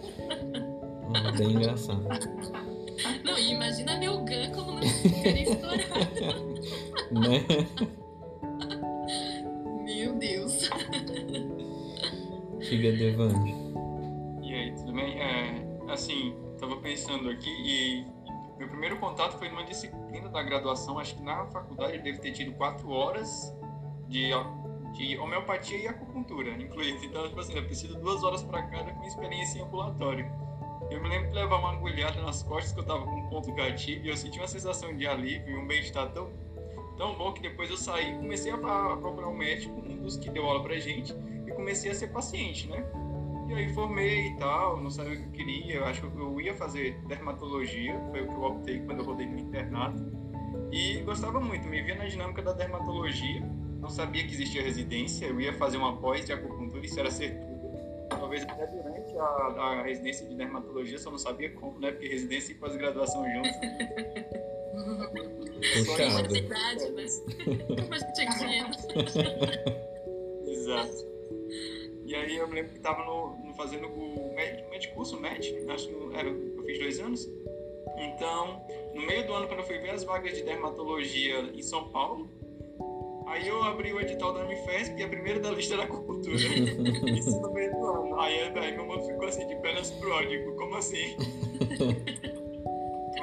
Bem 1.36 1.52
engraçado. 1.52 2.02
Não, 3.24 3.38
e 3.38 3.52
imagina 3.52 3.98
meu 3.98 4.24
gan 4.24 4.50
como 4.52 4.72
não 4.72 4.82
ficaria 4.82 5.42
estourado. 5.42 6.56
Né? 7.12 7.44
Meu 9.84 10.18
Deus. 10.18 10.68
Diga, 12.58 12.92
Devane. 12.92 13.54
E 14.42 14.52
aí, 14.52 14.74
tudo 14.74 14.92
bem? 14.92 15.20
É, 15.20 15.64
assim, 15.88 16.34
tava 16.58 16.76
pensando 16.78 17.30
aqui 17.30 17.48
e 17.48 18.15
meu 18.58 18.68
primeiro 18.68 18.98
contato 18.98 19.36
foi 19.38 19.48
numa 19.48 19.64
disciplina 19.64 20.28
da 20.28 20.42
graduação, 20.42 20.98
acho 20.98 21.14
que 21.14 21.22
na 21.22 21.46
faculdade 21.46 21.98
deve 21.98 22.18
ter 22.18 22.32
tido 22.32 22.52
quatro 22.52 22.90
horas 22.90 23.54
de, 24.08 24.30
de 24.94 25.18
homeopatia 25.18 25.76
e 25.78 25.86
acupuntura, 25.86 26.50
incluído. 26.50 27.04
Então, 27.04 27.28
tipo 27.28 27.38
assim, 27.38 27.54
eu 27.54 27.64
preciso 27.64 27.98
duas 28.00 28.22
horas 28.22 28.42
para 28.42 28.62
cada 28.62 28.92
com 28.92 29.04
experiência 29.04 29.58
em 29.58 29.62
ambulatório. 29.62 30.26
Eu 30.90 31.02
me 31.02 31.08
lembro 31.08 31.28
de 31.28 31.34
levar 31.34 31.56
uma 31.56 31.72
agulhada 31.72 32.22
nas 32.22 32.42
costas 32.42 32.72
que 32.72 32.80
eu 32.80 32.84
tava 32.84 33.04
com 33.04 33.10
um 33.10 33.28
ponto 33.28 33.52
gatilho 33.52 34.06
e 34.06 34.08
eu 34.08 34.16
senti 34.16 34.38
uma 34.38 34.48
sensação 34.48 34.96
de 34.96 35.06
alívio 35.06 35.56
e 35.56 35.58
um 35.58 35.66
bem-estar 35.66 36.12
tão, 36.12 36.30
tão 36.96 37.14
bom 37.16 37.32
que 37.32 37.42
depois 37.42 37.68
eu 37.68 37.76
saí 37.76 38.14
comecei 38.16 38.52
a, 38.52 38.54
a 38.54 38.96
procurar 38.96 39.28
um 39.28 39.36
médico, 39.36 39.74
um 39.80 39.98
dos 39.98 40.16
que 40.16 40.30
deu 40.30 40.46
aula 40.46 40.62
pra 40.62 40.78
gente, 40.78 41.14
e 41.46 41.50
comecei 41.50 41.90
a 41.90 41.94
ser 41.94 42.08
paciente, 42.08 42.68
né? 42.68 42.86
E 43.48 43.54
aí 43.54 43.72
formei 43.72 44.28
e 44.28 44.36
tal, 44.36 44.80
não 44.80 44.90
sabia 44.90 45.12
o 45.12 45.16
que 45.16 45.22
eu 45.22 45.30
queria, 45.30 45.74
eu 45.76 45.84
acho 45.84 46.00
que 46.00 46.18
eu 46.18 46.40
ia 46.40 46.54
fazer 46.54 46.98
dermatologia, 47.06 47.98
foi 48.10 48.22
o 48.22 48.28
que 48.28 48.34
eu 48.34 48.42
optei 48.42 48.80
quando 48.80 48.98
eu 49.00 49.04
rodei 49.04 49.26
no 49.26 49.38
internato. 49.38 50.02
E 50.72 51.00
gostava 51.02 51.40
muito, 51.40 51.68
me 51.68 51.80
via 51.82 51.94
na 51.94 52.06
dinâmica 52.06 52.42
da 52.42 52.52
dermatologia, 52.52 53.40
não 53.80 53.88
sabia 53.88 54.26
que 54.26 54.34
existia 54.34 54.62
residência, 54.62 55.26
eu 55.26 55.40
ia 55.40 55.52
fazer 55.52 55.76
uma 55.76 55.96
pós 55.96 56.24
de 56.24 56.32
acupuntura, 56.32 56.84
isso 56.84 56.98
era 56.98 57.08
ser 57.10 57.38
tudo. 57.38 57.56
Talvez 58.08 58.42
até 58.42 58.66
durante 58.66 59.16
a, 59.16 59.24
a 59.24 59.82
residência 59.82 60.26
de 60.26 60.34
dermatologia, 60.34 60.98
só 60.98 61.10
não 61.10 61.18
sabia 61.18 61.50
como, 61.50 61.78
né? 61.78 61.92
Porque 61.92 62.08
residência 62.08 62.52
e 62.52 62.56
pós-graduação 62.56 63.24
juntos. 63.32 63.52
Puxado. 65.86 66.34
mas 67.88 68.02
é. 68.42 68.66
Exato. 70.46 71.15
Aí 72.26 72.38
eu 72.38 72.48
me 72.48 72.56
lembro 72.56 72.72
que 72.72 72.78
estava 72.78 73.04
no, 73.04 73.36
no, 73.36 73.54
fazendo 73.54 73.86
o 73.86 74.34
med, 74.34 74.68
med 74.68 74.88
curso, 74.88 75.20
MED, 75.20 75.70
acho 75.70 75.88
que 75.88 76.16
era, 76.16 76.28
eu 76.28 76.64
fiz 76.64 76.78
dois 76.80 76.98
anos. 76.98 77.28
Então, 77.98 78.60
no 78.92 79.06
meio 79.06 79.24
do 79.24 79.32
ano, 79.32 79.46
quando 79.46 79.60
eu 79.60 79.66
fui 79.66 79.78
ver 79.78 79.90
as 79.90 80.02
vagas 80.02 80.36
de 80.36 80.42
dermatologia 80.42 81.38
em 81.54 81.62
São 81.62 81.88
Paulo, 81.90 82.28
aí 83.28 83.46
eu 83.46 83.62
abri 83.62 83.92
o 83.92 84.00
edital 84.00 84.34
da 84.34 84.44
Unifesp 84.44 84.98
e 84.98 85.04
a 85.04 85.08
primeira 85.08 85.38
da 85.38 85.52
lista 85.52 85.74
era 85.74 85.84
acupuntura. 85.84 86.34
Isso 87.16 87.40
no 87.40 87.52
meio 87.52 87.70
do 87.70 87.86
ano. 87.86 88.20
Aí, 88.20 88.40
aí 88.40 88.72
meu 88.72 88.86
mundo 88.86 89.06
ficou 89.06 89.28
assim, 89.28 89.46
de 89.46 89.54
pernas 89.56 89.92
pro 89.92 90.12
ar, 90.12 90.26
digo, 90.26 90.56
como 90.56 90.74
assim? 90.74 91.16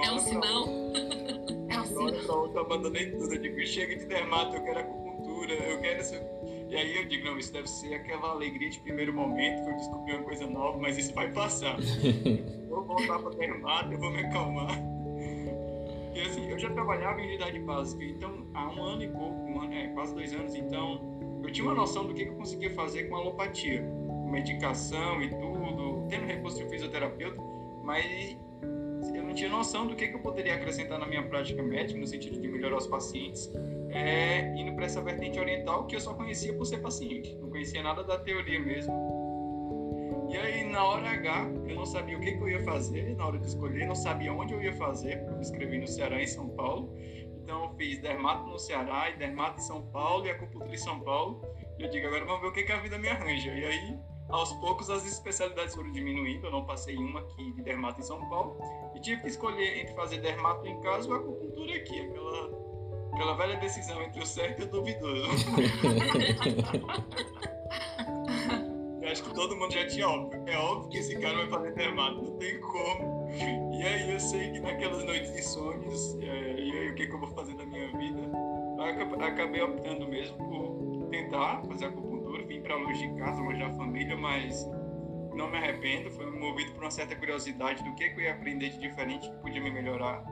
É 0.04 0.12
um 0.12 0.20
sinal. 0.20 0.66
É 1.70 1.76
assim. 1.76 1.94
Pronto, 1.94 2.26
pronto, 2.26 2.60
abandonei 2.60 3.12
tudo. 3.12 3.34
Eu 3.34 3.42
digo, 3.42 3.66
chega 3.66 3.96
de 3.96 4.06
dermato, 4.06 4.56
eu 4.56 4.64
quero 4.64 4.80
acupuntura, 4.80 5.54
eu 5.54 5.80
quero. 5.80 6.02
E 6.74 6.76
aí 6.76 6.98
eu 6.98 7.06
digo, 7.06 7.26
não, 7.28 7.38
isso 7.38 7.54
deve 7.54 7.68
ser 7.68 7.94
aquela 7.94 8.30
alegria 8.30 8.68
de 8.68 8.80
primeiro 8.80 9.14
momento 9.14 9.64
que 9.64 9.70
eu 9.70 9.76
descobri 9.76 10.16
uma 10.16 10.24
coisa 10.24 10.48
nova, 10.48 10.76
mas 10.80 10.98
isso 10.98 11.14
vai 11.14 11.32
passar. 11.32 11.78
vou 12.68 12.84
voltar 12.84 13.20
para 13.20 13.30
dermato, 13.30 13.94
eu 13.94 14.00
vou 14.00 14.10
me 14.10 14.22
acalmar. 14.22 14.76
E 16.16 16.22
assim, 16.22 16.50
eu 16.50 16.58
já 16.58 16.72
trabalhava 16.72 17.22
em 17.22 17.28
unidade 17.28 17.60
básica, 17.60 18.04
então 18.04 18.48
há 18.56 18.72
um 18.72 18.82
ano 18.82 19.04
e 19.04 19.08
pouco, 19.08 19.36
um 19.36 19.62
ano, 19.62 19.72
é, 19.72 19.88
quase 19.90 20.16
dois 20.16 20.34
anos, 20.34 20.56
então 20.56 21.00
eu 21.44 21.52
tinha 21.52 21.64
uma 21.64 21.76
noção 21.76 22.08
do 22.08 22.14
que 22.16 22.24
eu 22.24 22.34
conseguia 22.34 22.72
fazer 22.72 23.04
com 23.04 23.18
alopatia, 23.18 23.84
medicação 24.32 25.22
e 25.22 25.30
tudo, 25.30 26.08
tendo 26.10 26.26
recurso 26.26 26.58
de 26.58 26.68
fisioterapeuta, 26.72 27.40
mas 27.84 28.36
eu 29.14 29.24
não 29.24 29.34
tinha 29.34 29.50
noção 29.50 29.88
do 29.88 29.96
que, 29.96 30.08
que 30.08 30.16
eu 30.16 30.20
poderia 30.20 30.56
acrescentar 30.56 31.00
na 31.00 31.06
minha 31.06 31.24
prática 31.24 31.62
médica, 31.62 32.00
no 32.00 32.08
sentido 32.08 32.40
de 32.40 32.48
melhorar 32.48 32.78
os 32.78 32.88
pacientes, 32.88 33.52
é, 33.90 34.54
indo 34.56 34.74
para 34.76 34.86
essa 34.86 35.02
vertente 35.02 35.40
oriental 35.40 35.86
que 35.86 35.96
eu 35.96 36.00
só 36.00 36.14
conhecia 36.14 36.54
por 36.54 36.66
ser 36.66 36.78
paciente, 36.78 37.36
não 37.36 37.50
conhecia 37.50 37.82
nada 37.84 38.04
da 38.04 38.18
teoria 38.18 38.60
mesmo. 38.60 38.94
E 40.30 40.38
aí, 40.38 40.64
na 40.64 40.84
hora 40.84 41.10
H, 41.10 41.48
eu 41.68 41.76
não 41.76 41.86
sabia 41.86 42.18
o 42.18 42.20
que, 42.20 42.32
que 42.32 42.42
eu 42.42 42.50
ia 42.50 42.64
fazer, 42.64 43.16
na 43.16 43.28
hora 43.28 43.38
de 43.38 43.46
escolher, 43.46 43.86
não 43.86 43.94
sabia 43.94 44.34
onde 44.34 44.54
eu 44.54 44.62
ia 44.64 44.74
fazer, 44.74 45.18
porque 45.18 45.32
eu 45.32 45.36
me 45.36 45.42
inscrevi 45.42 45.78
no 45.78 45.88
Ceará 45.88 46.20
e 46.20 46.24
em 46.24 46.28
São 46.28 46.50
Paulo. 46.50 46.92
Então, 47.44 47.66
eu 47.66 47.70
fiz 47.76 48.00
dermato 48.00 48.50
no 48.50 48.58
Ceará 48.58 49.10
e 49.12 49.18
dermato 49.18 49.60
em 49.60 49.64
São 49.64 49.84
Paulo 49.88 50.26
e 50.26 50.32
acupuntura 50.32 50.74
em 50.74 50.78
São 50.78 51.00
Paulo. 51.02 51.46
E 51.78 51.84
eu 51.84 51.90
digo, 51.90 52.08
agora 52.08 52.26
vamos 52.26 52.42
ver 52.42 52.48
o 52.48 52.54
que, 52.54 52.64
que 52.64 52.72
a 52.72 52.78
vida 52.78 52.98
me 52.98 53.10
arranja. 53.10 53.52
E 53.52 53.66
aí, 53.66 54.00
aos 54.34 54.52
poucos, 54.54 54.90
as 54.90 55.06
especialidades 55.06 55.76
foram 55.76 55.92
diminuindo. 55.92 56.48
Eu 56.48 56.52
não 56.52 56.66
passei 56.66 56.98
uma 56.98 57.20
aqui 57.20 57.52
de 57.52 57.62
dermato 57.62 58.00
em 58.00 58.04
São 58.04 58.20
Paulo. 58.30 58.58
E 58.96 59.00
tive 59.00 59.22
que 59.22 59.28
escolher 59.28 59.80
entre 59.80 59.94
fazer 59.94 60.20
dermato 60.20 60.66
em 60.66 60.80
casa 60.82 61.08
ou 61.08 61.16
acupuntura 61.16 61.76
aqui. 61.76 62.00
Aquela, 62.02 62.50
aquela 63.14 63.34
velha 63.36 63.58
decisão 63.58 64.02
entre 64.02 64.22
o 64.22 64.26
certo 64.26 64.62
e 64.62 64.66
o 64.66 64.68
duvidoso. 64.70 65.46
Eu 69.04 69.10
acho 69.10 69.24
que 69.24 69.34
todo 69.36 69.56
mundo 69.56 69.72
já 69.72 69.86
tinha 69.86 70.10
óbvio. 70.10 70.42
É 70.48 70.58
óbvio 70.58 70.90
que 70.90 70.98
esse 70.98 71.20
cara 71.20 71.38
vai 71.38 71.50
fazer 71.50 71.76
dermato, 71.76 72.24
não 72.24 72.38
tem 72.38 72.60
como. 72.60 73.28
E 73.30 73.84
aí 73.84 74.12
eu 74.12 74.20
sei 74.20 74.52
que 74.52 74.60
naquelas 74.60 75.04
noites 75.04 75.32
de 75.32 75.44
sonhos, 75.44 76.18
é, 76.22 76.56
e 76.60 76.72
aí 76.72 76.90
o 76.90 76.96
que, 76.96 77.06
que 77.06 77.14
eu 77.14 77.20
vou 77.20 77.30
fazer 77.30 77.54
da 77.56 77.66
minha 77.66 77.88
vida? 77.98 78.20
Acabei 79.20 79.62
optando 79.62 80.08
mesmo 80.08 80.38
por 80.38 81.08
tentar 81.10 81.62
fazer 81.68 81.86
acupuntura, 81.86 82.13
vim 82.54 82.62
para 82.62 82.76
longe 82.76 83.08
de 83.08 83.20
casa, 83.20 83.42
longe 83.42 83.60
da 83.60 83.70
família, 83.72 84.16
mas 84.16 84.70
não 85.36 85.50
me 85.50 85.58
arrependo, 85.58 86.12
foi 86.12 86.30
movido 86.30 86.72
por 86.74 86.84
uma 86.84 86.92
certa 86.92 87.16
curiosidade 87.16 87.84
do 87.84 87.96
que, 87.96 88.10
que 88.10 88.20
eu 88.20 88.24
ia 88.24 88.34
aprender 88.34 88.70
de 88.70 88.80
diferente 88.80 89.30
que 89.30 89.38
podia 89.38 89.62
me 89.62 89.72
melhorar, 89.72 90.24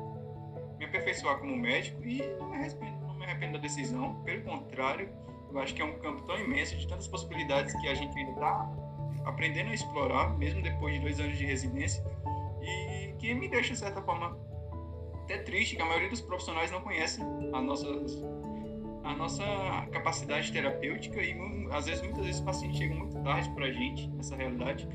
me 0.77 0.85
aperfeiçoar 0.85 1.39
como 1.39 1.55
médico 1.55 2.03
e 2.03 2.21
não 2.37 2.49
me 2.49 2.57
arrependo, 2.57 3.07
não 3.07 3.15
me 3.15 3.25
arrependo 3.25 3.53
da 3.53 3.59
decisão, 3.59 4.21
pelo 4.23 4.43
contrário, 4.43 5.09
eu 5.51 5.59
acho 5.59 5.73
que 5.73 5.81
é 5.81 5.85
um 5.85 5.97
campo 5.99 6.21
tão 6.23 6.39
imenso 6.39 6.77
de 6.77 6.87
tantas 6.87 7.07
possibilidades 7.07 7.73
que 7.81 7.87
a 7.87 7.95
gente 7.95 8.15
ainda 8.17 8.31
está 8.31 8.69
aprendendo 9.25 9.71
a 9.71 9.73
explorar, 9.73 10.37
mesmo 10.37 10.61
depois 10.61 10.93
de 10.93 11.01
dois 11.01 11.19
anos 11.19 11.37
de 11.37 11.45
residência, 11.45 12.03
e 12.61 13.13
que 13.17 13.33
me 13.33 13.49
deixa, 13.49 13.73
de 13.73 13.79
certa 13.79 14.01
forma, 14.03 14.37
até 15.23 15.39
triste 15.39 15.75
que 15.75 15.81
a 15.81 15.85
maioria 15.85 16.09
dos 16.09 16.21
profissionais 16.21 16.71
não 16.71 16.81
conhecem 16.81 17.23
a 17.53 17.61
nossa, 17.61 17.87
a 19.11 19.15
nossa 19.15 19.43
capacidade 19.91 20.51
terapêutica 20.51 21.21
e, 21.21 21.35
às 21.71 21.85
vezes, 21.85 22.01
muitas 22.01 22.25
vezes, 22.25 22.41
pacientes 22.41 22.77
chegam 22.77 22.97
muito 22.97 23.21
tarde 23.23 23.49
para 23.51 23.65
a 23.65 23.71
gente, 23.71 24.07
nessa 24.09 24.35
realidade. 24.35 24.87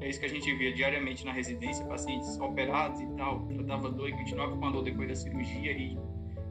É 0.00 0.08
isso 0.08 0.18
que 0.18 0.26
a 0.26 0.28
gente 0.28 0.52
via 0.54 0.72
diariamente 0.72 1.24
na 1.24 1.32
residência, 1.32 1.84
pacientes 1.84 2.38
operados 2.38 3.00
e 3.00 3.06
tal, 3.16 3.46
tratava 3.46 3.90
dor 3.90 4.08
e 4.08 4.12
continuava 4.12 4.56
com 4.56 4.66
a 4.66 4.70
dor 4.70 4.82
depois 4.82 5.08
da 5.08 5.14
cirurgia 5.14 5.72
e 5.72 5.98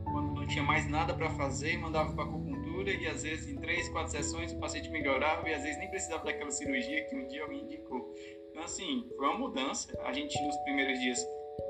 quando 0.03 0.33
não 0.33 0.47
tinha 0.47 0.63
mais 0.63 0.87
nada 0.87 1.13
para 1.13 1.29
fazer, 1.31 1.77
mandava 1.77 2.13
para 2.13 2.23
acupuntura 2.25 2.91
e 2.91 3.07
às 3.07 3.23
vezes 3.23 3.49
em 3.49 3.55
três, 3.57 3.89
quatro 3.89 4.11
sessões 4.11 4.51
o 4.51 4.59
paciente 4.59 4.89
melhorava 4.89 5.47
e 5.49 5.53
às 5.53 5.63
vezes 5.63 5.77
nem 5.79 5.89
precisava 5.89 6.25
daquela 6.25 6.51
cirurgia 6.51 7.05
que 7.05 7.15
um 7.15 7.27
dia 7.27 7.43
alguém 7.43 7.63
indicou. 7.63 8.13
Então, 8.49 8.63
assim, 8.63 9.07
foi 9.15 9.27
uma 9.27 9.37
mudança. 9.37 9.91
A 10.03 10.13
gente, 10.13 10.39
nos 10.43 10.55
primeiros 10.57 10.99
dias, 10.99 11.19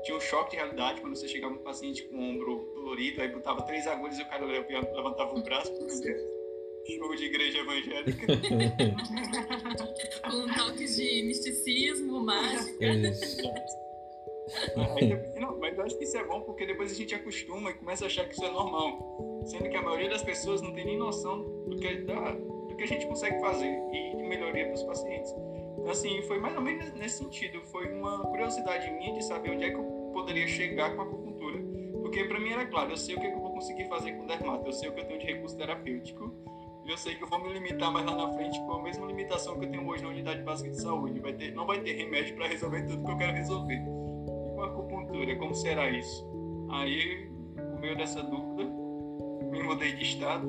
tinha 0.02 0.16
um 0.16 0.20
choque 0.20 0.50
de 0.50 0.56
realidade 0.56 1.00
quando 1.00 1.16
você 1.16 1.28
chegava 1.28 1.54
um 1.54 1.62
paciente 1.62 2.02
com 2.08 2.16
o 2.16 2.22
ombro 2.22 2.69
dolorido, 2.90 3.22
aí 3.22 3.28
botava 3.28 3.62
três 3.62 3.86
agulhas 3.86 4.18
e 4.18 4.22
o 4.22 4.26
cara 4.26 4.44
levantava 4.44 5.38
o 5.38 5.42
braço 5.42 5.72
para 5.72 5.84
você. 5.84 6.40
Show 6.86 7.14
de 7.14 7.24
igreja 7.24 7.58
evangélica. 7.58 8.26
Com 10.30 10.54
toques 10.54 10.96
de 10.96 11.22
misticismo, 11.22 12.20
mágica. 12.20 12.86
Isso. 12.86 13.36
Aí, 14.76 15.40
não, 15.40 15.56
mas 15.58 15.78
eu 15.78 15.84
acho 15.84 15.96
que 15.96 16.04
isso 16.04 16.16
é 16.16 16.24
bom 16.24 16.40
porque 16.40 16.66
depois 16.66 16.90
a 16.90 16.94
gente 16.94 17.14
acostuma 17.14 17.70
e 17.70 17.74
começa 17.74 18.04
a 18.04 18.08
achar 18.08 18.26
que 18.26 18.32
isso 18.32 18.44
é 18.44 18.50
normal. 18.50 19.42
Sendo 19.46 19.68
que 19.68 19.76
a 19.76 19.82
maioria 19.82 20.08
das 20.08 20.22
pessoas 20.22 20.60
não 20.62 20.72
tem 20.72 20.84
nem 20.84 20.98
noção 20.98 21.44
do 21.68 21.76
que, 21.76 21.94
da, 21.98 22.32
do 22.32 22.74
que 22.76 22.82
a 22.82 22.86
gente 22.86 23.06
consegue 23.06 23.38
fazer 23.40 23.70
e 23.92 24.16
de 24.16 24.22
melhoria 24.24 24.64
para 24.64 24.74
os 24.74 24.82
pacientes. 24.82 25.30
Então, 25.78 25.90
assim, 25.90 26.20
foi 26.22 26.40
mais 26.40 26.56
ou 26.56 26.62
menos 26.62 26.92
nesse 26.94 27.18
sentido. 27.18 27.60
Foi 27.66 27.86
uma 27.92 28.24
curiosidade 28.24 28.90
minha 28.90 29.14
de 29.14 29.24
saber 29.24 29.50
onde 29.50 29.64
é 29.64 29.70
que 29.70 29.76
eu 29.76 30.10
poderia 30.12 30.48
chegar 30.48 30.96
com 30.96 31.02
a. 31.02 31.29
Porque 32.10 32.24
para 32.24 32.40
mim 32.40 32.50
era 32.50 32.66
claro, 32.66 32.90
eu 32.90 32.96
sei 32.96 33.14
o 33.14 33.20
que, 33.20 33.26
é 33.28 33.30
que 33.30 33.36
eu 33.36 33.40
vou 33.40 33.52
conseguir 33.52 33.84
fazer 33.88 34.10
com 34.14 34.26
dermato, 34.26 34.66
eu 34.66 34.72
sei 34.72 34.88
o 34.88 34.92
que 34.92 35.00
eu 35.00 35.04
tenho 35.04 35.20
de 35.20 35.26
recurso 35.26 35.56
terapêutico. 35.56 36.34
eu 36.84 36.98
sei 36.98 37.14
que 37.14 37.22
eu 37.22 37.28
vou 37.28 37.38
me 37.40 37.52
limitar 37.52 37.92
mais 37.92 38.04
lá 38.04 38.16
na 38.16 38.32
frente 38.32 38.58
com 38.62 38.72
a 38.72 38.82
mesma 38.82 39.06
limitação 39.06 39.56
que 39.56 39.66
eu 39.66 39.70
tenho 39.70 39.86
hoje 39.88 40.02
na 40.02 40.08
unidade 40.08 40.42
básica 40.42 40.70
de 40.70 40.82
saúde. 40.82 41.20
Vai 41.20 41.34
ter, 41.34 41.54
não 41.54 41.64
vai 41.68 41.78
ter 41.78 41.92
remédio 41.92 42.34
para 42.34 42.48
resolver 42.48 42.82
tudo 42.82 43.04
que 43.04 43.12
eu 43.12 43.16
quero 43.16 43.32
resolver. 43.32 43.76
E 43.76 44.50
com 44.56 44.60
a 44.60 44.66
acupuntura, 44.66 45.36
como 45.36 45.54
será 45.54 45.88
isso? 45.88 46.26
Aí, 46.70 47.30
no 47.56 47.78
meio 47.78 47.96
dessa 47.96 48.24
dúvida, 48.24 48.64
me 49.48 49.62
mudei 49.62 49.92
de 49.92 50.02
estado. 50.02 50.48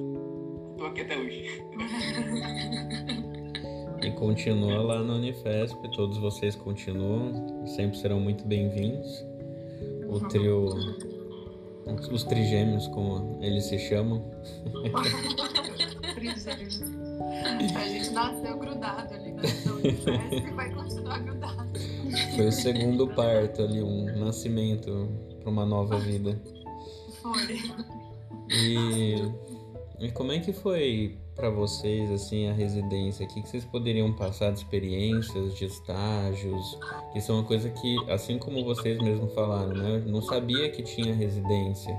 Estou 0.71 0.87
aqui 0.87 1.01
até 1.01 1.15
hoje. 1.15 1.63
e 4.01 4.11
continua 4.13 4.81
lá 4.81 5.03
no 5.03 5.13
Unifesp, 5.13 5.77
todos 5.91 6.17
vocês 6.17 6.55
continuam, 6.55 7.67
sempre 7.67 7.99
serão 7.99 8.19
muito 8.19 8.47
bem-vindos. 8.47 9.23
O 10.09 10.19
trio, 10.27 10.67
os 12.11 12.23
trigêmeos, 12.23 12.87
como 12.87 13.37
eles 13.41 13.65
se 13.65 13.79
chamam. 13.79 14.23
trigêmeos. 16.15 16.81
A 17.75 17.87
gente 17.87 18.09
nasceu 18.11 18.57
grudado 18.57 19.13
ali 19.13 19.31
na 19.31 19.41
Unifesp 19.73 20.47
e 20.47 20.51
vai 20.51 20.71
continuar 20.73 21.19
grudado. 21.19 21.69
Foi 22.35 22.47
o 22.47 22.51
segundo 22.51 23.07
parto 23.07 23.61
ali, 23.61 23.81
um 23.81 24.19
nascimento 24.19 25.09
para 25.39 25.49
uma 25.49 25.65
nova 25.65 25.97
vida. 25.99 26.39
Foi. 27.21 27.59
E, 28.49 29.15
e 29.99 30.11
como 30.11 30.31
é 30.31 30.39
que 30.39 30.51
foi 30.51 31.20
para 31.35 31.49
vocês 31.49 32.11
assim 32.11 32.47
a 32.47 32.53
residência? 32.53 33.25
O 33.25 33.29
que, 33.29 33.41
vocês 33.41 33.65
poderiam 33.65 34.11
passar 34.13 34.51
de 34.51 34.59
experiências, 34.59 35.55
de 35.55 35.65
estágios? 35.65 36.77
Que 37.13 37.21
são 37.21 37.37
uma 37.37 37.43
coisa 37.43 37.69
que, 37.69 37.97
assim 38.09 38.37
como 38.37 38.63
vocês 38.63 38.97
mesmos 38.99 39.33
falaram, 39.33 39.73
né? 39.73 40.03
Eu 40.05 40.11
não 40.11 40.21
sabia 40.21 40.69
que 40.69 40.83
tinha 40.83 41.13
residência. 41.13 41.97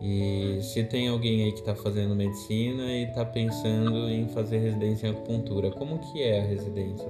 E 0.00 0.60
se 0.62 0.82
tem 0.82 1.08
alguém 1.08 1.44
aí 1.44 1.52
que 1.52 1.60
está 1.60 1.76
fazendo 1.76 2.14
medicina 2.14 2.82
e 2.90 3.04
está 3.04 3.24
pensando 3.24 4.08
em 4.08 4.26
fazer 4.28 4.58
residência 4.58 5.06
em 5.06 5.10
acupuntura, 5.10 5.70
como 5.70 5.98
que 5.98 6.20
é 6.22 6.40
a 6.40 6.44
residência? 6.44 7.08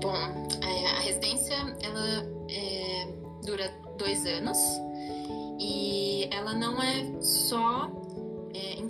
Bom, 0.00 0.16
é, 0.62 0.86
a 0.86 1.00
residência 1.00 1.54
ela 1.82 2.26
é, 2.48 3.06
dura 3.44 3.70
dois 3.98 4.24
anos 4.24 4.58
e 5.60 6.26
ela 6.32 6.54
não 6.54 6.82
é 6.82 7.20
só 7.20 7.86
é, 7.86 8.11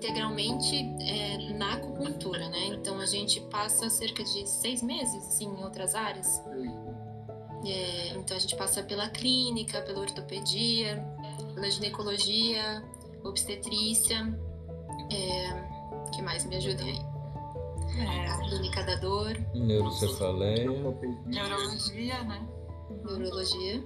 integralmente 0.02 0.76
é, 1.00 1.52
na 1.54 1.74
acupuntura, 1.74 2.48
né? 2.48 2.66
Então 2.66 2.98
a 2.98 3.06
gente 3.06 3.40
passa 3.42 3.88
cerca 3.88 4.24
de 4.24 4.48
seis 4.48 4.82
meses 4.82 5.28
assim, 5.28 5.46
em 5.46 5.62
outras 5.62 5.94
áreas. 5.94 6.42
É, 7.64 8.08
então 8.16 8.36
a 8.36 8.40
gente 8.40 8.56
passa 8.56 8.82
pela 8.82 9.08
clínica, 9.08 9.80
pela 9.82 10.00
ortopedia, 10.00 11.04
pela 11.54 11.70
ginecologia, 11.70 12.82
obstetrícia. 13.22 14.36
É, 15.10 16.10
que 16.10 16.20
mais 16.20 16.44
me 16.44 16.56
ajudem 16.56 16.90
aí? 16.90 17.12
É. 18.00 18.48
Clínica 18.48 18.82
da 18.82 18.96
dor. 18.96 19.38
Neurocefaleia. 19.54 20.68
Neurologia, 21.26 22.24
né? 22.24 22.48
Neurologia. 23.04 23.84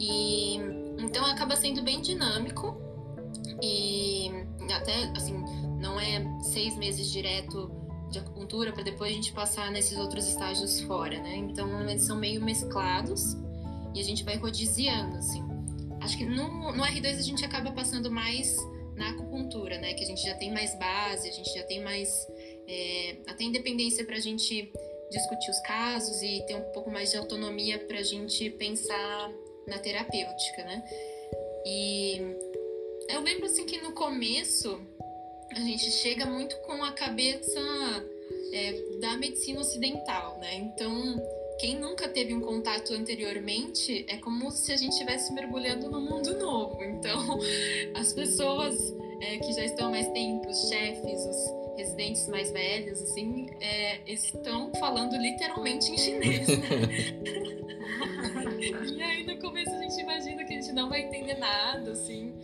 E 0.00 0.56
então 0.98 1.24
acaba 1.26 1.56
sendo 1.56 1.82
bem 1.82 2.00
dinâmico 2.00 2.76
e 3.62 4.45
até 4.70 5.04
assim 5.16 5.34
não 5.78 6.00
é 6.00 6.24
seis 6.42 6.76
meses 6.76 7.10
direto 7.10 7.70
de 8.10 8.18
acupuntura 8.18 8.72
para 8.72 8.82
depois 8.82 9.10
a 9.10 9.14
gente 9.14 9.32
passar 9.32 9.70
nesses 9.70 9.98
outros 9.98 10.26
estágios 10.28 10.80
fora, 10.82 11.20
né? 11.20 11.36
Então 11.36 11.80
eles 11.88 12.02
são 12.02 12.16
meio 12.16 12.42
mesclados 12.42 13.36
e 13.94 14.00
a 14.00 14.04
gente 14.04 14.24
vai 14.24 14.36
rodiziando 14.36 15.16
assim. 15.16 15.42
Acho 16.00 16.16
que 16.18 16.24
no, 16.24 16.72
no 16.72 16.84
R2 16.84 17.18
a 17.18 17.22
gente 17.22 17.44
acaba 17.44 17.72
passando 17.72 18.10
mais 18.10 18.56
na 18.94 19.10
acupuntura, 19.10 19.78
né? 19.78 19.94
Que 19.94 20.04
a 20.04 20.06
gente 20.06 20.22
já 20.22 20.34
tem 20.34 20.52
mais 20.52 20.76
base, 20.78 21.28
a 21.28 21.32
gente 21.32 21.52
já 21.52 21.62
tem 21.64 21.82
mais 21.82 22.08
é, 22.68 23.16
até 23.26 23.44
independência 23.44 24.04
para 24.04 24.16
a 24.16 24.20
gente 24.20 24.72
discutir 25.10 25.50
os 25.50 25.60
casos 25.60 26.22
e 26.22 26.44
ter 26.46 26.56
um 26.56 26.72
pouco 26.72 26.90
mais 26.90 27.10
de 27.10 27.16
autonomia 27.16 27.78
para 27.78 27.98
a 27.98 28.02
gente 28.02 28.50
pensar 28.50 29.30
na 29.66 29.78
terapêutica, 29.78 30.64
né? 30.64 30.82
E 31.66 32.36
eu 33.08 33.20
lembro 33.20 33.46
assim 33.46 33.64
que 33.64 33.80
no 33.80 33.92
começo 33.92 34.80
a 35.54 35.60
gente 35.60 35.90
chega 35.90 36.26
muito 36.26 36.56
com 36.62 36.82
a 36.84 36.92
cabeça 36.92 37.60
é, 38.52 38.98
da 39.00 39.16
medicina 39.16 39.60
ocidental, 39.60 40.38
né? 40.38 40.54
Então, 40.56 41.16
quem 41.58 41.78
nunca 41.78 42.08
teve 42.08 42.34
um 42.34 42.40
contato 42.40 42.92
anteriormente 42.92 44.04
é 44.08 44.18
como 44.18 44.50
se 44.50 44.72
a 44.72 44.76
gente 44.76 44.92
estivesse 44.92 45.32
mergulhando 45.32 45.90
num 45.90 46.02
mundo 46.02 46.36
novo. 46.38 46.82
Então, 46.82 47.38
as 47.94 48.12
pessoas 48.12 48.94
é, 49.20 49.38
que 49.38 49.52
já 49.52 49.64
estão 49.64 49.88
há 49.88 49.90
mais 49.90 50.08
tempo, 50.08 50.48
os 50.48 50.68
chefes, 50.68 51.24
os 51.24 51.76
residentes 51.76 52.28
mais 52.28 52.50
velhos, 52.50 53.02
assim, 53.02 53.46
é, 53.60 54.00
estão 54.06 54.72
falando 54.78 55.16
literalmente 55.16 55.90
em 55.92 55.98
chinês, 55.98 56.48
né? 56.48 57.66
e 58.94 59.02
aí 59.02 59.24
no 59.24 59.38
começo 59.38 59.70
a 59.70 59.78
gente 59.78 60.00
imagina 60.00 60.44
que 60.44 60.54
a 60.54 60.60
gente 60.60 60.72
não 60.72 60.88
vai 60.88 61.02
entender 61.02 61.34
nada, 61.38 61.92
assim. 61.92 62.34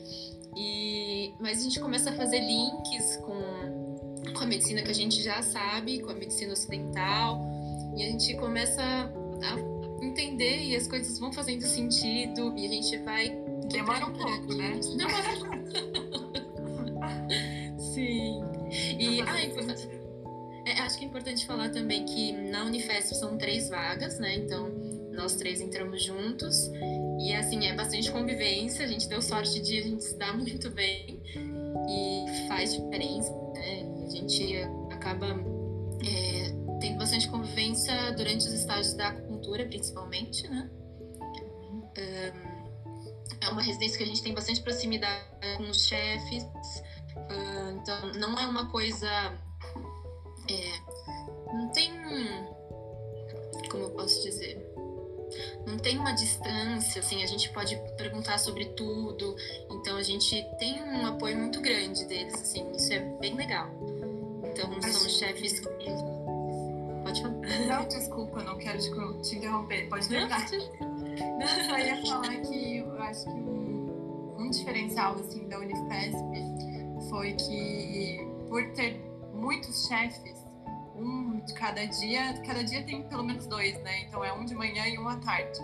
E, 0.57 1.35
mas 1.41 1.61
a 1.61 1.63
gente 1.63 1.81
começa 1.81 2.11
a 2.11 2.13
fazer 2.13 2.41
links 2.41 3.17
com, 3.19 4.33
com 4.33 4.45
a 4.45 4.47
medicina 4.47 4.83
que 4.83 4.91
a 4.91 4.95
gente 4.95 5.23
já 5.23 5.43
sabe, 5.43 6.01
com 6.01 6.11
a 6.11 6.15
medicina 6.15 6.53
ocidental, 6.53 7.41
e 7.97 8.03
a 8.05 8.11
gente 8.11 8.37
começa 8.37 8.83
a 8.83 10.05
entender 10.05 10.63
e 10.65 10.77
as 10.77 10.87
coisas 10.87 11.19
vão 11.19 11.33
fazendo 11.33 11.63
sentido 11.63 12.55
e 12.57 12.67
a 12.67 12.69
gente 12.69 12.99
vai. 12.99 13.31
Demora 13.71 14.07
um 14.07 14.13
pouco, 14.13 14.55
né? 14.55 14.79
Demora. 14.97 15.23
Sim. 17.79 18.43
E 18.99 19.21
ah, 19.23 19.41
é, 20.65 20.81
acho 20.81 20.99
que 20.99 21.05
é 21.05 21.09
importante 21.09 21.47
falar 21.47 21.71
também 21.71 22.05
que 22.05 22.33
na 22.33 22.65
Unifesp 22.65 23.15
são 23.15 23.37
três 23.37 23.69
vagas, 23.69 24.19
né? 24.19 24.35
Então 24.37 24.71
nós 25.13 25.37
três 25.37 25.61
entramos 25.61 26.03
juntos 26.03 26.71
e 27.19 27.33
assim 27.35 27.67
é 27.67 27.75
bastante 27.75 28.11
convivência. 28.11 28.85
A 28.85 28.89
gente 28.89 29.09
deu 29.09 29.23
sorte 29.23 29.61
de 29.61 29.79
a 29.79 29.83
gente 29.83 30.05
se 30.05 30.17
dar 30.17 30.37
muito 30.39 30.71
bem 30.71 31.23
e 31.89 32.49
faz 32.49 32.75
diferença, 32.75 33.31
né? 33.55 34.05
A 34.07 34.11
gente 34.11 34.57
acaba 34.91 35.27
é, 36.05 36.79
tendo 36.81 36.99
bastante 36.99 37.29
convivência 37.29 38.13
durante 38.17 38.47
os 38.47 38.53
estágios 38.53 38.95
da 38.95 39.09
acupuntura, 39.09 39.67
principalmente, 39.67 40.49
né? 40.49 40.71
é 43.41 43.49
uma 43.51 43.63
residência 43.63 43.99
que 43.99 44.05
a 44.05 44.07
gente 44.07 44.23
tem 44.23 44.33
bastante 44.33 44.63
proximidade 44.63 45.25
com 45.57 45.65
os 45.65 45.87
chefes, 45.87 46.47
então 47.75 48.13
não 48.15 48.39
é 48.39 48.47
uma 48.47 48.71
coisa. 48.71 49.09
É, 50.49 51.53
não 51.53 51.69
tem. 51.73 51.93
Como 53.71 53.85
eu 53.85 53.91
posso 53.91 54.23
dizer? 54.23 54.72
Não 55.67 55.79
tem 55.79 55.99
uma 55.99 56.13
distância, 56.13 57.01
assim, 57.01 57.23
a 57.23 57.27
gente 57.27 57.51
pode 57.51 57.77
perguntar 57.97 58.39
sobre 58.39 58.67
tudo, 58.67 59.37
então 59.71 59.97
a 59.97 60.03
gente 60.03 60.45
tem 60.59 60.83
um 60.83 61.07
apoio 61.07 61.39
muito 61.39 61.61
grande 61.61 62.05
deles, 62.07 62.35
assim, 62.35 62.71
isso 62.73 62.93
é 62.93 63.01
bem 63.21 63.35
legal. 63.35 63.69
Então 64.45 64.83
são 64.83 65.09
chefes 65.09 65.61
que. 65.61 65.69
Pode 67.03 67.23
falar. 67.23 67.35
Não, 67.67 67.89
desculpa, 67.89 68.43
não 68.43 68.59
quero 68.59 68.79
te, 68.79 69.37
interromper, 69.37 69.89
pode 69.89 70.09
terminar. 70.09 70.47
Não, 70.51 71.65
só 71.67 71.79
ia 71.79 72.03
falar 72.03 72.37
que 72.43 72.79
eu 72.79 73.03
acho 73.03 73.25
que 73.25 73.31
um, 73.31 74.37
um 74.39 74.51
diferencial, 74.51 75.15
assim, 75.15 75.49
da 75.49 75.59
Unifesp 75.59 77.09
foi 77.09 77.33
que 77.35 78.27
por 78.49 78.65
ter 78.73 79.01
muitos 79.33 79.87
chefes, 79.87 80.42
um 80.97 81.41
de 81.41 81.55
cada 81.55 81.85
dia, 81.87 82.35
cada 82.47 82.63
dia 82.63 82.85
tem 82.85 83.03
pelo 83.03 83.25
menos 83.25 83.47
dois, 83.47 83.81
né? 83.83 84.03
Então 84.03 84.25
é 84.25 84.33
um 84.33 84.45
de 84.45 84.55
manhã 84.55 84.87
e 84.87 84.99
um 84.99 85.09
à 85.09 85.17
tarde. 85.17 85.61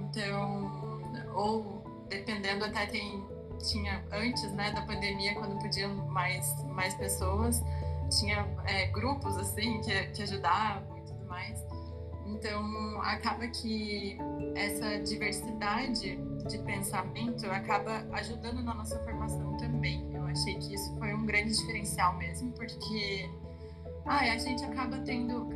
Então, 0.00 1.02
ou 1.34 1.82
dependendo 2.08 2.64
até 2.64 2.86
tem 2.86 3.24
tinha 3.62 4.04
antes, 4.12 4.50
né, 4.52 4.72
da 4.72 4.82
pandemia, 4.82 5.34
quando 5.34 5.56
podiam 5.60 5.94
mais 6.08 6.64
mais 6.64 6.94
pessoas, 6.94 7.62
tinha 8.18 8.46
é, 8.64 8.86
grupos 8.86 9.36
assim 9.38 9.80
que, 9.80 10.06
que 10.08 10.22
ajudavam 10.22 10.98
e 10.98 11.02
tudo 11.02 11.24
mais. 11.26 11.64
Então 12.26 13.00
acaba 13.02 13.46
que 13.48 14.18
essa 14.54 14.98
diversidade 15.00 16.16
de 16.48 16.58
pensamento 16.58 17.46
acaba 17.46 18.04
ajudando 18.12 18.62
na 18.62 18.74
nossa 18.74 18.98
formação 19.04 19.56
também. 19.56 20.08
Eu 20.12 20.24
achei 20.26 20.54
que 20.54 20.74
isso 20.74 20.96
foi 20.98 21.14
um 21.14 21.24
grande 21.24 21.52
diferencial 21.56 22.16
mesmo, 22.16 22.52
porque 22.52 23.30
ah, 24.04 24.20
a 24.32 24.38
gente 24.38 24.64
acaba 24.64 24.98
tendo, 24.98 25.48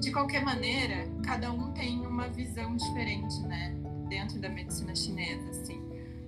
de 0.00 0.10
qualquer 0.12 0.42
maneira, 0.42 1.08
cada 1.24 1.52
um 1.52 1.72
tem 1.72 2.06
uma 2.06 2.28
visão 2.28 2.76
diferente, 2.76 3.40
né? 3.42 3.74
Dentro 4.08 4.38
da 4.38 4.48
medicina 4.48 4.94
chinesa, 4.94 5.50
assim. 5.50 5.84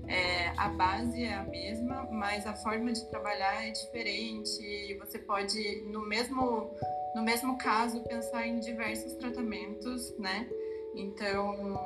É, 0.06 0.48
a 0.56 0.68
base 0.70 1.22
é 1.22 1.34
a 1.34 1.44
mesma, 1.44 2.08
mas 2.10 2.46
a 2.46 2.54
forma 2.54 2.92
de 2.92 3.04
trabalhar 3.10 3.66
é 3.66 3.70
diferente. 3.70 4.96
Você 5.00 5.18
pode, 5.18 5.82
no 5.82 6.06
mesmo, 6.06 6.70
no 7.14 7.22
mesmo 7.22 7.58
caso, 7.58 8.00
pensar 8.04 8.46
em 8.46 8.58
diversos 8.58 9.14
tratamentos, 9.14 10.16
né? 10.18 10.48
Então, 10.94 11.78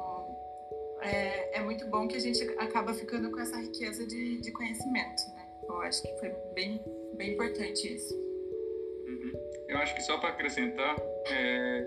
é, 1.01 1.59
é 1.59 1.63
muito 1.63 1.87
bom 1.89 2.07
que 2.07 2.17
a 2.17 2.21
gente 2.21 2.43
acaba 2.59 2.95
ficando 2.95 3.31
com 3.31 3.41
essa 3.41 3.57
riqueza 3.57 4.07
de, 4.07 4.41
de 4.41 4.53
conhecimento, 4.53 5.23
né? 5.35 5.49
Eu 5.65 5.81
acho 5.83 6.03
que 6.03 6.17
foi 6.21 6.29
bem, 6.55 6.81
bem 7.17 7.33
importante 7.33 7.93
isso. 7.93 8.32
Eu 9.73 9.79
acho 9.79 9.95
que 9.95 10.03
só 10.03 10.19
para 10.19 10.29
acrescentar, 10.29 10.95
é, 11.31 11.87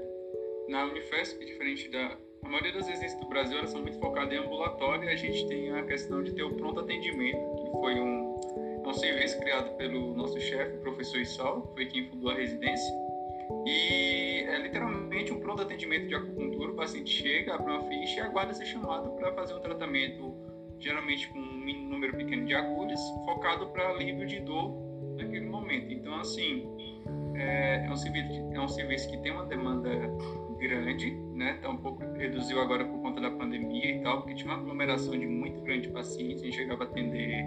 na 0.67 0.85
Unifesp, 0.85 1.45
diferente 1.45 1.87
da 1.89 2.17
a 2.43 2.49
maioria 2.49 2.73
das 2.73 2.87
residências 2.87 3.19
do 3.19 3.27
Brasil, 3.27 3.57
elas 3.57 3.71
são 3.71 3.81
muito 3.81 3.99
focadas 3.99 4.31
em 4.31 4.37
ambulatório 4.37 5.03
e 5.05 5.09
a 5.09 5.15
gente 5.15 5.47
tem 5.47 5.71
a 5.71 5.83
questão 5.83 6.23
de 6.23 6.31
ter 6.31 6.43
o 6.43 6.53
pronto 6.55 6.79
atendimento, 6.79 7.37
que 7.37 7.71
foi 7.71 7.99
um, 7.99 8.39
é 8.83 8.87
um 8.87 8.93
serviço 8.93 9.39
criado 9.39 9.75
pelo 9.77 10.13
nosso 10.15 10.39
chefe, 10.39 10.77
professor 10.77 11.19
Isal, 11.19 11.71
foi 11.73 11.87
quem 11.87 12.07
fundou 12.07 12.29
a 12.29 12.35
residência. 12.35 12.93
E 13.65 14.45
é 14.47 14.59
literalmente 14.59 15.31
um 15.31 15.39
pronto 15.39 15.63
atendimento 15.63 16.07
de 16.07 16.15
acupuntura. 16.15 16.71
O 16.71 16.75
paciente 16.75 17.09
chega, 17.09 17.55
abre 17.55 17.71
uma 17.71 17.83
ficha 17.87 18.19
e 18.19 18.21
aguarda 18.21 18.53
ser 18.53 18.65
chamado 18.65 19.09
para 19.11 19.33
fazer 19.33 19.55
um 19.55 19.59
tratamento, 19.59 20.35
geralmente 20.79 21.27
com 21.29 21.39
um 21.39 21.89
número 21.89 22.15
pequeno 22.15 22.45
de 22.45 22.53
agulhas, 22.53 22.99
focado 23.25 23.67
para 23.67 23.89
alívio 23.89 24.27
de 24.27 24.39
dor 24.41 24.71
naquele 25.17 25.45
momento. 25.47 25.91
Então, 25.91 26.15
assim, 26.19 26.74
é, 27.35 27.85
é, 27.85 27.91
um 27.91 27.95
serviço, 27.95 28.31
é 28.51 28.59
um 28.59 28.67
serviço 28.67 29.09
que 29.09 29.17
tem 29.17 29.31
uma 29.31 29.45
demanda 29.45 29.89
grande, 30.59 31.11
né? 31.33 31.59
Tá 31.61 31.69
um 31.69 31.77
pouco 31.77 32.03
reduziu 32.13 32.61
agora 32.61 32.85
por 32.85 32.99
conta 33.01 33.21
da 33.21 33.29
pandemia 33.29 33.97
e 33.97 34.01
tal, 34.01 34.21
porque 34.21 34.35
tinha 34.35 34.51
uma 34.51 34.59
aglomeração 34.61 35.17
de 35.17 35.27
muito 35.27 35.61
grande 35.61 35.89
pacientes, 35.89 36.41
a 36.41 36.45
gente 36.45 36.55
chegava 36.55 36.83
a 36.83 36.87
atender 36.87 37.45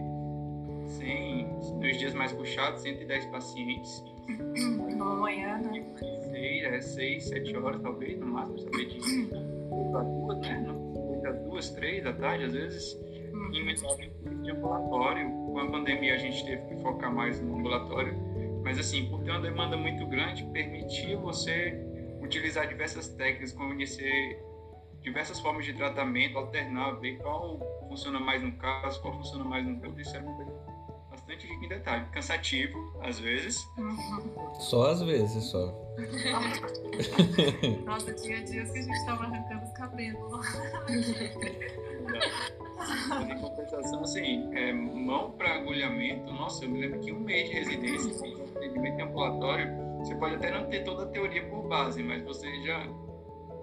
100, 0.87 1.47
nos 1.81 1.99
dias 1.99 2.15
mais 2.15 2.33
puxados, 2.33 2.83
110 2.83 3.27
pacientes. 3.27 4.05
Numa 4.29 5.15
manhã, 5.17 5.59
né? 5.59 5.85
Seis, 6.31 6.65
é, 6.65 6.81
seis, 6.81 7.29
sete 7.29 7.57
horas 7.57 7.81
talvez, 7.81 8.19
no 8.19 8.27
máximo, 8.27 8.59
saber 8.59 8.87
de 8.87 8.99
duas, 9.01 10.39
né? 10.41 10.67
Das 11.23 11.39
duas, 11.45 11.71
três 11.71 12.05
da 12.05 12.13
tarde, 12.13 12.45
às 12.45 12.53
vezes, 12.53 12.95
uhum. 13.33 13.55
em 13.55 13.65
metade 13.65 14.11
de 14.43 14.51
ambulatório. 14.51 15.31
Com 15.31 15.59
a 15.59 15.71
pandemia 15.71 16.15
a 16.15 16.19
gente 16.19 16.45
teve 16.45 16.63
que 16.67 16.83
focar 16.83 17.13
mais 17.13 17.41
no 17.41 17.57
ambulatório, 17.57 18.15
mas 18.63 18.79
assim, 18.79 19.09
por 19.09 19.23
ter 19.23 19.31
uma 19.31 19.41
demanda 19.41 19.77
muito 19.77 20.07
grande, 20.07 20.45
permitia 20.53 21.17
você 21.17 21.75
utilizar 22.21 22.69
diversas 22.69 23.09
técnicas, 23.09 23.53
conhecer 23.53 24.39
diversas 25.03 25.41
formas 25.41 25.65
de 25.65 25.73
tratamento, 25.73 26.39
alternar, 26.39 27.01
ver 27.01 27.17
qual 27.19 27.59
funciona 27.89 28.21
mais 28.21 28.43
no 28.43 28.53
caso, 28.53 29.01
qual 29.01 29.15
funciona 29.15 29.45
mais 29.45 29.65
no 29.65 29.75
outro. 29.75 30.01
Isso 30.01 30.15
era 30.15 30.25
uma 30.25 30.37
coisa 30.37 30.53
bastante 31.11 31.47
rica 31.47 31.65
em 31.65 31.69
detalhe. 31.69 32.07
Cansativo, 32.13 33.01
às 33.03 33.19
vezes. 33.19 33.59
Só 34.61 34.91
às 34.91 35.03
vezes, 35.03 35.45
só. 35.45 35.75
Nossa, 37.85 38.13
tinha 38.15 38.43
dias 38.45 38.71
que 38.71 38.79
a 38.79 38.83
gente 38.83 39.07
tava 39.07 39.25
arrancando 39.25 39.65
os 39.65 39.73
cabelos. 39.73 40.47
Em 43.29 43.41
compensação, 43.41 44.03
assim, 44.03 44.55
é, 44.55 44.73
mão 44.73 45.33
para 45.33 45.57
agulhamento, 45.57 46.33
nossa, 46.33 46.65
eu 46.65 46.71
me 46.71 46.81
lembro 46.81 47.01
que 47.01 47.13
um 47.13 47.21
mês 47.21 47.49
de 47.49 47.57
residência, 47.57 48.11
assim, 48.11 48.35
atendimento 48.57 49.03
ambulatório, 49.03 49.69
você 49.99 50.15
pode 50.15 50.37
até 50.37 50.51
não 50.51 50.67
ter 50.67 50.85
toda 50.85 51.05
a 51.05 51.07
teoria 51.07 51.45
por 51.49 51.67
base, 51.69 52.03
mas 52.03 52.23
você 52.23 52.49
já, 52.63 52.87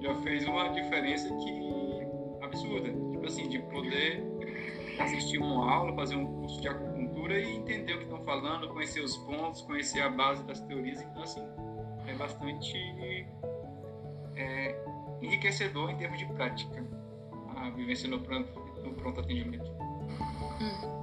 já 0.01 0.15
fez 0.21 0.45
uma 0.45 0.69
diferença 0.69 1.29
que 1.29 1.65
absurda. 2.41 2.89
Tipo 3.11 3.25
assim, 3.25 3.47
de 3.49 3.59
poder 3.59 4.23
assistir 4.99 5.37
uma 5.37 5.71
aula, 5.71 5.93
fazer 5.95 6.15
um 6.15 6.25
curso 6.41 6.61
de 6.61 6.67
acupuntura 6.67 7.39
e 7.39 7.55
entender 7.55 7.93
o 7.93 7.97
que 7.97 8.03
estão 8.03 8.23
falando, 8.23 8.67
conhecer 8.69 9.01
os 9.01 9.17
pontos, 9.17 9.61
conhecer 9.61 10.01
a 10.01 10.09
base 10.09 10.43
das 10.43 10.61
teorias. 10.61 11.01
Então, 11.01 11.23
assim, 11.23 11.41
é 12.07 12.13
bastante 12.13 12.77
é, 14.35 14.75
enriquecedor 15.21 15.89
em 15.89 15.97
termos 15.97 16.19
de 16.19 16.25
prática 16.33 16.85
a 17.57 17.69
vivência 17.69 18.07
no 18.09 18.19
pronto, 18.19 18.51
no 18.85 18.93
pronto 18.93 19.19
atendimento. 19.19 19.71
Hum. 20.61 20.95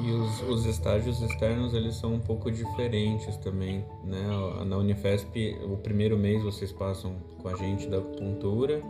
E 0.00 0.12
os, 0.12 0.42
os 0.42 0.64
estágios 0.64 1.20
externos, 1.20 1.74
eles 1.74 1.96
são 1.96 2.14
um 2.14 2.20
pouco 2.20 2.52
diferentes 2.52 3.36
também, 3.38 3.84
né? 4.04 4.22
Na 4.64 4.76
Unifesp, 4.76 5.58
o 5.64 5.76
primeiro 5.76 6.16
mês 6.16 6.42
vocês 6.42 6.70
passam 6.70 7.16
com 7.42 7.48
a 7.48 7.56
gente 7.56 7.88
da 7.88 7.98
acupuntura 7.98 8.80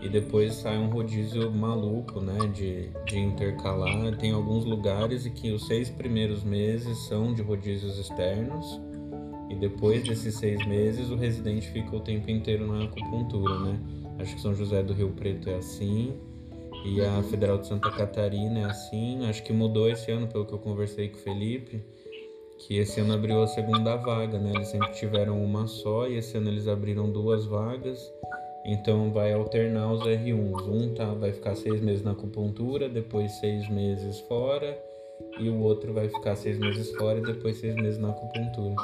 e 0.00 0.08
depois 0.08 0.54
sai 0.54 0.78
um 0.78 0.88
rodízio 0.88 1.50
maluco, 1.50 2.20
né? 2.20 2.38
De, 2.54 2.90
de 3.04 3.18
intercalar. 3.18 4.16
Tem 4.18 4.30
alguns 4.30 4.64
lugares 4.64 5.26
em 5.26 5.32
que 5.32 5.50
os 5.50 5.66
seis 5.66 5.90
primeiros 5.90 6.44
meses 6.44 6.96
são 7.08 7.34
de 7.34 7.42
rodízios 7.42 7.98
externos 7.98 8.80
e 9.50 9.56
depois 9.56 10.04
desses 10.04 10.36
seis 10.36 10.64
meses 10.64 11.10
o 11.10 11.16
residente 11.16 11.68
fica 11.70 11.96
o 11.96 12.00
tempo 12.00 12.30
inteiro 12.30 12.68
na 12.68 12.84
acupuntura, 12.84 13.58
né? 13.58 13.80
Acho 14.20 14.36
que 14.36 14.40
São 14.40 14.54
José 14.54 14.80
do 14.82 14.92
Rio 14.92 15.10
Preto 15.10 15.50
é 15.50 15.56
assim. 15.56 16.14
E 16.84 17.00
a 17.00 17.22
Federal 17.22 17.58
de 17.58 17.66
Santa 17.68 17.90
Catarina 17.90 18.60
é 18.60 18.64
assim. 18.64 19.24
Acho 19.26 19.42
que 19.42 19.52
mudou 19.52 19.88
esse 19.88 20.10
ano, 20.10 20.26
pelo 20.26 20.44
que 20.44 20.52
eu 20.52 20.58
conversei 20.58 21.08
com 21.08 21.16
o 21.16 21.20
Felipe, 21.20 21.82
que 22.58 22.76
esse 22.76 23.00
ano 23.00 23.14
abriu 23.14 23.42
a 23.42 23.46
segunda 23.46 23.96
vaga, 23.96 24.38
né? 24.38 24.52
Eles 24.54 24.68
sempre 24.68 24.92
tiveram 24.92 25.42
uma 25.42 25.66
só 25.66 26.08
e 26.08 26.16
esse 26.16 26.36
ano 26.36 26.48
eles 26.48 26.66
abriram 26.66 27.10
duas 27.10 27.44
vagas. 27.44 28.12
Então 28.64 29.12
vai 29.12 29.32
alternar 29.32 29.92
os 29.92 30.02
R1s. 30.02 30.68
Um 30.68 30.94
tá, 30.94 31.06
vai 31.14 31.32
ficar 31.32 31.54
seis 31.54 31.80
meses 31.80 32.02
na 32.02 32.12
acupuntura, 32.12 32.88
depois 32.88 33.32
seis 33.40 33.68
meses 33.68 34.20
fora, 34.20 34.78
e 35.38 35.48
o 35.48 35.60
outro 35.60 35.92
vai 35.92 36.08
ficar 36.08 36.36
seis 36.36 36.58
meses 36.58 36.90
fora 36.96 37.18
e 37.18 37.22
depois 37.22 37.56
seis 37.58 37.74
meses 37.74 37.98
na 37.98 38.10
acupuntura. 38.10 38.76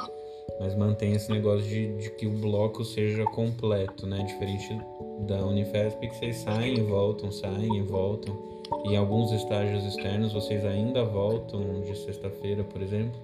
Mas 0.59 0.75
mantém 0.75 1.13
esse 1.13 1.31
negócio 1.31 1.67
de, 1.67 1.97
de 1.97 2.09
que 2.11 2.27
o 2.27 2.31
bloco 2.31 2.83
seja 2.83 3.23
completo, 3.25 4.05
né? 4.05 4.23
Diferente 4.23 4.79
da 5.27 5.45
Unifesp 5.45 6.07
que 6.07 6.15
vocês 6.15 6.37
saem 6.37 6.77
e 6.77 6.81
voltam, 6.81 7.31
saem 7.31 7.77
e 7.77 7.81
voltam. 7.81 8.35
E 8.85 8.93
em 8.93 8.97
alguns 8.97 9.31
estágios 9.31 9.83
externos 9.83 10.33
vocês 10.33 10.63
ainda 10.65 11.03
voltam 11.03 11.81
de 11.81 11.95
sexta-feira, 11.97 12.63
por 12.63 12.81
exemplo, 12.81 13.19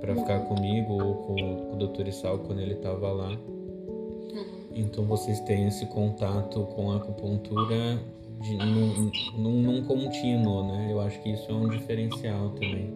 para 0.00 0.14
ficar 0.14 0.40
comigo 0.40 0.92
ou 0.92 1.14
com, 1.14 1.36
com 1.36 1.72
o 1.74 1.86
Dr. 1.86 2.08
Isal 2.08 2.38
quando 2.38 2.60
ele 2.60 2.74
estava 2.74 3.12
lá. 3.12 3.30
Uhum. 3.30 4.44
Então 4.74 5.04
vocês 5.04 5.40
têm 5.40 5.68
esse 5.68 5.86
contato 5.86 6.60
com 6.74 6.90
a 6.90 6.96
acupuntura 6.96 7.98
de, 8.40 8.56
num, 8.56 9.10
num, 9.38 9.62
num 9.62 9.84
contínuo, 9.84 10.66
né? 10.66 10.88
Eu 10.90 11.00
acho 11.00 11.20
que 11.22 11.30
isso 11.30 11.50
é 11.50 11.54
um 11.54 11.68
diferencial 11.68 12.50
também 12.50 12.92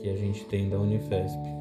que 0.00 0.08
a 0.08 0.16
gente 0.16 0.44
tem 0.46 0.68
da 0.68 0.78
Unifesp. 0.78 1.55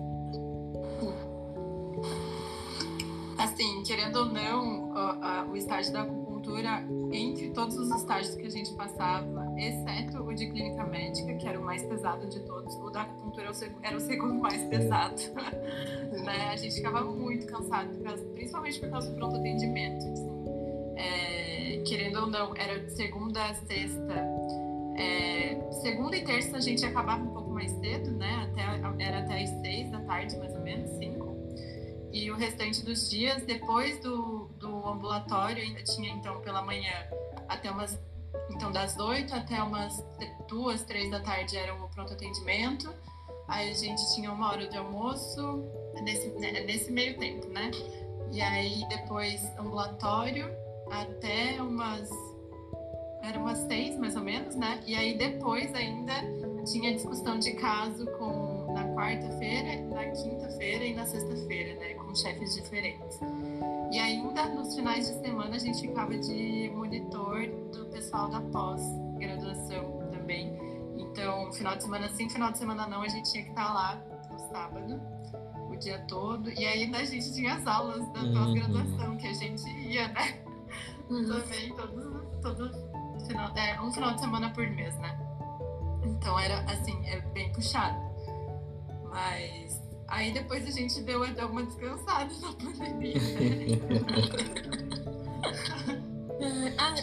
Querendo 4.16 4.18
ou 4.18 4.26
não, 4.26 5.52
o 5.52 5.58
estágio 5.58 5.92
da 5.92 6.04
acupuntura, 6.04 6.86
entre 7.12 7.50
todos 7.50 7.78
os 7.78 7.90
estágios 7.92 8.36
que 8.36 8.46
a 8.46 8.50
gente 8.50 8.74
passava, 8.76 9.54
exceto 9.58 10.24
o 10.24 10.34
de 10.34 10.50
clínica 10.50 10.86
médica, 10.86 11.34
que 11.36 11.48
era 11.48 11.60
o 11.60 11.64
mais 11.64 11.84
pesado 11.84 12.28
de 12.30 12.40
todos, 12.42 12.76
o 12.76 12.90
da 12.90 13.02
acupuntura 13.02 13.52
era 13.84 13.98
o 13.98 14.00
segundo 14.00 14.36
mais 14.36 14.64
pesado. 14.64 15.22
né? 16.24 16.50
A 16.50 16.56
gente 16.56 16.76
ficava 16.76 17.04
muito 17.04 17.46
cansado, 17.48 17.90
principalmente 18.34 18.80
por 18.80 18.90
causa 18.90 19.10
do 19.10 19.18
pronto 19.18 19.36
atendimento. 19.36 20.08
Assim. 20.08 20.46
É, 20.96 21.84
querendo 21.86 22.22
ou 22.22 22.28
não, 22.28 22.56
era 22.56 22.80
de 22.80 22.92
segunda 22.92 23.44
a 23.44 23.54
sexta. 23.54 24.14
É, 24.98 25.60
segunda 25.82 26.16
e 26.16 26.24
terça 26.24 26.56
a 26.56 26.62
gente 26.62 26.86
acabava 26.86 27.22
um 27.22 27.34
pouco 27.34 27.50
mais 27.50 27.70
cedo, 27.70 28.12
né? 28.12 28.50
Até, 28.50 29.04
era 29.04 29.20
até 29.20 29.44
as 29.44 29.50
seis 29.62 29.92
da 29.92 30.00
tarde, 30.02 30.38
mais 30.38 30.54
ou 30.54 30.62
menos, 30.62 30.90
cinco. 30.92 31.25
E 32.16 32.32
o 32.32 32.36
restante 32.38 32.82
dos 32.82 33.10
dias, 33.10 33.44
depois 33.44 34.00
do, 34.00 34.48
do 34.58 34.88
ambulatório, 34.88 35.62
ainda 35.62 35.84
tinha 35.84 36.10
então 36.14 36.40
pela 36.40 36.62
manhã 36.62 36.94
até 37.46 37.70
umas. 37.70 38.00
Então, 38.50 38.72
das 38.72 38.98
8 38.98 39.36
até 39.36 39.62
umas 39.62 40.02
duas, 40.48 40.82
três 40.84 41.12
da 41.12 41.20
tarde 41.20 41.58
era 41.58 41.76
o 41.76 41.90
pronto 41.90 42.14
atendimento. 42.14 42.90
Aí 43.50 43.70
a 43.70 43.74
gente 43.74 44.02
tinha 44.16 44.32
uma 44.32 44.50
hora 44.50 44.66
de 44.66 44.78
almoço 44.78 45.66
nesse, 46.04 46.30
né, 46.40 46.52
nesse 46.62 46.90
meio 46.90 47.18
tempo, 47.18 47.50
né? 47.50 47.70
E 48.32 48.42
aí 48.42 48.88
depois 48.88 49.44
ambulatório 49.60 50.50
até 50.90 51.62
umas. 51.62 52.10
Era 53.24 53.38
umas 53.38 53.58
seis 53.58 54.00
mais 54.00 54.16
ou 54.16 54.24
menos, 54.24 54.56
né? 54.56 54.82
E 54.88 54.96
aí 54.96 55.18
depois 55.18 55.74
ainda 55.74 56.14
tinha 56.64 56.94
discussão 56.94 57.38
de 57.40 57.52
caso 57.56 58.06
com 58.18 58.45
quarta-feira, 58.96 59.82
na 59.90 60.06
quinta-feira 60.12 60.86
e 60.86 60.94
na 60.94 61.06
sexta-feira, 61.06 61.80
né? 61.80 61.96
chefes 62.16 62.56
diferentes. 62.56 63.20
E 63.92 64.00
ainda 64.00 64.48
nos 64.50 64.74
finais 64.76 65.08
de 65.08 65.14
semana 65.20 65.56
a 65.56 65.60
gente 65.60 65.82
ficava 65.82 66.18
de 66.18 66.72
monitor 66.74 67.48
do 67.72 67.86
pessoal 67.88 68.30
da 68.30 68.42
pós-graduação 68.42 70.10
também. 70.12 70.58
Então, 70.98 71.52
final 71.54 71.76
de 71.76 71.84
semana 71.84 72.10
sim, 72.10 72.30
final 72.30 72.52
de 72.52 72.58
semana 72.58 72.88
não, 72.88 73.02
a 73.02 73.08
gente 73.08 73.32
tinha 73.32 73.44
que 73.44 73.50
estar 73.50 73.74
lá 73.74 74.02
no 74.32 74.40
sábado, 74.40 75.02
o 75.70 75.76
dia 75.76 76.00
todo. 76.08 76.50
E 76.50 76.66
ainda 76.66 77.00
a 77.00 77.04
gente 77.04 77.34
tinha 77.34 77.56
as 77.56 77.68
aulas 77.68 78.08
da 78.14 78.22
uhum. 78.22 78.34
pós-graduação, 78.34 79.18
que 79.18 79.28
a 79.28 79.34
gente 79.34 79.70
ia, 79.70 80.08
né? 80.10 80.42
Uhum. 81.10 81.26
Também, 81.26 81.76
todo, 81.76 82.26
todo 82.42 82.72
final, 83.28 83.56
é, 83.56 83.80
um 83.82 83.92
final 83.92 84.14
de 84.16 84.22
semana 84.22 84.50
por 84.52 84.68
mês, 84.68 84.98
né? 84.98 85.18
Então 86.04 86.40
era 86.40 86.60
assim, 86.72 87.06
é 87.08 87.20
bem 87.20 87.52
puxado. 87.52 88.05
Mas 89.16 89.86
Aí 90.08 90.32
depois 90.32 90.68
a 90.68 90.72
gente 90.72 91.02
deu 91.02 91.24
até 91.24 91.44
uma 91.44 91.64
descansada 91.64 92.32
na 92.42 92.54
pandemia. 92.54 93.16
ah, 96.78 96.94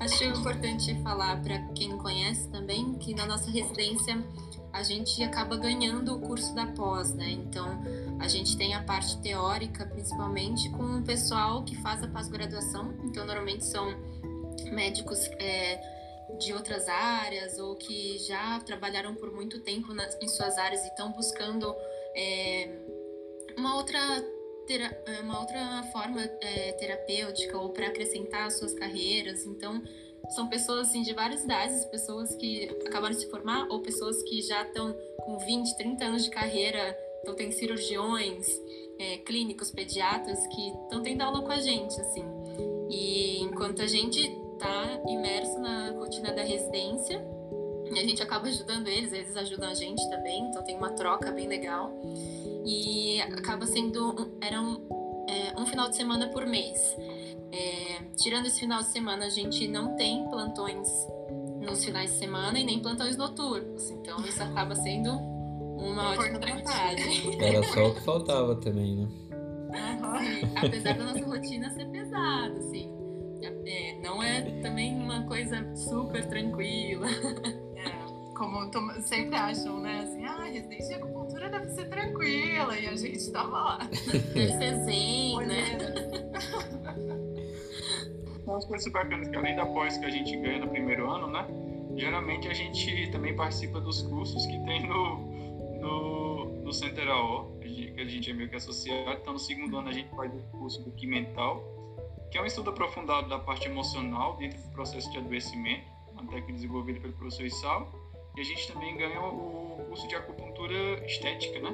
acho 0.00 0.24
importante 0.24 1.00
falar 1.02 1.40
para 1.40 1.58
quem 1.74 1.96
conhece 1.98 2.48
também 2.48 2.94
que 2.94 3.14
na 3.14 3.26
nossa 3.26 3.48
residência 3.50 4.24
a 4.72 4.82
gente 4.82 5.22
acaba 5.22 5.56
ganhando 5.56 6.16
o 6.16 6.20
curso 6.20 6.52
da 6.54 6.66
pós, 6.66 7.14
né? 7.14 7.30
Então, 7.30 7.80
a 8.18 8.28
gente 8.28 8.56
tem 8.56 8.74
a 8.74 8.82
parte 8.82 9.16
teórica, 9.18 9.86
principalmente, 9.86 10.68
com 10.70 10.98
o 10.98 11.02
pessoal 11.02 11.64
que 11.64 11.76
faz 11.76 12.02
a 12.02 12.08
pós-graduação. 12.08 12.92
Então, 13.04 13.24
normalmente 13.24 13.64
são 13.64 13.86
médicos 14.72 15.26
é, 15.38 15.80
de 16.38 16.52
outras 16.52 16.88
áreas 16.88 17.58
ou 17.58 17.74
que 17.76 18.18
já 18.18 18.60
trabalharam 18.60 19.14
por 19.14 19.32
muito 19.32 19.60
tempo 19.60 19.94
nas, 19.94 20.16
em 20.20 20.28
suas 20.28 20.58
áreas 20.58 20.84
e 20.84 20.88
estão 20.88 21.10
buscando 21.12 21.74
é, 22.14 22.68
uma 23.56 23.76
outra 23.76 23.98
uma 25.22 25.40
outra 25.40 25.82
forma 25.92 26.20
é, 26.42 26.72
terapêutica 26.72 27.56
ou 27.56 27.70
para 27.70 27.86
acrescentar 27.86 28.50
suas 28.50 28.74
carreiras. 28.74 29.46
Então, 29.46 29.82
são 30.34 30.48
pessoas 30.48 30.88
assim, 30.88 31.02
de 31.02 31.14
várias 31.14 31.42
idades, 31.42 31.86
pessoas 31.86 32.34
que 32.34 32.68
acabaram 32.86 33.14
de 33.14 33.22
se 33.22 33.30
formar 33.30 33.66
ou 33.70 33.80
pessoas 33.80 34.22
que 34.24 34.42
já 34.42 34.62
estão 34.62 34.94
com 35.24 35.38
20, 35.38 35.76
30 35.76 36.04
anos 36.04 36.24
de 36.24 36.30
carreira. 36.30 36.94
Então, 37.22 37.34
tem 37.34 37.50
cirurgiões, 37.50 38.46
é, 38.98 39.18
clínicos, 39.18 39.70
pediatras 39.70 40.46
que 40.48 40.68
estão 40.82 41.02
tendo 41.02 41.22
aula 41.22 41.40
com 41.40 41.52
a 41.52 41.60
gente, 41.60 41.98
assim. 42.00 42.24
E 42.90 43.40
enquanto 43.40 43.80
a 43.80 43.86
gente 43.86 44.20
está 44.58 45.00
imerso 45.06 45.58
na 45.60 45.92
rotina 45.92 46.32
da 46.32 46.42
residência, 46.42 47.24
a 47.90 48.02
gente 48.02 48.22
acaba 48.22 48.48
ajudando 48.48 48.88
eles, 48.88 49.12
eles 49.12 49.36
ajudam 49.36 49.70
a 49.70 49.74
gente 49.74 50.06
também, 50.10 50.42
então 50.48 50.62
tem 50.62 50.76
uma 50.76 50.90
troca 50.90 51.30
bem 51.30 51.46
legal. 51.46 51.90
E 52.66 53.20
acaba 53.22 53.66
sendo. 53.66 54.30
Era 54.40 54.60
um, 54.60 54.86
é, 55.26 55.58
um 55.58 55.64
final 55.64 55.88
de 55.88 55.96
semana 55.96 56.28
por 56.28 56.44
mês. 56.44 56.96
É, 57.50 58.02
tirando 58.16 58.46
esse 58.46 58.60
final 58.60 58.80
de 58.80 58.88
semana, 58.88 59.26
a 59.26 59.30
gente 59.30 59.66
não 59.68 59.96
tem 59.96 60.28
plantões 60.28 60.88
nos 61.60 61.82
finais 61.82 62.12
de 62.12 62.18
semana 62.18 62.58
e 62.58 62.64
nem 62.64 62.80
plantões 62.80 63.16
noturnos. 63.16 63.90
Então 63.90 64.18
isso 64.26 64.42
acaba 64.42 64.74
sendo 64.74 65.10
uma 65.12 66.10
ótima 66.10 66.38
vantagem. 66.40 67.40
Era 67.40 67.62
só 67.72 67.88
o 67.88 67.94
que 67.94 68.00
faltava 68.02 68.56
também, 68.56 68.96
né? 68.96 69.08
Sim, 70.18 70.52
apesar 70.56 70.98
da 70.98 71.04
nossa 71.04 71.24
rotina 71.24 71.70
ser 71.70 71.86
pesada, 71.86 72.58
assim. 72.58 72.97
É, 73.68 73.98
não 74.00 74.22
é 74.22 74.40
também 74.62 74.94
uma 74.94 75.26
coisa 75.26 75.76
super 75.76 76.26
tranquila. 76.26 77.06
É, 77.76 78.34
como 78.34 78.70
sempre 79.02 79.36
acham, 79.36 79.78
né? 79.80 80.00
Assim, 80.00 80.24
ah, 80.24 80.44
residência 80.44 80.96
de 80.96 81.02
acupuntura 81.02 81.50
deve 81.50 81.68
ser 81.70 81.88
tranquila. 81.90 82.78
E 82.78 82.86
a 82.88 82.96
gente 82.96 83.30
tava 83.30 83.50
lá. 83.50 83.78
Deve 84.32 84.52
ser 84.52 84.84
zen, 84.84 85.46
né? 85.46 85.78
Uma 88.46 88.58
coisa 88.60 88.84
super 88.84 89.04
bacana 89.04 89.28
que 89.28 89.36
além 89.36 89.54
da 89.54 89.66
pós 89.66 89.98
que 89.98 90.06
a 90.06 90.10
gente 90.10 90.34
ganha 90.38 90.60
no 90.60 90.68
primeiro 90.68 91.10
ano, 91.10 91.26
né? 91.26 91.46
Geralmente 91.94 92.48
a 92.48 92.54
gente 92.54 93.10
também 93.10 93.36
participa 93.36 93.80
dos 93.80 94.00
cursos 94.00 94.46
que 94.46 94.58
tem 94.64 94.88
no, 94.88 95.18
no, 95.80 96.62
no 96.62 96.72
Center 96.72 97.06
AO, 97.06 97.58
que 97.60 98.00
a 98.00 98.04
gente 98.04 98.30
é 98.30 98.32
meio 98.32 98.48
que 98.48 98.56
associado. 98.56 99.18
Então 99.20 99.34
no 99.34 99.38
segundo 99.38 99.76
ano 99.76 99.90
a 99.90 99.92
gente 99.92 100.08
faz 100.16 100.32
o 100.32 100.38
curso 100.56 100.82
do 100.82 100.90
Ki 100.92 101.06
Mental, 101.06 101.77
que 102.30 102.38
é 102.38 102.42
um 102.42 102.46
estudo 102.46 102.70
aprofundado 102.70 103.28
da 103.28 103.38
parte 103.38 103.68
emocional 103.68 104.36
dentro 104.36 104.60
do 104.60 104.68
processo 104.70 105.10
de 105.10 105.18
adoecimento, 105.18 105.84
uma 106.12 106.22
técnica 106.22 106.52
desenvolvida 106.52 107.00
pelo 107.00 107.12
professor 107.14 107.44
Isal. 107.44 107.92
E 108.36 108.40
a 108.40 108.44
gente 108.44 108.72
também 108.72 108.96
ganha 108.96 109.20
o 109.20 109.84
curso 109.88 110.06
de 110.06 110.14
acupuntura 110.14 111.04
estética, 111.04 111.58
né? 111.60 111.70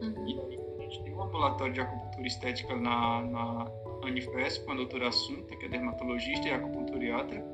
Uhum. 0.00 0.26
E 0.26 0.40
a 0.78 0.82
gente 0.82 1.02
tem 1.04 1.14
um 1.14 1.22
ambulatório 1.22 1.72
de 1.72 1.80
acupuntura 1.80 2.26
estética 2.26 2.74
na, 2.76 3.22
na 3.22 3.70
Unifesp 4.02 4.64
com 4.64 4.72
a 4.72 4.74
doutora 4.74 5.08
Assunta, 5.08 5.54
que 5.56 5.66
é 5.66 5.68
dermatologista 5.68 6.48
e 6.48 6.52
acupunturiatra. 6.52 7.44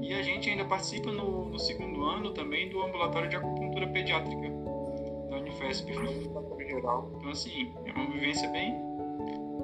E 0.00 0.14
a 0.14 0.22
gente 0.22 0.50
ainda 0.50 0.64
participa 0.64 1.10
no, 1.10 1.46
no, 1.48 1.58
segundo 1.58 2.04
ano 2.04 2.32
também 2.32 2.68
do 2.68 2.82
ambulatório 2.82 3.28
de 3.28 3.36
acupuntura 3.36 3.86
pediátrica 3.88 4.48
da 5.30 5.36
Unifesp, 5.36 5.90
ambulatório 5.92 6.68
geral. 6.68 7.12
Então, 7.16 7.30
assim, 7.30 7.74
é 7.84 7.92
uma 7.92 8.10
vivência 8.10 8.48
bem. 8.50 8.74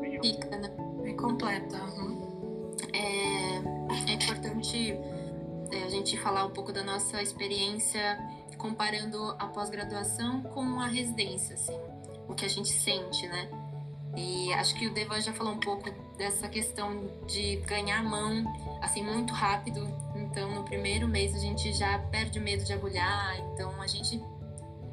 bem 0.01 0.21
Rica, 0.23 0.57
né? 0.57 0.92
Bem 1.03 1.17
completa. 1.17 1.79
É, 2.93 4.11
é 4.11 4.15
importante 4.15 4.93
é, 5.73 5.83
a 5.85 5.89
gente 5.89 6.17
falar 6.19 6.45
um 6.47 6.51
pouco 6.51 6.73
da 6.73 6.83
nossa 6.83 7.23
experiência 7.23 8.19
comparando 8.57 9.35
a 9.39 9.47
pós-graduação 9.49 10.43
com 10.43 10.81
a 10.81 10.87
residência, 10.87 11.55
assim, 11.55 11.77
o 12.29 12.35
que 12.35 12.45
a 12.45 12.49
gente 12.49 12.73
sente, 12.73 13.27
né? 13.27 13.51
E 14.17 14.53
acho 14.53 14.75
que 14.75 14.87
o 14.87 14.93
Devan 14.93 15.21
já 15.21 15.33
falou 15.33 15.55
um 15.55 15.59
pouco 15.59 15.91
dessa 16.17 16.47
questão 16.47 17.11
de 17.27 17.57
ganhar 17.57 18.05
mão 18.05 18.45
assim 18.81 19.03
muito 19.03 19.33
rápido. 19.33 19.89
Então, 20.15 20.55
no 20.55 20.65
primeiro 20.65 21.09
mês 21.09 21.35
a 21.35 21.39
gente 21.39 21.73
já 21.73 21.99
perde 21.99 22.39
o 22.39 22.43
medo 22.43 22.63
de 22.63 22.73
agulhar. 22.73 23.39
Então, 23.53 23.81
a 23.81 23.87
gente 23.87 24.23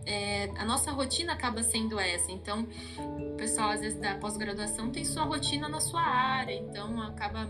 é, 0.06 0.50
a 0.58 0.66
nossa 0.66 0.92
rotina 0.92 1.34
acaba 1.34 1.64
sendo 1.64 2.00
essa. 2.00 2.32
Então, 2.32 2.68
o 2.98 3.36
pessoal 3.36 3.72
às 3.72 3.82
vezes 3.82 4.00
da 4.00 4.16
pós-graduação 4.16 4.92
tem 4.92 5.06
sua 5.06 5.24
rotina 5.24 5.68
na 5.70 5.80
sua 5.80 6.02
área, 6.02 6.54
então 6.54 7.02
acaba 7.02 7.50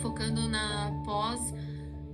focando 0.00 0.48
na 0.48 1.02
pós 1.04 1.40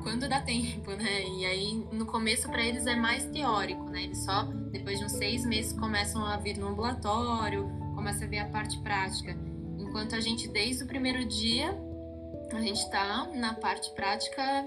quando 0.02 0.28
dá 0.28 0.40
tempo, 0.42 0.90
né? 0.92 1.24
E 1.24 1.46
aí 1.46 1.86
no 1.92 2.06
começo 2.06 2.48
para 2.48 2.62
eles 2.62 2.86
é 2.86 2.94
mais 2.94 3.24
teórico, 3.26 3.84
né? 3.84 4.04
Eles 4.04 4.18
só 4.24 4.44
depois 4.70 4.98
de 4.98 5.04
uns 5.04 5.12
seis 5.12 5.44
meses 5.44 5.72
começam 5.72 6.24
a 6.24 6.36
vir 6.36 6.56
no 6.58 6.68
ambulatório, 6.68 7.68
começa 7.94 8.24
a 8.24 8.28
ver 8.28 8.38
a 8.38 8.46
parte 8.46 8.78
prática. 8.80 9.36
Enquanto 9.78 10.14
a 10.14 10.20
gente, 10.20 10.48
desde 10.48 10.84
o 10.84 10.86
primeiro 10.86 11.24
dia, 11.24 11.76
a 12.52 12.60
gente 12.60 12.78
está 12.78 13.26
na 13.34 13.54
parte 13.54 13.92
prática 13.94 14.66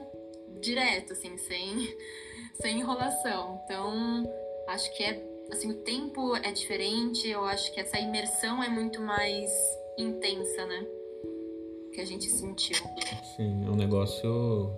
direto, 0.61 1.13
assim, 1.13 1.37
sem, 1.37 1.95
sem 2.61 2.79
enrolação. 2.79 3.61
Então, 3.63 4.23
acho 4.67 4.95
que 4.95 5.03
é, 5.03 5.23
assim, 5.51 5.71
o 5.71 5.75
tempo 5.75 6.35
é 6.35 6.51
diferente, 6.51 7.27
eu 7.27 7.43
acho 7.45 7.71
que 7.73 7.79
essa 7.79 7.99
imersão 7.99 8.63
é 8.63 8.69
muito 8.69 9.01
mais 9.01 9.51
intensa, 9.97 10.65
né? 10.65 10.85
Que 11.93 12.01
a 12.01 12.05
gente 12.05 12.25
sentiu. 12.29 12.77
Sim, 13.35 13.65
é 13.65 13.69
um 13.69 13.75
negócio 13.75 14.71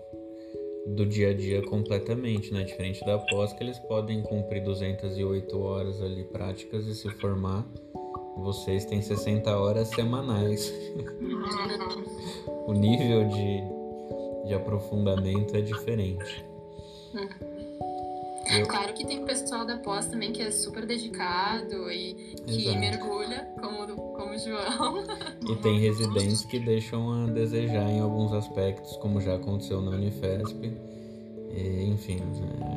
do 0.88 1.06
dia 1.06 1.30
a 1.30 1.34
dia 1.34 1.62
completamente, 1.64 2.54
né? 2.54 2.64
Diferente 2.64 3.04
da 3.06 3.18
pós, 3.18 3.54
que 3.54 3.64
eles 3.64 3.80
podem 3.80 4.22
cumprir 4.24 4.64
208 4.64 5.60
horas 5.60 6.02
ali 6.02 6.24
práticas 6.26 6.86
e 6.86 6.96
se 6.96 7.10
formar 7.10 7.68
vocês 8.38 8.86
têm 8.86 9.02
60 9.02 9.58
horas 9.58 9.88
semanais. 9.90 10.72
o 12.68 12.74
nível 12.74 13.28
de, 13.28 14.48
de 14.48 14.54
aprofundamento 14.54 15.56
é 15.56 15.62
diferente. 15.62 16.46
Eu... 18.50 18.66
Claro 18.68 18.94
que 18.94 19.06
tem 19.06 19.24
o 19.24 19.26
pessoal 19.26 19.66
da 19.66 19.78
pós 19.78 20.08
também 20.08 20.32
que 20.32 20.42
é 20.42 20.52
super 20.52 20.86
dedicado 20.86 21.92
e 21.92 22.14
que 22.46 22.62
Exato. 22.62 22.80
mergulha, 22.80 23.48
como, 23.60 23.88
como 24.14 24.34
o 24.34 24.38
João. 24.38 25.04
E 25.50 25.56
tem 25.58 25.80
residentes 25.80 26.46
que 26.46 26.60
deixam 26.60 27.24
a 27.24 27.28
desejar 27.28 27.90
em 27.90 28.00
alguns 28.00 28.34
aspectos, 28.34 28.96
como 28.98 29.20
já 29.20 29.36
aconteceu 29.36 29.82
na 29.82 29.92
Unifesp. 29.92 30.72
E, 31.52 31.90
enfim, 31.90 32.20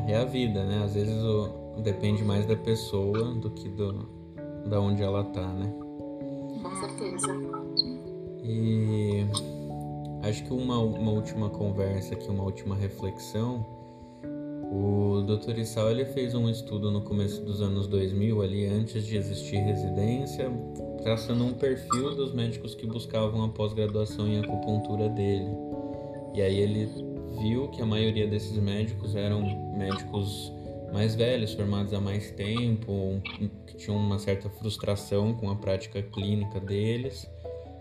é 0.09 0.17
a 0.17 0.25
vida, 0.25 0.65
né? 0.65 0.83
Às 0.85 0.95
vezes 0.95 1.23
o, 1.23 1.81
depende 1.83 2.25
mais 2.25 2.47
da 2.47 2.57
pessoa 2.57 3.35
do 3.35 3.51
que 3.51 3.69
do, 3.69 4.09
da 4.67 4.81
onde 4.81 5.03
ela 5.03 5.25
tá, 5.25 5.47
né? 5.47 5.73
Com 6.63 6.75
certeza. 6.77 7.29
E 8.43 9.27
acho 10.23 10.45
que 10.45 10.53
uma, 10.53 10.79
uma 10.79 11.13
última 11.13 11.51
conversa 11.51 12.15
aqui, 12.15 12.29
uma 12.29 12.45
última 12.45 12.75
reflexão. 12.75 13.80
O 14.73 15.23
Dr. 15.23 15.59
Issal 15.59 15.91
ele 15.91 16.05
fez 16.05 16.33
um 16.33 16.49
estudo 16.49 16.93
no 16.93 17.01
começo 17.01 17.43
dos 17.43 17.61
anos 17.61 17.89
2000, 17.89 18.41
ali 18.41 18.67
antes 18.67 19.05
de 19.05 19.17
existir 19.17 19.57
residência, 19.57 20.49
traçando 21.03 21.45
um 21.45 21.53
perfil 21.53 22.15
dos 22.15 22.33
médicos 22.33 22.75
que 22.77 22.87
buscavam 22.87 23.43
a 23.43 23.49
pós-graduação 23.49 24.29
em 24.29 24.39
acupuntura 24.39 25.09
dele. 25.09 25.51
E 26.35 26.41
aí 26.41 26.59
ele 26.59 26.89
viu 27.41 27.69
que 27.69 27.83
a 27.83 27.87
maioria 27.87 28.29
desses 28.29 28.57
médicos 28.59 29.17
eram 29.17 29.43
médicos 29.77 30.53
mais 30.93 31.17
velhos, 31.17 31.53
formados 31.55 31.93
há 31.93 32.01
mais 32.01 32.31
tempo, 32.31 33.21
que 33.67 33.77
tinham 33.77 33.97
uma 33.97 34.19
certa 34.19 34.49
frustração 34.49 35.35
com 35.35 35.51
a 35.51 35.57
prática 35.57 36.01
clínica 36.01 36.61
deles 36.61 37.29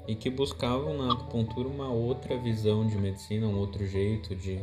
e 0.07 0.15
que 0.15 0.29
buscavam 0.29 0.97
na 0.97 1.13
acupuntura 1.13 1.67
uma 1.67 1.91
outra 1.91 2.35
visão 2.37 2.87
de 2.87 2.97
medicina, 2.97 3.47
um 3.47 3.59
outro 3.59 3.85
jeito 3.85 4.35
de, 4.35 4.59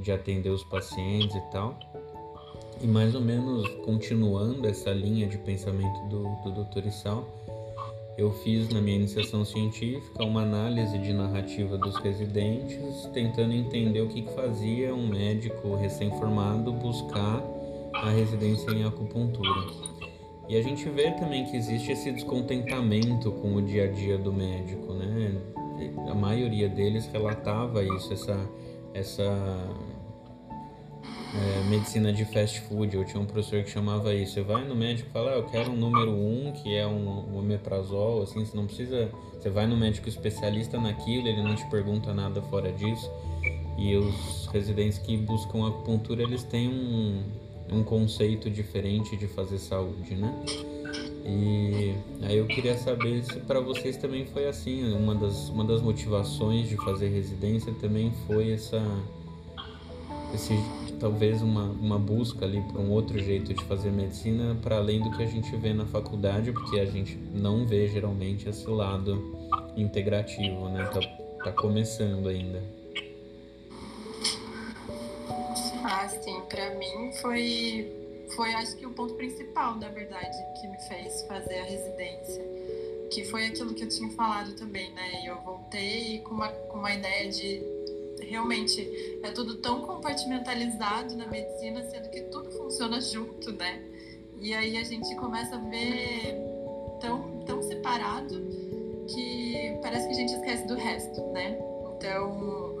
de 0.00 0.12
atender 0.12 0.50
os 0.50 0.64
pacientes 0.64 1.36
e 1.36 1.40
tal. 1.52 1.78
E 2.82 2.86
mais 2.86 3.14
ou 3.14 3.20
menos 3.20 3.68
continuando 3.84 4.66
essa 4.66 4.90
linha 4.90 5.26
de 5.26 5.36
pensamento 5.38 6.00
do, 6.08 6.24
do 6.42 6.64
Dr. 6.64 6.86
Issal, 6.86 7.26
eu 8.16 8.32
fiz 8.32 8.68
na 8.68 8.80
minha 8.80 8.96
iniciação 8.96 9.44
científica 9.44 10.22
uma 10.24 10.42
análise 10.42 10.98
de 10.98 11.12
narrativa 11.12 11.78
dos 11.78 11.96
residentes, 11.96 13.06
tentando 13.14 13.54
entender 13.54 14.00
o 14.02 14.08
que, 14.08 14.22
que 14.22 14.34
fazia 14.34 14.94
um 14.94 15.08
médico 15.08 15.74
recém-formado 15.76 16.72
buscar 16.72 17.42
a 17.94 18.10
residência 18.10 18.70
em 18.72 18.84
acupuntura. 18.84 20.00
E 20.48 20.56
a 20.56 20.62
gente 20.62 20.88
vê 20.88 21.12
também 21.12 21.44
que 21.44 21.56
existe 21.56 21.92
esse 21.92 22.10
descontentamento 22.10 23.30
com 23.32 23.54
o 23.54 23.62
dia 23.62 23.84
a 23.84 23.86
dia 23.86 24.18
do 24.18 24.32
médico, 24.32 24.92
né? 24.92 25.40
A 26.10 26.14
maioria 26.14 26.68
deles 26.68 27.06
relatava 27.06 27.82
isso, 27.82 28.12
essa, 28.12 28.38
essa 28.92 29.68
é, 31.34 31.68
medicina 31.68 32.12
de 32.12 32.24
fast 32.24 32.60
food. 32.62 32.94
Eu 32.94 33.04
tinha 33.04 33.20
um 33.20 33.26
professor 33.26 33.62
que 33.62 33.70
chamava 33.70 34.14
isso. 34.14 34.34
Você 34.34 34.42
vai 34.42 34.64
no 34.66 34.74
médico 34.74 35.08
e 35.08 35.12
fala, 35.12 35.32
ah, 35.32 35.36
eu 35.36 35.44
quero 35.44 35.70
um 35.70 35.76
número 35.76 36.10
um, 36.10 36.52
que 36.52 36.74
é 36.74 36.86
um, 36.86 37.32
um 37.32 37.38
omeprazol, 37.38 38.22
assim, 38.22 38.44
você 38.44 38.56
não 38.56 38.66
precisa. 38.66 39.10
Você 39.38 39.50
vai 39.50 39.66
no 39.66 39.76
médico 39.76 40.08
especialista 40.08 40.78
naquilo, 40.78 41.28
ele 41.28 41.42
não 41.42 41.54
te 41.54 41.64
pergunta 41.70 42.12
nada 42.12 42.42
fora 42.42 42.72
disso. 42.72 43.10
E 43.78 43.96
os 43.96 44.46
residentes 44.52 44.98
que 44.98 45.16
buscam 45.16 45.66
acupuntura, 45.66 46.22
eles 46.22 46.42
têm 46.42 46.68
um, 46.68 47.22
um 47.70 47.82
conceito 47.82 48.50
diferente 48.50 49.16
de 49.16 49.26
fazer 49.26 49.58
saúde, 49.58 50.14
né? 50.14 50.34
E 51.24 51.94
aí 52.22 52.36
eu 52.36 52.46
queria 52.46 52.76
saber 52.76 53.22
se 53.22 53.38
para 53.40 53.60
vocês 53.60 53.96
também 53.96 54.26
foi 54.26 54.46
assim, 54.46 54.92
uma 54.92 55.14
das, 55.14 55.48
uma 55.48 55.64
das 55.64 55.80
motivações 55.80 56.68
de 56.68 56.76
fazer 56.76 57.08
residência 57.08 57.72
também 57.80 58.12
foi 58.26 58.52
essa 58.52 58.82
esse 60.34 60.54
talvez 61.00 61.40
uma, 61.40 61.64
uma 61.64 61.98
busca 61.98 62.44
ali 62.44 62.60
para 62.60 62.80
um 62.80 62.90
outro 62.90 63.18
jeito 63.18 63.54
de 63.54 63.64
fazer 63.64 63.90
medicina 63.90 64.56
para 64.62 64.76
além 64.76 65.02
do 65.02 65.10
que 65.16 65.22
a 65.22 65.26
gente 65.26 65.56
vê 65.56 65.72
na 65.72 65.86
faculdade, 65.86 66.52
porque 66.52 66.78
a 66.78 66.84
gente 66.84 67.16
não 67.34 67.66
vê 67.66 67.88
geralmente 67.88 68.48
esse 68.48 68.68
lado 68.68 69.40
integrativo, 69.76 70.68
né? 70.68 70.84
Tá, 70.92 71.00
tá 71.44 71.52
começando 71.52 72.28
ainda. 72.28 72.62
Ah, 75.82 76.06
sim, 76.08 76.40
para 76.48 76.74
mim 76.74 77.10
foi 77.20 77.96
foi 78.36 78.52
acho 78.54 78.76
que 78.76 78.86
o 78.86 78.90
ponto 78.90 79.14
principal, 79.14 79.76
na 79.76 79.88
verdade, 79.88 80.36
que 80.60 80.68
me 80.68 80.78
fez 80.82 81.22
fazer 81.22 81.58
a 81.58 81.64
residência, 81.64 82.44
que 83.10 83.24
foi 83.24 83.46
aquilo 83.46 83.74
que 83.74 83.82
eu 83.82 83.88
tinha 83.88 84.08
falado 84.10 84.54
também, 84.54 84.92
né? 84.92 85.22
Eu 85.26 85.40
voltei 85.40 86.20
com 86.20 86.34
uma, 86.34 86.48
com 86.48 86.78
uma 86.78 86.94
ideia 86.94 87.28
de 87.28 87.60
realmente 88.22 89.18
é 89.22 89.30
tudo 89.30 89.56
tão 89.56 89.82
compartimentalizado 89.82 91.16
na 91.16 91.26
medicina, 91.26 91.82
sendo 91.90 92.10
que 92.10 92.22
tudo 92.22 92.50
funciona 92.50 93.00
junto, 93.00 93.52
né? 93.52 93.82
E 94.40 94.54
aí 94.54 94.76
a 94.76 94.84
gente 94.84 95.14
começa 95.16 95.56
a 95.56 95.58
ver 95.58 96.36
tão, 97.00 97.40
tão 97.46 97.62
separado 97.62 98.40
que 99.06 99.78
parece 99.82 100.06
que 100.06 100.12
a 100.12 100.16
gente 100.16 100.32
esquece 100.34 100.66
do 100.66 100.76
resto, 100.76 101.20
né? 101.32 101.58
Então, 101.96 102.80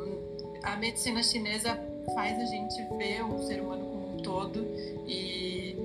a 0.62 0.76
medicina 0.76 1.22
chinesa 1.22 1.78
faz 2.14 2.38
a 2.38 2.44
gente 2.44 2.82
ver 2.96 3.22
o 3.24 3.38
ser 3.46 3.60
humano 3.60 3.84
como 3.84 4.14
um 4.14 4.22
todo 4.22 4.66
e 5.06 5.76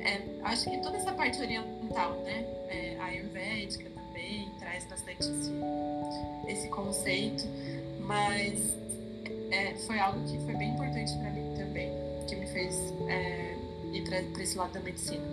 é, 0.00 0.22
acho 0.44 0.70
que 0.70 0.78
toda 0.78 0.96
essa 0.96 1.12
parte 1.12 1.40
oriental, 1.40 2.12
né? 2.22 2.46
É, 2.68 2.96
a 3.00 3.06
ayurvédica 3.06 3.90
também 3.90 4.48
traz 4.58 4.84
bastante 4.84 5.20
esse, 5.20 5.52
esse 6.46 6.68
conceito, 6.68 7.44
mas 8.00 8.75
é, 9.50 9.74
foi 9.86 9.98
algo 9.98 10.20
que 10.24 10.38
foi 10.38 10.54
bem 10.54 10.70
importante 10.70 11.12
para 11.18 11.30
mim 11.30 11.54
também, 11.56 11.92
que 12.26 12.36
me 12.36 12.46
fez 12.46 12.92
é, 13.08 13.56
ir 13.92 14.02
para 14.04 14.42
esse 14.42 14.56
lado 14.56 14.72
da 14.72 14.80
medicina. 14.80 15.24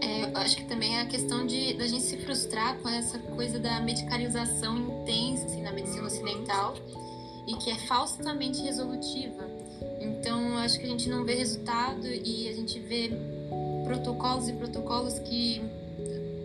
É, 0.00 0.24
eu 0.24 0.36
acho 0.36 0.56
que 0.56 0.64
também 0.64 0.96
é 0.96 1.02
a 1.02 1.06
questão 1.06 1.46
de 1.46 1.74
da 1.74 1.86
gente 1.86 2.02
se 2.02 2.16
frustrar 2.16 2.76
com 2.78 2.88
essa 2.88 3.18
coisa 3.18 3.58
da 3.58 3.80
medicalização 3.80 4.76
intensa 4.76 5.46
assim, 5.46 5.62
na 5.62 5.70
medicina 5.72 6.06
ocidental 6.06 6.74
e 7.46 7.54
que 7.54 7.70
é 7.70 7.76
falsamente 7.76 8.60
resolutiva. 8.62 9.48
Então, 10.00 10.58
acho 10.58 10.78
que 10.80 10.86
a 10.86 10.88
gente 10.88 11.08
não 11.08 11.24
vê 11.24 11.34
resultado 11.34 12.06
e 12.06 12.48
a 12.48 12.52
gente 12.52 12.80
vê 12.80 13.12
protocolos 13.84 14.48
e 14.48 14.52
protocolos 14.54 15.18
que 15.20 15.62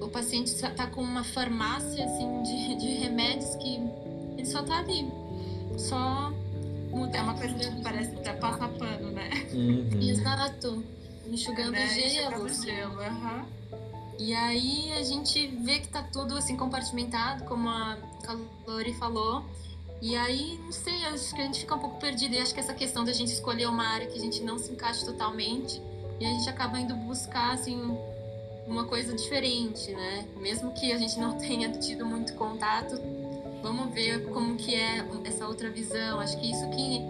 o 0.01 0.07
paciente 0.07 0.47
está 0.47 0.87
com 0.87 1.01
uma 1.01 1.23
farmácia 1.23 2.05
assim 2.05 2.43
de, 2.43 2.75
de 2.75 2.87
remédios 2.99 3.55
que 3.55 3.79
ele 4.37 4.45
só 4.45 4.61
está 4.61 4.79
ali 4.79 5.09
só 5.77 6.31
muda. 6.89 7.17
É 7.17 7.21
uma 7.21 7.35
coisa 7.35 7.53
que 7.53 7.81
parece 7.81 8.15
até 8.15 8.33
passar 8.33 8.69
pano, 8.69 9.11
né? 9.11 9.29
Uhum. 9.53 10.01
Exato. 10.01 10.83
Enxugando 11.25 11.71
né? 11.71 11.87
gelo. 11.87 12.47
Enxugando 12.47 12.65
gelo, 12.65 13.01
aham. 13.01 13.45
E 14.19 14.33
aí 14.33 14.91
a 14.93 15.03
gente 15.03 15.47
vê 15.47 15.79
que 15.79 15.89
tá 15.89 16.01
tudo 16.01 16.35
assim 16.35 16.57
compartimentado, 16.57 17.43
como 17.45 17.69
a 17.69 17.97
Calori 18.23 18.93
falou. 18.95 19.45
E 20.01 20.15
aí, 20.15 20.59
não 20.63 20.71
sei, 20.71 21.05
acho 21.05 21.33
que 21.33 21.41
a 21.41 21.45
gente 21.45 21.59
fica 21.59 21.75
um 21.75 21.79
pouco 21.79 21.99
perdido. 21.99 22.35
E 22.35 22.39
acho 22.39 22.53
que 22.53 22.59
essa 22.59 22.73
questão 22.73 23.03
da 23.03 23.13
gente 23.13 23.31
escolher 23.31 23.67
uma 23.67 23.85
área 23.85 24.07
que 24.07 24.17
a 24.17 24.21
gente 24.21 24.41
não 24.43 24.57
se 24.57 24.71
encaixa 24.71 25.05
totalmente, 25.05 25.81
e 26.19 26.25
a 26.25 26.29
gente 26.29 26.49
acaba 26.49 26.79
indo 26.79 26.95
buscar, 26.95 27.53
assim, 27.53 27.79
uma 28.67 28.85
coisa 28.85 29.15
diferente, 29.15 29.91
né? 29.91 30.25
Mesmo 30.37 30.71
que 30.71 30.91
a 30.91 30.97
gente 30.97 31.19
não 31.19 31.37
tenha 31.39 31.71
tido 31.71 32.05
muito 32.05 32.33
contato, 32.33 32.99
vamos 33.61 33.93
ver 33.93 34.27
como 34.29 34.55
que 34.55 34.75
é 34.75 35.05
essa 35.23 35.47
outra 35.47 35.69
visão. 35.69 36.19
Acho 36.19 36.39
que 36.39 36.51
isso 36.51 36.69
que, 36.69 37.01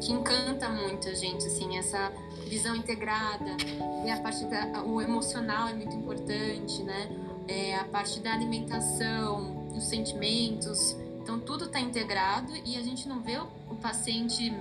que 0.00 0.12
encanta 0.12 0.68
muito 0.68 1.08
a 1.08 1.14
gente, 1.14 1.46
assim, 1.46 1.76
essa 1.76 2.12
visão 2.46 2.76
integrada. 2.76 3.56
E 4.04 4.10
a 4.10 4.20
parte 4.20 4.44
da 4.44 4.82
o 4.82 5.00
emocional 5.00 5.68
é 5.68 5.74
muito 5.74 5.94
importante, 5.96 6.82
né? 6.82 7.08
É, 7.48 7.76
a 7.76 7.84
parte 7.84 8.20
da 8.20 8.32
alimentação, 8.32 9.68
os 9.76 9.84
sentimentos. 9.84 10.96
Então 11.22 11.38
tudo 11.40 11.66
está 11.66 11.80
integrado 11.80 12.52
e 12.64 12.76
a 12.76 12.82
gente 12.82 13.08
não 13.08 13.20
vê 13.22 13.38
o, 13.38 13.76
paciente 13.76 14.54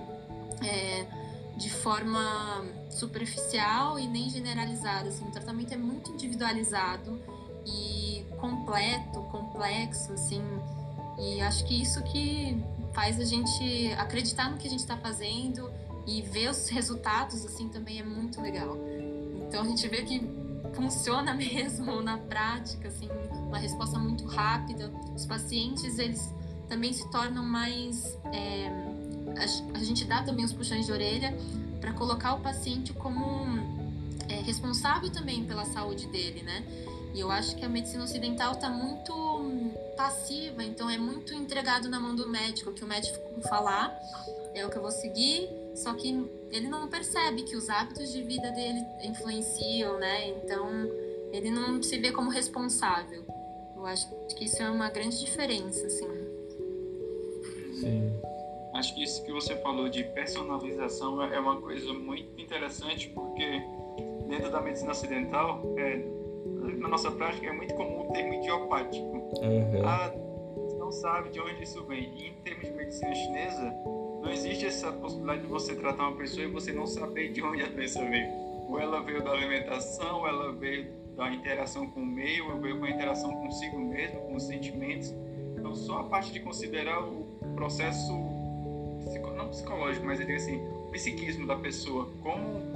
é, 0.64 1.06
de 1.58 1.70
forma 1.70 2.66
superficial 2.90 4.00
e 4.00 4.08
nem 4.08 4.30
generalizada. 4.30 5.10
Assim, 5.10 5.26
o 5.26 5.32
tratamento 5.32 5.74
é 5.74 5.78
muito 5.78 6.12
individualizado 6.12 7.20
e 7.66 8.26
completo, 8.40 9.22
complexo, 9.32 10.14
assim, 10.14 10.42
e 11.22 11.42
acho 11.42 11.64
que 11.66 11.82
isso 11.82 12.02
que 12.04 12.62
faz 12.94 13.20
a 13.20 13.24
gente 13.24 13.94
acreditar 13.94 14.50
no 14.50 14.58
que 14.58 14.68
a 14.68 14.70
gente 14.70 14.80
está 14.80 14.98
fazendo 14.98 15.72
e 16.08 16.22
ver 16.22 16.50
os 16.50 16.68
resultados 16.68 17.46
assim 17.46 17.70
também 17.70 18.00
é 18.00 18.04
muito 18.04 18.42
legal. 18.42 18.76
Então 19.48 19.62
a 19.62 19.66
gente 19.66 19.88
vê 19.88 20.02
que 20.02 20.22
funciona 20.74 21.34
mesmo 21.36 22.02
na 22.02 22.18
prática, 22.18 22.88
assim, 22.88 23.08
uma 23.48 23.58
resposta 23.58 24.00
muito 24.00 24.26
rápida. 24.26 24.92
Os 25.16 25.26
pacientes 25.26 26.00
eles 26.00 26.34
também 26.68 26.92
se 26.92 27.10
tornam 27.12 27.44
mais 27.44 28.18
é, 28.34 28.70
a, 29.74 29.84
gente 29.84 30.06
dá 30.06 30.24
também 30.24 30.46
os 30.46 30.54
puxões 30.54 30.86
de 30.86 30.92
orelha 30.92 31.36
para 31.80 31.94
colocar 31.94 32.34
o 32.36 32.40
paciente 32.40 32.94
como 32.94 33.24
é, 34.30 34.36
responsável 34.42 35.10
também 35.10 35.44
pela 35.46 35.66
saúde 35.66 36.08
dele, 36.08 36.44
né? 36.44 36.64
E 37.14 37.20
eu 37.20 37.30
acho 37.30 37.56
que 37.56 37.66
a 37.66 37.70
medicina 37.70 38.04
ocidental 38.04 38.54
está 38.54 38.70
muito 38.70 39.14
passiva, 39.98 40.64
então 40.64 40.90
é 40.90 40.98
muito 40.98 41.34
entregado 41.34 41.90
na 41.90 42.00
mão 42.00 42.16
do 42.16 42.28
médico, 42.30 42.72
o 42.72 42.74
que 42.74 42.84
o 42.84 42.88
médico 42.88 43.20
falar 43.42 43.94
é 44.54 44.66
o 44.66 44.70
que 44.70 44.78
eu 44.78 44.82
vou 44.82 44.92
seguir, 44.92 45.50
só 45.76 45.94
que 45.94 46.10
ele 46.52 46.68
não 46.68 46.88
percebe 46.88 47.44
que 47.44 47.56
os 47.56 47.70
hábitos 47.70 48.12
de 48.12 48.22
vida 48.24 48.50
dele 48.52 48.86
influenciam, 49.04 49.98
né? 50.00 50.30
Então 50.30 50.68
ele 51.32 51.50
não 51.50 51.82
se 51.82 51.98
vê 51.98 52.12
como 52.12 52.30
responsável. 52.30 53.24
Eu 53.76 53.86
acho 53.86 54.08
que 54.36 54.46
isso 54.46 54.62
é 54.62 54.70
uma 54.70 54.90
grande 54.90 55.20
diferença, 55.20 55.86
assim. 55.86 56.08
Sim. 57.80 58.12
Acho 58.74 58.96
que 58.96 59.04
isso 59.04 59.24
que 59.26 59.32
você 59.32 59.56
falou 59.58 59.90
de 59.90 60.04
personalização 60.04 61.22
é 61.22 61.40
uma 61.40 61.60
coisa 61.60 61.94
muito 61.94 62.40
interessante, 62.40 63.10
porque 63.10 63.62
dentro 64.28 64.52
da 64.52 64.62
medicina 64.62 64.92
ocidental, 64.92 65.62
é, 65.78 66.04
na 66.62 66.88
nossa 66.88 67.12
prática, 67.12 67.48
é 67.48 67.52
muito 67.52 67.74
comum 67.74 68.10
o 68.10 68.14
termo 68.14 68.34
idiopático. 68.34 69.06
Uhum. 69.06 69.86
Ah, 69.86 70.12
não 70.78 70.92
sabe 70.92 71.30
de 71.30 71.40
onde 71.40 71.64
isso 71.64 71.84
vem. 71.86 72.14
E 72.16 72.28
em 72.28 72.34
termos 72.44 72.66
de 72.66 72.74
medicina 72.74 73.16
chinesa, 73.16 73.74
não 74.22 74.30
existe 74.32 74.66
essa 74.66 74.92
possibilidade 74.92 75.42
de 75.42 75.48
você 75.48 75.76
tratar 75.76 76.10
uma 76.10 76.18
pessoa 76.18 76.46
e 76.46 76.48
você 76.48 76.72
não 76.72 76.86
saber 76.86 77.32
de 77.32 77.42
onde 77.42 77.64
a 77.64 77.68
doença 77.68 78.04
veio. 78.04 78.30
Ou 78.70 78.80
ela 78.80 79.02
veio 79.02 79.24
da 79.24 79.32
alimentação, 79.32 80.20
ou 80.20 80.28
ela 80.28 80.52
veio 80.54 80.92
da 81.16 81.34
interação 81.34 81.90
com 81.90 82.02
o 82.02 82.06
meio, 82.06 82.52
ou 82.52 82.60
veio 82.60 82.80
com 82.80 82.86
a 82.86 82.90
interação 82.90 83.34
consigo 83.42 83.80
mesmo, 83.80 84.22
com 84.22 84.36
os 84.36 84.44
sentimentos. 84.44 85.14
Então, 85.58 85.76
só 85.76 86.00
a 86.00 86.04
parte 86.06 86.32
de 86.32 86.40
considerar 86.40 87.04
o 87.04 87.26
processo, 87.56 88.12
não 89.36 89.50
psicológico, 89.50 90.06
mas 90.06 90.20
eu 90.20 90.26
digo 90.26 90.38
assim, 90.38 90.58
o 90.58 90.92
psiquismo 90.92 91.48
da 91.48 91.56
pessoa 91.56 92.10
como 92.22 92.71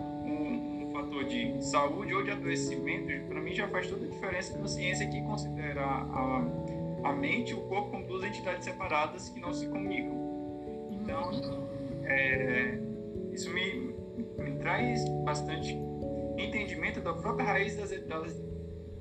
fator 1.16 1.24
de 1.24 1.64
saúde 1.64 2.14
ou 2.14 2.24
de 2.24 2.32
adoecimento, 2.32 3.28
para 3.28 3.42
mim 3.42 3.54
já 3.54 3.68
faz 3.70 3.88
toda 3.88 4.06
a 4.06 4.10
diferença 4.10 4.58
na 4.58 4.68
ciência 4.68 5.08
que 5.08 5.22
considera 5.22 5.82
a, 5.82 6.46
a 7.04 7.14
mente 7.14 7.52
e 7.52 7.54
o 7.54 7.62
corpo 7.62 7.92
como 7.92 8.06
duas 8.06 8.24
entidades 8.24 8.66
separadas 8.66 9.30
que 9.30 9.40
não 9.40 9.54
se 9.54 9.66
comunicam. 9.68 10.14
Então, 10.92 11.32
é, 12.04 12.78
isso 13.32 13.50
me, 13.54 13.96
me 14.38 14.52
traz 14.60 15.08
bastante 15.24 15.78
entendimento 16.38 17.00
da 17.00 17.14
própria 17.14 17.46
raiz 17.46 17.76
das, 17.78 17.92
das, 18.06 18.44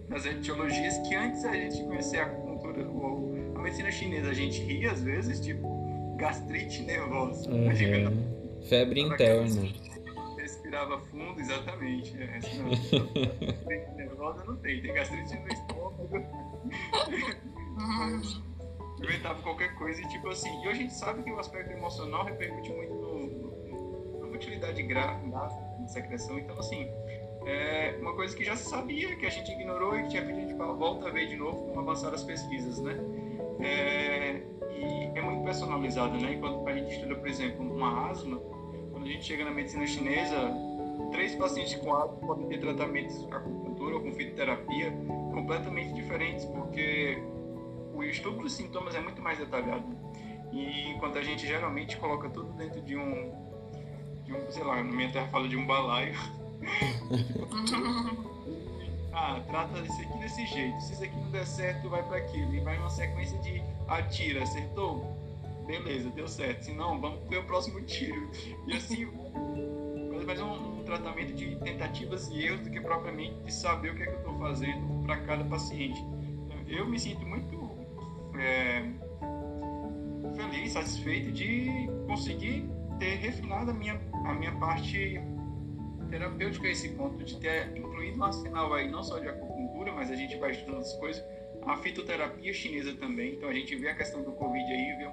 das 0.08 0.26
etiologias 0.26 0.98
que 0.98 1.14
antes 1.14 1.44
a 1.44 1.52
gente 1.52 1.82
conhecer 1.84 2.18
a 2.18 2.28
cultura, 2.28 2.86
ou 2.88 3.34
a 3.56 3.60
medicina 3.60 3.90
chinesa, 3.90 4.30
a 4.30 4.34
gente 4.34 4.60
ria 4.62 4.92
às 4.92 5.02
vezes, 5.02 5.40
tipo 5.40 5.74
gastrite 6.16 6.82
nervosa. 6.82 7.50
Uhum. 7.50 7.74
Febre 8.68 9.00
interna. 9.00 9.68
Respirava 10.74 10.98
fundo, 10.98 11.40
exatamente. 11.40 12.20
É, 12.20 12.26
gastrite 12.26 13.94
nervosa 13.96 14.44
não 14.44 14.56
tem, 14.56 14.82
tem 14.82 14.92
gastrite 14.92 15.38
no 15.38 15.48
estômago. 15.48 16.08
inventava 18.98 19.40
qualquer 19.42 19.72
coisa 19.76 20.00
e 20.00 20.08
tipo 20.08 20.28
assim, 20.28 20.50
e 20.62 20.68
hoje 20.68 20.70
a 20.70 20.74
gente 20.82 20.94
sabe 20.94 21.22
que 21.22 21.30
o 21.30 21.38
aspecto 21.38 21.70
emocional 21.70 22.24
repercute 22.24 22.72
muito 22.72 22.92
no, 22.92 24.26
no 24.26 24.34
utilidade 24.34 24.82
gráfica 24.82 25.22
de 25.78 25.92
secreção. 25.92 26.38
Então, 26.40 26.58
assim, 26.58 26.88
é 27.46 27.96
uma 28.00 28.14
coisa 28.16 28.36
que 28.36 28.42
já 28.42 28.56
se 28.56 28.68
sabia, 28.68 29.14
que 29.14 29.26
a 29.26 29.30
gente 29.30 29.52
ignorou 29.52 29.96
e 29.96 30.02
que 30.02 30.08
tinha 30.08 30.24
pedido 30.24 30.56
para 30.56 30.72
volta 30.72 31.06
a 31.06 31.10
ver 31.12 31.28
de 31.28 31.36
novo 31.36 31.68
como 31.68 31.80
avançaram 31.80 32.14
as 32.14 32.24
pesquisas, 32.24 32.80
né? 32.80 32.98
É, 33.60 34.42
e 34.76 35.16
é 35.16 35.22
muito 35.22 35.44
personalizado, 35.44 36.18
né? 36.20 36.32
Enquanto 36.32 36.66
a 36.66 36.72
gente 36.74 36.92
estuda, 36.92 37.14
por 37.14 37.28
exemplo, 37.28 37.64
uma 37.64 38.10
asma, 38.10 38.40
quando 39.04 39.10
a 39.10 39.16
gente 39.16 39.26
chega 39.26 39.44
na 39.44 39.50
medicina 39.50 39.86
chinesa, 39.86 40.50
três 41.12 41.34
pacientes 41.34 41.74
com 41.74 41.94
asma 41.94 42.16
podem 42.16 42.48
ter 42.48 42.58
tratamentos 42.58 43.18
com 43.18 43.34
acupuntura 43.34 43.96
ou 43.96 44.00
com 44.00 44.10
fitoterapia 44.12 44.90
completamente 45.30 45.92
diferentes, 45.92 46.46
porque 46.46 47.22
o 47.92 48.02
estudo 48.02 48.38
dos 48.38 48.54
sintomas 48.54 48.94
é 48.94 49.00
muito 49.00 49.20
mais 49.20 49.38
detalhado. 49.38 49.84
E 50.50 50.88
enquanto 50.88 51.18
a 51.18 51.22
gente 51.22 51.46
geralmente 51.46 51.98
coloca 51.98 52.30
tudo 52.30 52.50
dentro 52.54 52.80
de 52.80 52.96
um, 52.96 53.30
de 54.24 54.32
um 54.32 54.50
sei 54.50 54.64
lá, 54.64 54.76
na 54.76 54.84
minha 54.84 55.12
terra 55.12 55.28
fala 55.28 55.48
de 55.48 55.56
um 55.58 55.66
balaio. 55.66 56.14
ah, 59.12 59.38
trata 59.46 59.80
isso 59.80 60.00
aqui 60.00 60.18
desse 60.18 60.46
jeito. 60.46 60.80
Se 60.80 60.94
isso 60.94 61.04
aqui 61.04 61.14
não 61.14 61.30
der 61.30 61.46
certo, 61.46 61.90
vai 61.90 62.02
para 62.04 62.16
aquilo. 62.16 62.54
E 62.54 62.60
vai 62.60 62.78
uma 62.78 62.88
sequência 62.88 63.38
de 63.40 63.62
atira, 63.86 64.44
acertou? 64.44 65.23
Beleza, 65.66 66.10
deu 66.10 66.28
certo. 66.28 66.64
Se 66.64 66.72
não, 66.72 67.00
vamos 67.00 67.28
ver 67.28 67.38
o 67.38 67.44
próximo 67.44 67.80
tiro. 67.82 68.30
E 68.66 68.76
assim, 68.76 69.06
mas 70.26 70.38
é 70.38 70.44
um, 70.44 70.80
um, 70.80 70.84
tratamento 70.84 71.32
de 71.32 71.56
tentativas 71.56 72.28
e 72.28 72.46
erros 72.46 72.60
do 72.60 72.70
que 72.70 72.80
propriamente 72.80 73.34
de 73.42 73.52
saber 73.52 73.92
o 73.92 73.94
que 73.94 74.02
é 74.02 74.06
que 74.06 74.12
eu 74.12 74.18
estou 74.18 74.38
fazendo 74.38 75.04
para 75.04 75.18
cada 75.18 75.44
paciente. 75.44 76.00
Então, 76.46 76.58
eu 76.66 76.86
me 76.86 76.98
sinto 76.98 77.26
muito 77.26 77.70
é, 78.38 78.82
feliz, 80.34 80.72
satisfeito 80.72 81.32
de 81.32 81.88
conseguir 82.06 82.68
ter 82.98 83.16
refinado 83.16 83.70
a 83.70 83.74
minha, 83.74 84.00
a 84.24 84.34
minha 84.34 84.52
parte 84.52 85.20
terapêutica 86.08 86.68
a 86.68 86.70
esse 86.70 86.90
ponto, 86.90 87.22
de 87.24 87.38
ter 87.38 87.76
incluído 87.76 88.18
um 88.18 88.24
arsenal 88.24 88.72
aí, 88.72 88.90
não 88.90 89.02
só 89.02 89.18
de 89.18 89.28
acupuntura, 89.28 89.92
mas 89.92 90.10
a 90.10 90.14
gente 90.14 90.36
vai 90.36 90.52
estudando 90.52 90.80
as 90.80 90.92
coisas, 90.94 91.24
a 91.62 91.76
fitoterapia 91.78 92.52
chinesa 92.52 92.94
também. 92.94 93.34
Então 93.34 93.48
a 93.48 93.54
gente 93.54 93.74
vê 93.76 93.88
a 93.88 93.94
questão 93.94 94.22
do 94.22 94.32
Covid 94.32 94.64
aí, 94.64 94.96
vê 94.96 95.06
um 95.06 95.12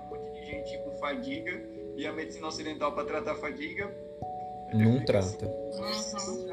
gente 0.62 0.78
com 0.84 0.92
fadiga 0.98 1.64
e 1.96 2.06
a 2.06 2.14
medicina 2.14 2.48
ocidental 2.48 2.92
para 2.94 3.06
tratar 3.06 3.36
fadiga. 3.36 3.90
Não 4.74 5.04
trata. 5.04 5.52
Assim, 5.90 6.48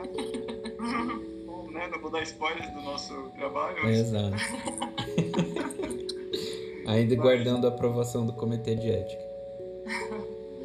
né? 1.73 1.89
Não 1.91 2.01
vou 2.01 2.11
dar 2.11 2.23
spoilers 2.23 2.71
do 2.73 2.83
nosso 2.83 3.15
trabalho. 3.37 3.77
Mas... 3.83 3.99
Exato. 3.99 4.37
Ainda 6.87 7.17
guardando 7.17 7.67
a 7.67 7.69
aprovação 7.69 8.25
do 8.27 8.33
comitê 8.33 8.75
de 8.75 8.91
ética. 8.91 9.23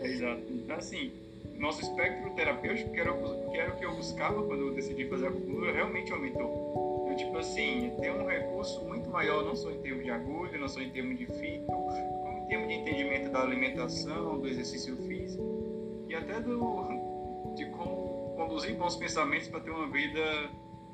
É, 0.02 0.07
exato. 0.07 0.41
Então, 0.49 0.78
assim, 0.78 1.11
nosso 1.57 1.82
espectro 1.82 2.30
terapêutico, 2.32 2.91
que 2.91 2.99
era, 2.99 3.14
que 3.14 3.57
era 3.57 3.74
o 3.74 3.78
que 3.78 3.86
eu 3.86 3.94
buscava 3.94 4.41
quando 4.44 4.68
eu 4.68 4.74
decidi 4.74 5.06
fazer 5.10 5.28
a 5.28 5.30
acupuntura, 5.30 5.74
realmente 5.74 6.11
aumentou. 6.14 7.03
Então, 7.03 7.18
tipo 7.18 7.38
assim, 7.38 7.91
tem 7.99 8.10
um 8.10 8.26
recurso 8.26 8.82
muito 8.86 9.10
maior, 9.10 9.44
não 9.44 9.56
só 9.56 9.70
em 9.70 9.82
termos 9.82 10.06
de 10.06 10.11
agulha, 10.11 10.57
não 10.57 10.70
só 10.70 10.82
em 10.82 10.90
termos 10.90 11.18
de 11.18 11.26
fito, 11.26 11.68
em 12.44 12.48
termos 12.48 12.68
de 12.68 12.74
entendimento 12.76 13.32
da 13.32 13.41
alimentação, 13.41 14.40
do 14.40 14.48
exercício 14.48 14.95
físico 15.07 15.44
e 16.07 16.15
até 16.15 16.40
do, 16.40 16.88
de 17.56 17.65
como 17.68 18.34
conduzir 18.36 18.76
bons 18.76 18.95
pensamentos 18.95 19.48
para 19.48 19.61
ter 19.61 19.72
uma 19.72 19.90
vida 19.90 20.49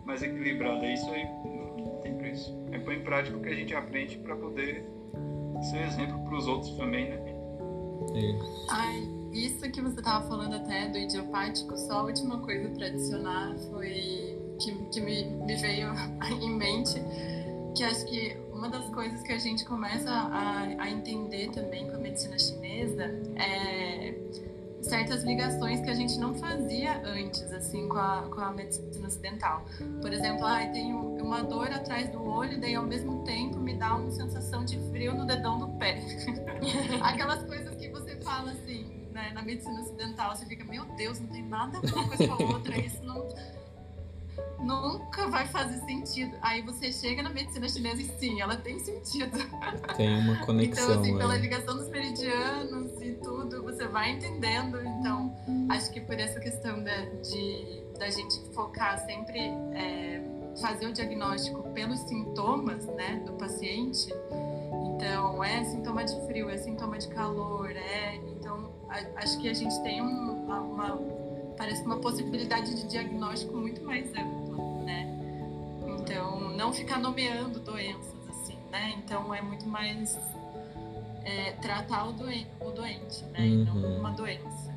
mais 0.05 0.21
equilibrada. 0.21 0.85
Isso 0.85 1.09
aí 1.09 1.26
não 1.26 1.99
tem 2.01 2.15
preço. 2.15 2.57
É 2.71 2.80
pôr 2.80 2.93
em 2.93 3.03
prática 3.03 3.35
o 3.35 3.41
que 3.41 3.49
a 3.49 3.55
gente 3.55 3.73
aprende 3.73 4.17
para 4.17 4.35
poder 4.35 4.85
ser 5.69 5.85
exemplo 5.88 6.19
para 6.23 6.38
os 6.38 6.47
outros 6.47 6.71
também, 6.77 7.09
né? 7.09 7.35
Isso. 8.15 8.67
Ai, 8.69 9.07
isso 9.31 9.69
que 9.71 9.81
você 9.81 9.99
estava 9.99 10.27
falando 10.27 10.55
até 10.55 10.88
do 10.88 10.97
idiopático, 10.97 11.77
só 11.77 11.99
a 11.99 12.03
última 12.03 12.39
coisa 12.39 12.69
para 12.69 12.88
adicionar 12.88 13.55
foi 13.69 14.39
que, 14.59 14.71
que 14.91 15.01
me, 15.01 15.26
me 15.26 15.55
veio 15.55 15.89
em 16.41 16.55
mente, 16.55 17.01
que 17.76 17.84
acho 17.84 18.05
que 18.05 18.35
uma 18.60 18.69
das 18.69 18.90
coisas 18.90 19.23
que 19.23 19.31
a 19.31 19.38
gente 19.38 19.64
começa 19.64 20.11
a, 20.11 20.64
a 20.77 20.90
entender 20.90 21.49
também 21.52 21.90
com 21.90 21.95
a 21.95 21.99
medicina 21.99 22.38
chinesa 22.38 23.06
é 23.38 24.14
certas 24.81 25.23
ligações 25.23 25.81
que 25.81 25.90
a 25.90 25.94
gente 25.94 26.18
não 26.18 26.34
fazia 26.36 27.02
antes, 27.06 27.52
assim, 27.52 27.88
com 27.88 27.98
a, 27.98 28.30
com 28.34 28.41
a 28.41 28.52
medicina 28.52 29.07
ocidental. 29.07 29.65
Por 30.02 30.11
exemplo, 30.11 30.45
ah, 30.45 30.65
tenho 30.68 30.98
uma 31.22 31.44
dor 31.44 31.72
atrás 31.72 32.10
do 32.10 32.23
olho, 32.23 32.60
daí 32.60 32.76
ao 32.76 32.86
mesmo 32.86 33.23
tempo 33.23 33.57
me 33.57 33.76
dá 33.76 33.95
uma 33.95 34.11
sensação 34.11 34.64
de 34.64 34.80
frio 34.90 35.14
no 35.14 35.26
dedão 35.26 35.60
do 35.60 35.68
pé. 35.77 36.02
Aquelas 37.02 37.44
coisas 37.44 37.76
que 37.76 37.90
você 37.90 38.15
fala 38.18 38.52
assim, 38.52 39.06
né, 39.11 39.31
na 39.34 39.41
medicina 39.41 39.81
ocidental, 39.81 40.36
você 40.36 40.45
fica, 40.45 40.64
meu 40.64 40.86
Deus, 40.95 41.19
não 41.19 41.27
tem 41.27 41.44
nada 41.44 41.77
a 41.77 41.81
ver 41.81 42.27
com 42.27 42.44
a 42.44 42.48
outra, 42.53 42.77
isso 42.80 43.03
não 43.03 43.27
nunca 44.61 45.27
vai 45.27 45.48
fazer 45.48 45.77
sentido. 45.86 46.36
Aí 46.41 46.61
você 46.61 46.91
chega 46.91 47.23
na 47.23 47.30
medicina 47.30 47.68
chinesa 47.68 48.02
e 48.02 48.06
sim, 48.06 48.41
ela 48.41 48.56
tem 48.57 48.80
sentido. 48.80 49.38
Tem 49.95 50.19
uma 50.19 50.38
conexão. 50.45 50.84
Então, 50.86 51.02
assim, 51.02 51.18
pela 51.18 51.36
é. 51.36 51.40
ligação 51.40 51.77
dos 51.77 51.90
meridianos 51.90 53.02
e 53.02 53.14
tudo, 53.23 53.64
você 53.64 53.88
vai 53.88 54.11
entendendo. 54.11 54.81
Então, 54.81 55.36
acho 55.69 55.91
que 55.91 56.02
por 56.02 56.19
essa 56.19 56.40
questão 56.40 56.84
da, 56.84 57.06
de, 57.22 57.84
da 57.98 58.10
gente 58.10 58.40
focar 58.53 58.98
sempre, 59.06 59.40
é, 59.40 60.22
fazer 60.61 60.88
o 60.88 60.94
diagnóstico 60.94 61.64
pelos 61.73 61.99
sintomas 62.02 62.86
né, 62.86 63.22
do 63.26 63.34
paciente. 63.34 64.14
Então, 64.95 65.44
é 65.44 65.64
sintoma 65.64 66.03
de 66.03 66.14
frio, 66.27 66.49
é 66.49 66.57
sintoma 66.57 66.98
de 66.98 67.07
calor, 67.07 67.72
é. 67.72 68.15
Então, 68.15 68.72
a, 68.90 69.22
acho 69.22 69.40
que 69.40 69.48
a 69.48 69.53
gente 69.53 69.81
tem 69.81 70.02
um, 70.02 70.45
uma, 70.45 70.99
parece 71.57 71.84
uma 71.84 71.98
possibilidade 71.98 72.76
de 72.76 72.88
diagnóstico 72.88 73.56
muito 73.56 73.84
mais 73.84 74.10
ampla? 74.10 74.48
Então, 76.10 76.40
não 76.49 76.73
ficar 76.73 76.98
nomeando 76.98 77.60
doenças, 77.60 78.15
assim, 78.30 78.57
né? 78.72 78.95
Então, 78.98 79.31
é 79.31 79.44
muito 79.44 79.68
mais 79.68 80.18
é, 81.23 81.52
tratar 81.61 82.07
o, 82.07 82.14
doen 82.14 82.45
o 82.60 82.72
doente, 82.72 83.23
né? 83.26 83.41
Uhum. 83.41 83.45
E 83.45 83.57
não 83.57 83.76
uhum. 83.76 83.99
uma 83.99 84.11
doença. 84.11 84.76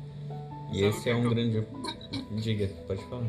E 0.71 0.83
esse 0.83 1.09
é 1.09 1.15
um 1.15 1.27
grande... 1.27 1.67
Diga, 2.39 2.67
pode 2.85 3.03
falar. 3.05 3.27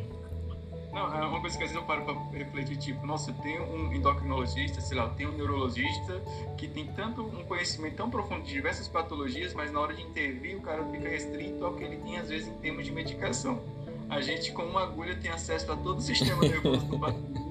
Não, 0.92 1.14
é 1.16 1.26
uma 1.26 1.40
coisa 1.40 1.56
que 1.56 1.64
às 1.64 1.70
vezes 1.70 1.74
eu 1.74 1.82
paro 1.82 2.04
para 2.04 2.38
refletir, 2.38 2.76
tipo, 2.76 3.06
nossa, 3.06 3.32
tem 3.32 3.58
um 3.58 3.92
endocrinologista, 3.92 4.82
sei 4.82 4.98
lá, 4.98 5.08
tem 5.08 5.26
um 5.26 5.32
neurologista 5.32 6.22
que 6.58 6.68
tem 6.68 6.86
tanto 6.88 7.22
um 7.22 7.42
conhecimento 7.44 7.96
tão 7.96 8.10
profundo 8.10 8.42
de 8.42 8.52
diversas 8.52 8.86
patologias, 8.86 9.54
mas 9.54 9.72
na 9.72 9.80
hora 9.80 9.94
de 9.94 10.02
intervir 10.02 10.56
o 10.56 10.60
cara 10.60 10.84
fica 10.90 11.08
restrito 11.08 11.64
ao 11.64 11.74
que 11.74 11.82
ele 11.82 11.96
tem 11.96 12.18
às 12.18 12.28
vezes 12.28 12.48
em 12.48 12.54
termos 12.58 12.84
de 12.84 12.92
medicação 12.92 13.60
a 14.08 14.20
gente 14.20 14.52
com 14.52 14.62
uma 14.62 14.82
agulha 14.82 15.16
tem 15.16 15.30
acesso 15.30 15.72
a 15.72 15.76
todo 15.76 15.98
o 15.98 16.00
sistema 16.02 16.42
nervoso 16.42 16.86
do 16.86 16.98
paciente. 16.98 17.43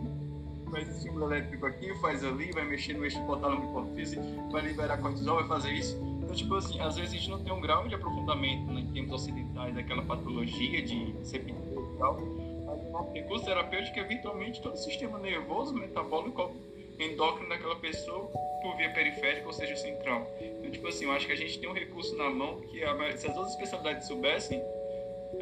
Estímulo 1.14 1.32
elétrico 1.32 1.66
aqui, 1.68 1.94
faz 2.00 2.26
ali, 2.26 2.52
vai 2.52 2.66
mexer 2.66 2.94
no 2.94 3.04
eixo 3.04 3.20
hipotálamo 3.20 3.70
hipófise, 3.70 4.20
vai 4.52 4.64
liberar 4.64 4.98
cortisol, 4.98 5.36
vai 5.36 5.48
fazer 5.48 5.72
isso. 5.72 5.96
Então, 6.24 6.36
tipo 6.36 6.56
assim, 6.56 6.80
às 6.80 6.96
vezes 6.96 7.14
a 7.14 7.18
gente 7.18 7.30
não 7.30 7.44
tem 7.44 7.54
um 7.54 7.62
grau 7.62 7.88
de 7.88 7.94
aprofundamento 7.94 8.72
né, 8.72 8.82
em 8.82 8.88
termos 8.92 9.14
ocidentais 9.14 9.76
daquela 9.76 10.02
patologia 10.02 10.82
de 10.82 11.16
septicemia 11.24 11.94
e 11.94 11.98
tal. 12.00 12.18
O 12.18 13.12
recurso 13.14 13.46
terapêutico 13.46 14.00
é 14.00 14.04
virtualmente 14.04 14.60
todo 14.60 14.74
o 14.74 14.78
sistema 14.78 15.20
nervoso, 15.20 15.76
metabólico, 15.76 16.52
endócrino 16.98 17.50
daquela 17.50 17.76
pessoa 17.76 18.32
por 18.64 18.76
via 18.78 18.90
periférica, 18.90 19.46
ou 19.46 19.54
seja, 19.54 19.76
central. 19.76 20.28
Então, 20.42 20.72
tipo 20.72 20.88
assim, 20.88 21.06
eu 21.06 21.12
acho 21.12 21.28
que 21.28 21.32
a 21.34 21.38
gente 21.38 21.60
tem 21.60 21.70
um 21.70 21.74
recurso 21.74 22.16
na 22.18 22.30
mão 22.32 22.60
que 22.62 22.84
a, 22.84 23.18
se 23.18 23.28
as 23.28 23.36
outras 23.36 23.52
especialidades 23.52 24.08
soubessem, 24.08 24.64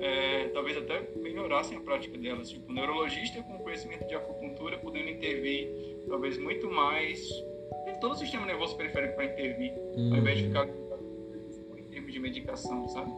é, 0.02 0.50
talvez 0.50 0.76
até 0.78 1.08
melhorassem 1.16 1.78
a 1.78 1.82
prática 1.82 2.18
delas. 2.18 2.50
Tipo, 2.50 2.74
neurologista 2.74 3.42
com 3.44 3.60
conhecimento 3.60 4.08
de 4.08 4.16
acupuntura 4.16 4.78
podendo 4.80 5.10
intervir 5.10 5.70
talvez 6.10 6.38
muito 6.38 6.70
mais. 6.70 7.30
Tem 7.86 8.00
todo 8.00 8.14
o 8.14 8.16
sistema 8.16 8.46
nervoso 8.46 8.76
periférico 8.76 9.16
para 9.16 9.26
intervir, 9.26 9.74
ao 10.12 10.18
invés 10.18 10.40
de 10.40 10.44
ficar 10.46 10.68
em 10.68 11.84
termos 11.84 12.12
de 12.12 12.20
medicação, 12.20 12.88
sabe? 12.90 13.12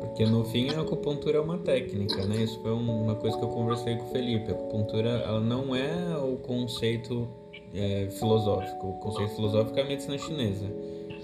Porque 0.00 0.26
no 0.26 0.44
fim 0.44 0.70
a 0.70 0.80
acupuntura 0.80 1.38
é 1.38 1.40
uma 1.40 1.58
técnica, 1.58 2.26
né? 2.26 2.42
Isso 2.42 2.60
foi 2.60 2.72
uma 2.72 3.14
coisa 3.14 3.38
que 3.38 3.44
eu 3.44 3.48
conversei 3.48 3.96
com 3.96 4.04
o 4.04 4.10
Felipe. 4.10 4.50
A 4.50 4.54
acupuntura 4.54 5.08
ela 5.08 5.40
não 5.40 5.74
é 5.74 6.16
o 6.18 6.36
conceito 6.36 7.28
é, 7.74 8.08
filosófico. 8.10 8.88
O 8.88 8.98
conceito 8.98 9.34
filosófico 9.34 9.78
é 9.78 9.82
a 9.82 9.86
medicina 9.86 10.18
chinesa. 10.18 10.66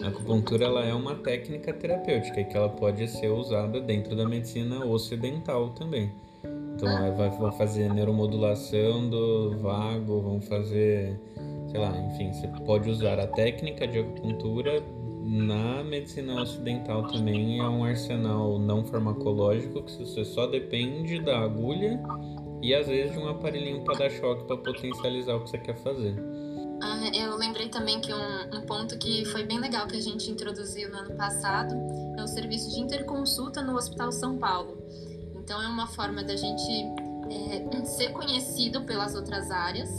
A 0.03 0.09
acupuntura 0.09 0.65
ela 0.65 0.85
é 0.85 0.95
uma 0.95 1.17
técnica 1.17 1.73
terapêutica 1.73 2.45
que 2.45 2.57
ela 2.57 2.69
pode 2.69 3.07
ser 3.09 3.29
usada 3.29 3.81
dentro 3.81 4.15
da 4.15 4.27
medicina 4.27 4.85
ocidental 4.85 5.71
também. 5.71 6.13
Então, 6.75 6.89
vai, 7.17 7.29
vão 7.31 7.51
fazer 7.53 7.93
neuromodulação 7.93 9.11
do 9.11 9.59
vago, 9.59 10.21
vão 10.21 10.41
fazer, 10.41 11.19
sei 11.71 11.81
lá, 11.81 11.93
enfim, 12.07 12.33
você 12.33 12.47
pode 12.65 12.89
usar 12.89 13.19
a 13.19 13.27
técnica 13.27 13.87
de 13.89 13.99
acupuntura 13.99 14.81
na 15.25 15.83
medicina 15.83 16.41
ocidental 16.41 17.03
também. 17.09 17.59
É 17.59 17.65
um 17.65 17.83
arsenal 17.83 18.59
não 18.61 18.85
farmacológico 18.85 19.83
que 19.83 19.91
você 19.91 20.25
só 20.25 20.47
depende 20.47 21.21
da 21.21 21.41
agulha 21.41 22.01
e 22.63 22.73
às 22.73 22.87
vezes 22.87 23.13
de 23.13 23.19
um 23.19 23.29
aparelhinho 23.29 23.83
para 23.83 23.99
dar 23.99 24.11
choque 24.11 24.45
para 24.45 24.57
potencializar 24.57 25.35
o 25.35 25.41
que 25.41 25.51
você 25.51 25.59
quer 25.59 25.77
fazer. 25.77 26.15
Ah, 26.81 27.11
eu 27.15 27.37
lembrei 27.37 27.69
também 27.69 28.01
que 28.01 28.13
um, 28.13 28.57
um, 28.57 28.61
ponto 28.63 28.97
que 28.99 29.25
foi 29.27 29.45
bem 29.45 29.59
legal 29.59 29.87
que 29.87 29.97
a 29.97 30.01
gente 30.01 30.31
introduziu 30.31 30.91
no 30.91 30.99
ano 30.99 31.15
passado 31.17 31.75
é 32.17 32.23
o 32.23 32.27
serviço 32.27 32.71
de 32.71 32.81
interconsulta 32.81 33.63
no 33.63 33.77
Hospital 33.77 34.13
São 34.13 34.39
Paulo. 34.39 34.79
Então, 35.37 35.61
é 35.63 35.67
uma 35.67 35.87
forma 35.87 36.23
da 36.23 36.37
gente 36.37 36.71
é, 37.31 37.85
ser 37.85 38.11
conhecido 38.13 38.83
pelas 38.83 39.15
outras 39.15 39.51
áreas 39.51 39.91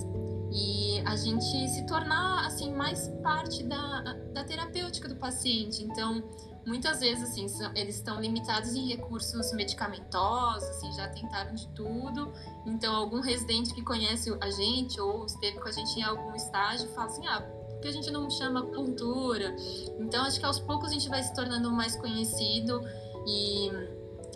e 0.51 1.01
a 1.05 1.15
gente 1.15 1.67
se 1.69 1.85
tornar 1.85 2.45
assim 2.45 2.73
mais 2.73 3.07
parte 3.21 3.63
da, 3.63 4.15
da 4.33 4.43
terapêutica 4.43 5.07
do 5.07 5.15
paciente. 5.15 5.83
Então, 5.83 6.23
muitas 6.69 6.99
vezes 6.99 7.23
assim, 7.23 7.47
eles 7.75 7.95
estão 7.95 8.21
limitados 8.21 8.75
em 8.75 8.87
recursos 8.87 9.51
medicamentosos, 9.53 10.69
assim, 10.69 10.93
já 10.93 11.07
tentaram 11.07 11.55
de 11.55 11.67
tudo. 11.69 12.31
Então, 12.63 12.95
algum 12.95 13.19
residente 13.21 13.73
que 13.73 13.81
conhece 13.81 14.31
a 14.39 14.51
gente 14.51 15.01
ou 15.01 15.25
esteve 15.25 15.57
com 15.57 15.67
a 15.67 15.71
gente 15.71 15.99
em 15.99 16.03
algum 16.03 16.35
estágio 16.35 16.87
fala 16.89 17.07
assim: 17.07 17.25
"Ah, 17.27 17.41
por 17.41 17.79
que 17.81 17.87
a 17.87 17.91
gente 17.91 18.11
não 18.11 18.29
chama 18.29 18.61
cultura?". 18.61 19.55
Então, 19.99 20.23
acho 20.23 20.39
que 20.39 20.45
aos 20.45 20.59
poucos 20.59 20.91
a 20.91 20.93
gente 20.93 21.09
vai 21.09 21.23
se 21.23 21.33
tornando 21.33 21.71
mais 21.71 21.95
conhecido 21.95 22.81
e 23.25 23.71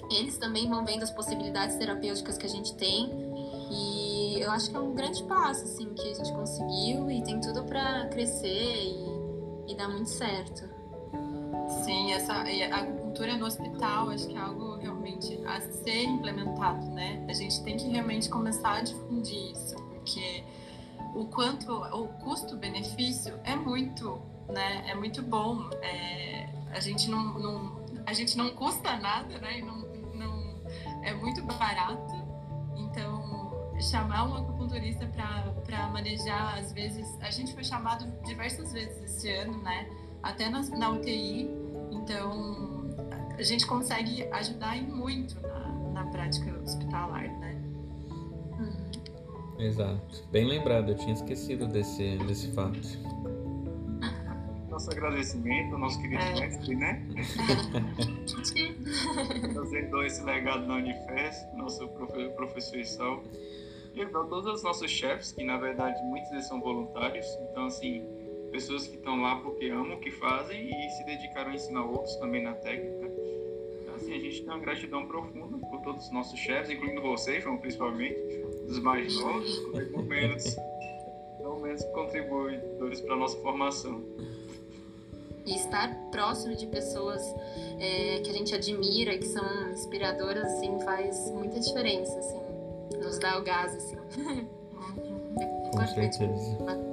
eles 0.10 0.38
também 0.40 0.68
vão 0.68 0.84
vendo 0.84 1.04
as 1.04 1.12
possibilidades 1.12 1.76
terapêuticas 1.76 2.36
que 2.36 2.48
a 2.48 2.50
gente 2.50 2.74
tem. 2.76 3.12
E 3.70 4.40
eu 4.42 4.50
acho 4.50 4.72
que 4.72 4.76
é 4.76 4.80
um 4.80 4.96
grande 4.96 5.24
passo 5.26 5.66
assim 5.66 5.94
que 5.94 6.10
a 6.10 6.14
gente 6.16 6.34
conseguiu 6.34 7.12
e 7.12 7.22
tem 7.24 7.40
tudo 7.40 7.64
para 7.64 8.08
crescer 8.08 8.48
e, 9.68 9.72
e 9.72 9.76
dar 9.76 9.88
muito 9.88 10.10
certo. 10.10 10.83
Sim, 11.82 12.12
essa 12.14 12.34
a 12.34 12.78
acupuntura 12.78 13.38
no 13.38 13.46
hospital 13.46 14.10
acho 14.10 14.28
que 14.28 14.36
é 14.36 14.40
algo 14.40 14.78
realmente 14.78 15.40
a 15.46 15.60
ser 15.62 16.04
implementado, 16.04 16.86
né? 16.88 17.26
A 17.28 17.34
gente 17.34 17.64
tem 17.64 17.78
que 17.78 17.88
realmente 17.88 18.30
começar 18.30 18.74
a 18.74 18.82
difundir 18.82 19.52
isso, 19.52 19.76
porque 19.76 20.44
o 21.16 21.26
quanto 21.26 21.72
o 21.72 22.08
custo-benefício 22.20 23.40
é 23.44 23.56
muito, 23.56 24.22
né? 24.48 24.84
É 24.88 24.96
muito 24.96 25.22
bom. 25.22 25.70
É, 25.82 26.48
a 26.72 26.80
gente 26.80 27.10
não, 27.10 27.40
não, 27.40 27.86
a 28.06 28.14
gente 28.14 28.38
não 28.38 28.50
custa 28.52 28.98
nada, 28.98 29.38
né? 29.40 29.62
Não, 29.62 29.78
não 30.14 30.62
é 31.04 31.14
muito 31.14 31.42
barato. 31.44 32.14
Então 32.76 33.44
chamar 33.82 34.30
um 34.30 34.36
acupunturista 34.36 35.06
para 35.66 35.88
manejar, 35.90 36.58
às 36.58 36.72
vezes 36.72 37.18
a 37.22 37.30
gente 37.30 37.54
foi 37.54 37.64
chamado 37.64 38.06
diversas 38.24 38.72
vezes 38.72 39.04
esse 39.04 39.30
ano, 39.30 39.62
né? 39.62 39.90
Até 40.22 40.50
na, 40.50 40.62
na 40.62 40.90
UTI 40.92 41.63
então, 42.04 42.84
a 43.38 43.42
gente 43.42 43.66
consegue 43.66 44.24
ajudar 44.24 44.78
em 44.78 44.84
muito 44.84 45.42
na, 45.42 45.70
na 45.94 46.06
prática 46.12 46.54
hospitalar, 46.62 47.24
né? 47.40 47.56
Uhum. 48.60 48.92
Exato. 49.60 50.24
Bem 50.30 50.46
lembrado, 50.46 50.90
eu 50.90 50.98
tinha 50.98 51.14
esquecido 51.14 51.66
desse, 51.66 52.18
desse 52.28 52.52
fato. 52.52 52.78
Nosso 54.70 54.92
agradecimento 54.92 55.74
ao 55.74 55.80
nosso 55.80 56.02
querido 56.02 56.24
é. 56.24 56.40
mestre, 56.40 56.76
né? 56.76 57.06
Fazendo 59.54 60.02
esse 60.02 60.24
legado 60.24 60.66
na 60.66 60.78
Unifesp, 60.78 61.56
nosso 61.56 61.88
professor 62.36 62.80
Isal. 62.80 63.24
E 63.94 64.02
a 64.02 64.10
todos 64.10 64.48
os 64.48 64.64
nossos 64.64 64.90
chefes, 64.90 65.32
que 65.32 65.44
na 65.44 65.58
verdade 65.58 66.02
muitos 66.06 66.28
deles 66.32 66.48
são 66.48 66.60
voluntários. 66.60 67.28
Então, 67.52 67.68
assim, 67.68 68.04
pessoas 68.54 68.88
que 68.88 68.96
estão 68.96 69.20
lá 69.20 69.38
porque 69.38 69.66
amam 69.66 69.98
o 69.98 70.00
que 70.00 70.12
fazem 70.12 70.70
e 70.70 70.90
se 70.92 71.04
dedicaram 71.06 71.52
a 71.52 71.56
ensinar 71.56 71.84
outros 71.84 72.16
também 72.18 72.44
na 72.44 72.54
técnica. 72.54 73.12
Então, 73.82 73.96
assim, 73.96 74.14
a 74.14 74.20
gente 74.20 74.42
tem 74.42 74.50
uma 74.50 74.60
gratidão 74.60 75.08
profunda 75.08 75.58
por 75.58 75.82
todos 75.82 76.06
os 76.06 76.14
nossos 76.14 76.40
chefes, 76.40 76.70
incluindo 76.70 77.02
vocês, 77.02 77.44
João, 77.44 77.58
principalmente, 77.58 78.20
dos 78.68 78.80
mais 78.80 79.20
novos, 79.20 79.74
não 79.92 80.04
menos, 80.04 80.56
não 81.42 81.60
menos 81.60 81.84
contribuidores 81.86 83.02
para 83.02 83.16
a 83.16 83.18
nossa 83.18 83.38
formação. 83.40 84.04
E 85.46 85.56
estar 85.56 85.94
próximo 86.12 86.56
de 86.56 86.68
pessoas 86.68 87.22
é, 87.80 88.20
que 88.20 88.30
a 88.30 88.34
gente 88.34 88.54
admira, 88.54 89.18
que 89.18 89.26
são 89.26 89.72
inspiradoras, 89.72 90.46
assim, 90.46 90.80
faz 90.82 91.32
muita 91.32 91.60
diferença, 91.60 92.18
assim, 92.20 92.40
nos 93.00 93.18
dá 93.18 93.40
o 93.40 93.44
gás, 93.44 93.76
assim. 93.76 93.98
Com 95.72 95.88
certeza. 95.88 96.93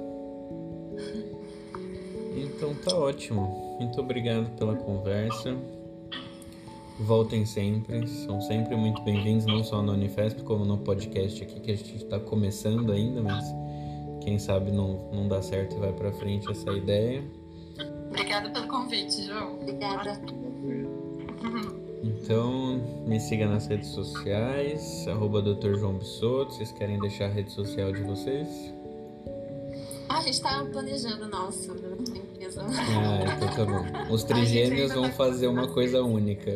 Então 2.35 2.73
tá 2.75 2.95
ótimo. 2.95 3.77
Muito 3.79 3.99
obrigado 3.99 4.49
pela 4.57 4.75
conversa. 4.75 5.55
Voltem 6.99 7.45
sempre, 7.45 8.07
são 8.07 8.39
sempre 8.41 8.75
muito 8.75 9.01
bem-vindos, 9.03 9.45
não 9.45 9.63
só 9.63 9.81
no 9.81 9.93
Unifesp, 9.93 10.43
como 10.43 10.63
no 10.63 10.77
podcast 10.77 11.43
aqui, 11.43 11.59
que 11.59 11.71
a 11.71 11.75
gente 11.75 11.95
está 11.95 12.19
começando 12.19 12.91
ainda, 12.91 13.21
mas 13.23 13.43
quem 14.23 14.37
sabe 14.37 14.71
não, 14.71 15.09
não 15.11 15.27
dá 15.27 15.41
certo 15.41 15.75
e 15.75 15.79
vai 15.79 15.91
para 15.91 16.11
frente 16.11 16.49
essa 16.51 16.71
ideia. 16.71 17.23
Obrigada 18.07 18.51
pelo 18.51 18.67
convite, 18.67 19.23
João. 19.23 19.55
Obrigada. 19.55 20.21
Então, 22.03 22.79
me 23.07 23.19
siga 23.19 23.47
nas 23.47 23.67
redes 23.67 23.89
sociais, 23.89 25.07
arroba 25.07 25.41
Dr. 25.41 25.75
João 25.79 25.97
Bissotto. 25.97 26.53
Vocês 26.53 26.71
querem 26.71 26.99
deixar 26.99 27.25
a 27.25 27.29
rede 27.29 27.51
social 27.51 27.91
de 27.91 28.03
vocês? 28.03 28.47
Ah, 30.07 30.17
a 30.17 30.21
gente 30.21 30.33
está 30.33 30.63
planejando 30.65 31.27
nosso, 31.29 31.73
né? 32.55 32.63
Ah, 32.67 33.35
então 33.35 33.55
tá 33.55 33.65
bom. 33.65 33.85
Os 34.13 34.23
trigêmeos 34.23 34.93
vão 34.93 35.03
tá 35.03 35.11
fazer 35.11 35.47
uma 35.47 35.67
coisa 35.67 36.01
única. 36.03 36.51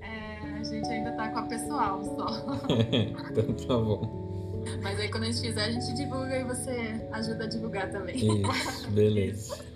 É, 0.00 0.38
a 0.58 0.62
gente 0.62 0.88
ainda 0.88 1.12
tá 1.12 1.28
com 1.28 1.38
a 1.38 1.42
pessoal 1.42 2.02
só. 2.02 2.56
então 3.30 3.54
tá 3.54 3.76
bom. 3.76 4.24
Mas 4.82 4.98
aí 4.98 5.10
quando 5.10 5.24
a 5.24 5.26
gente 5.26 5.40
fizer, 5.40 5.64
a 5.64 5.70
gente 5.70 5.94
divulga 5.94 6.36
e 6.36 6.44
você 6.44 7.08
ajuda 7.12 7.44
a 7.44 7.46
divulgar 7.46 7.90
também. 7.90 8.16
Isso, 8.16 8.90
beleza. 8.90 9.58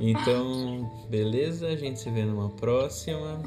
Então, 0.00 0.90
beleza, 1.08 1.68
a 1.68 1.76
gente 1.76 2.00
se 2.00 2.10
vê 2.10 2.24
numa 2.24 2.50
próxima. 2.50 3.40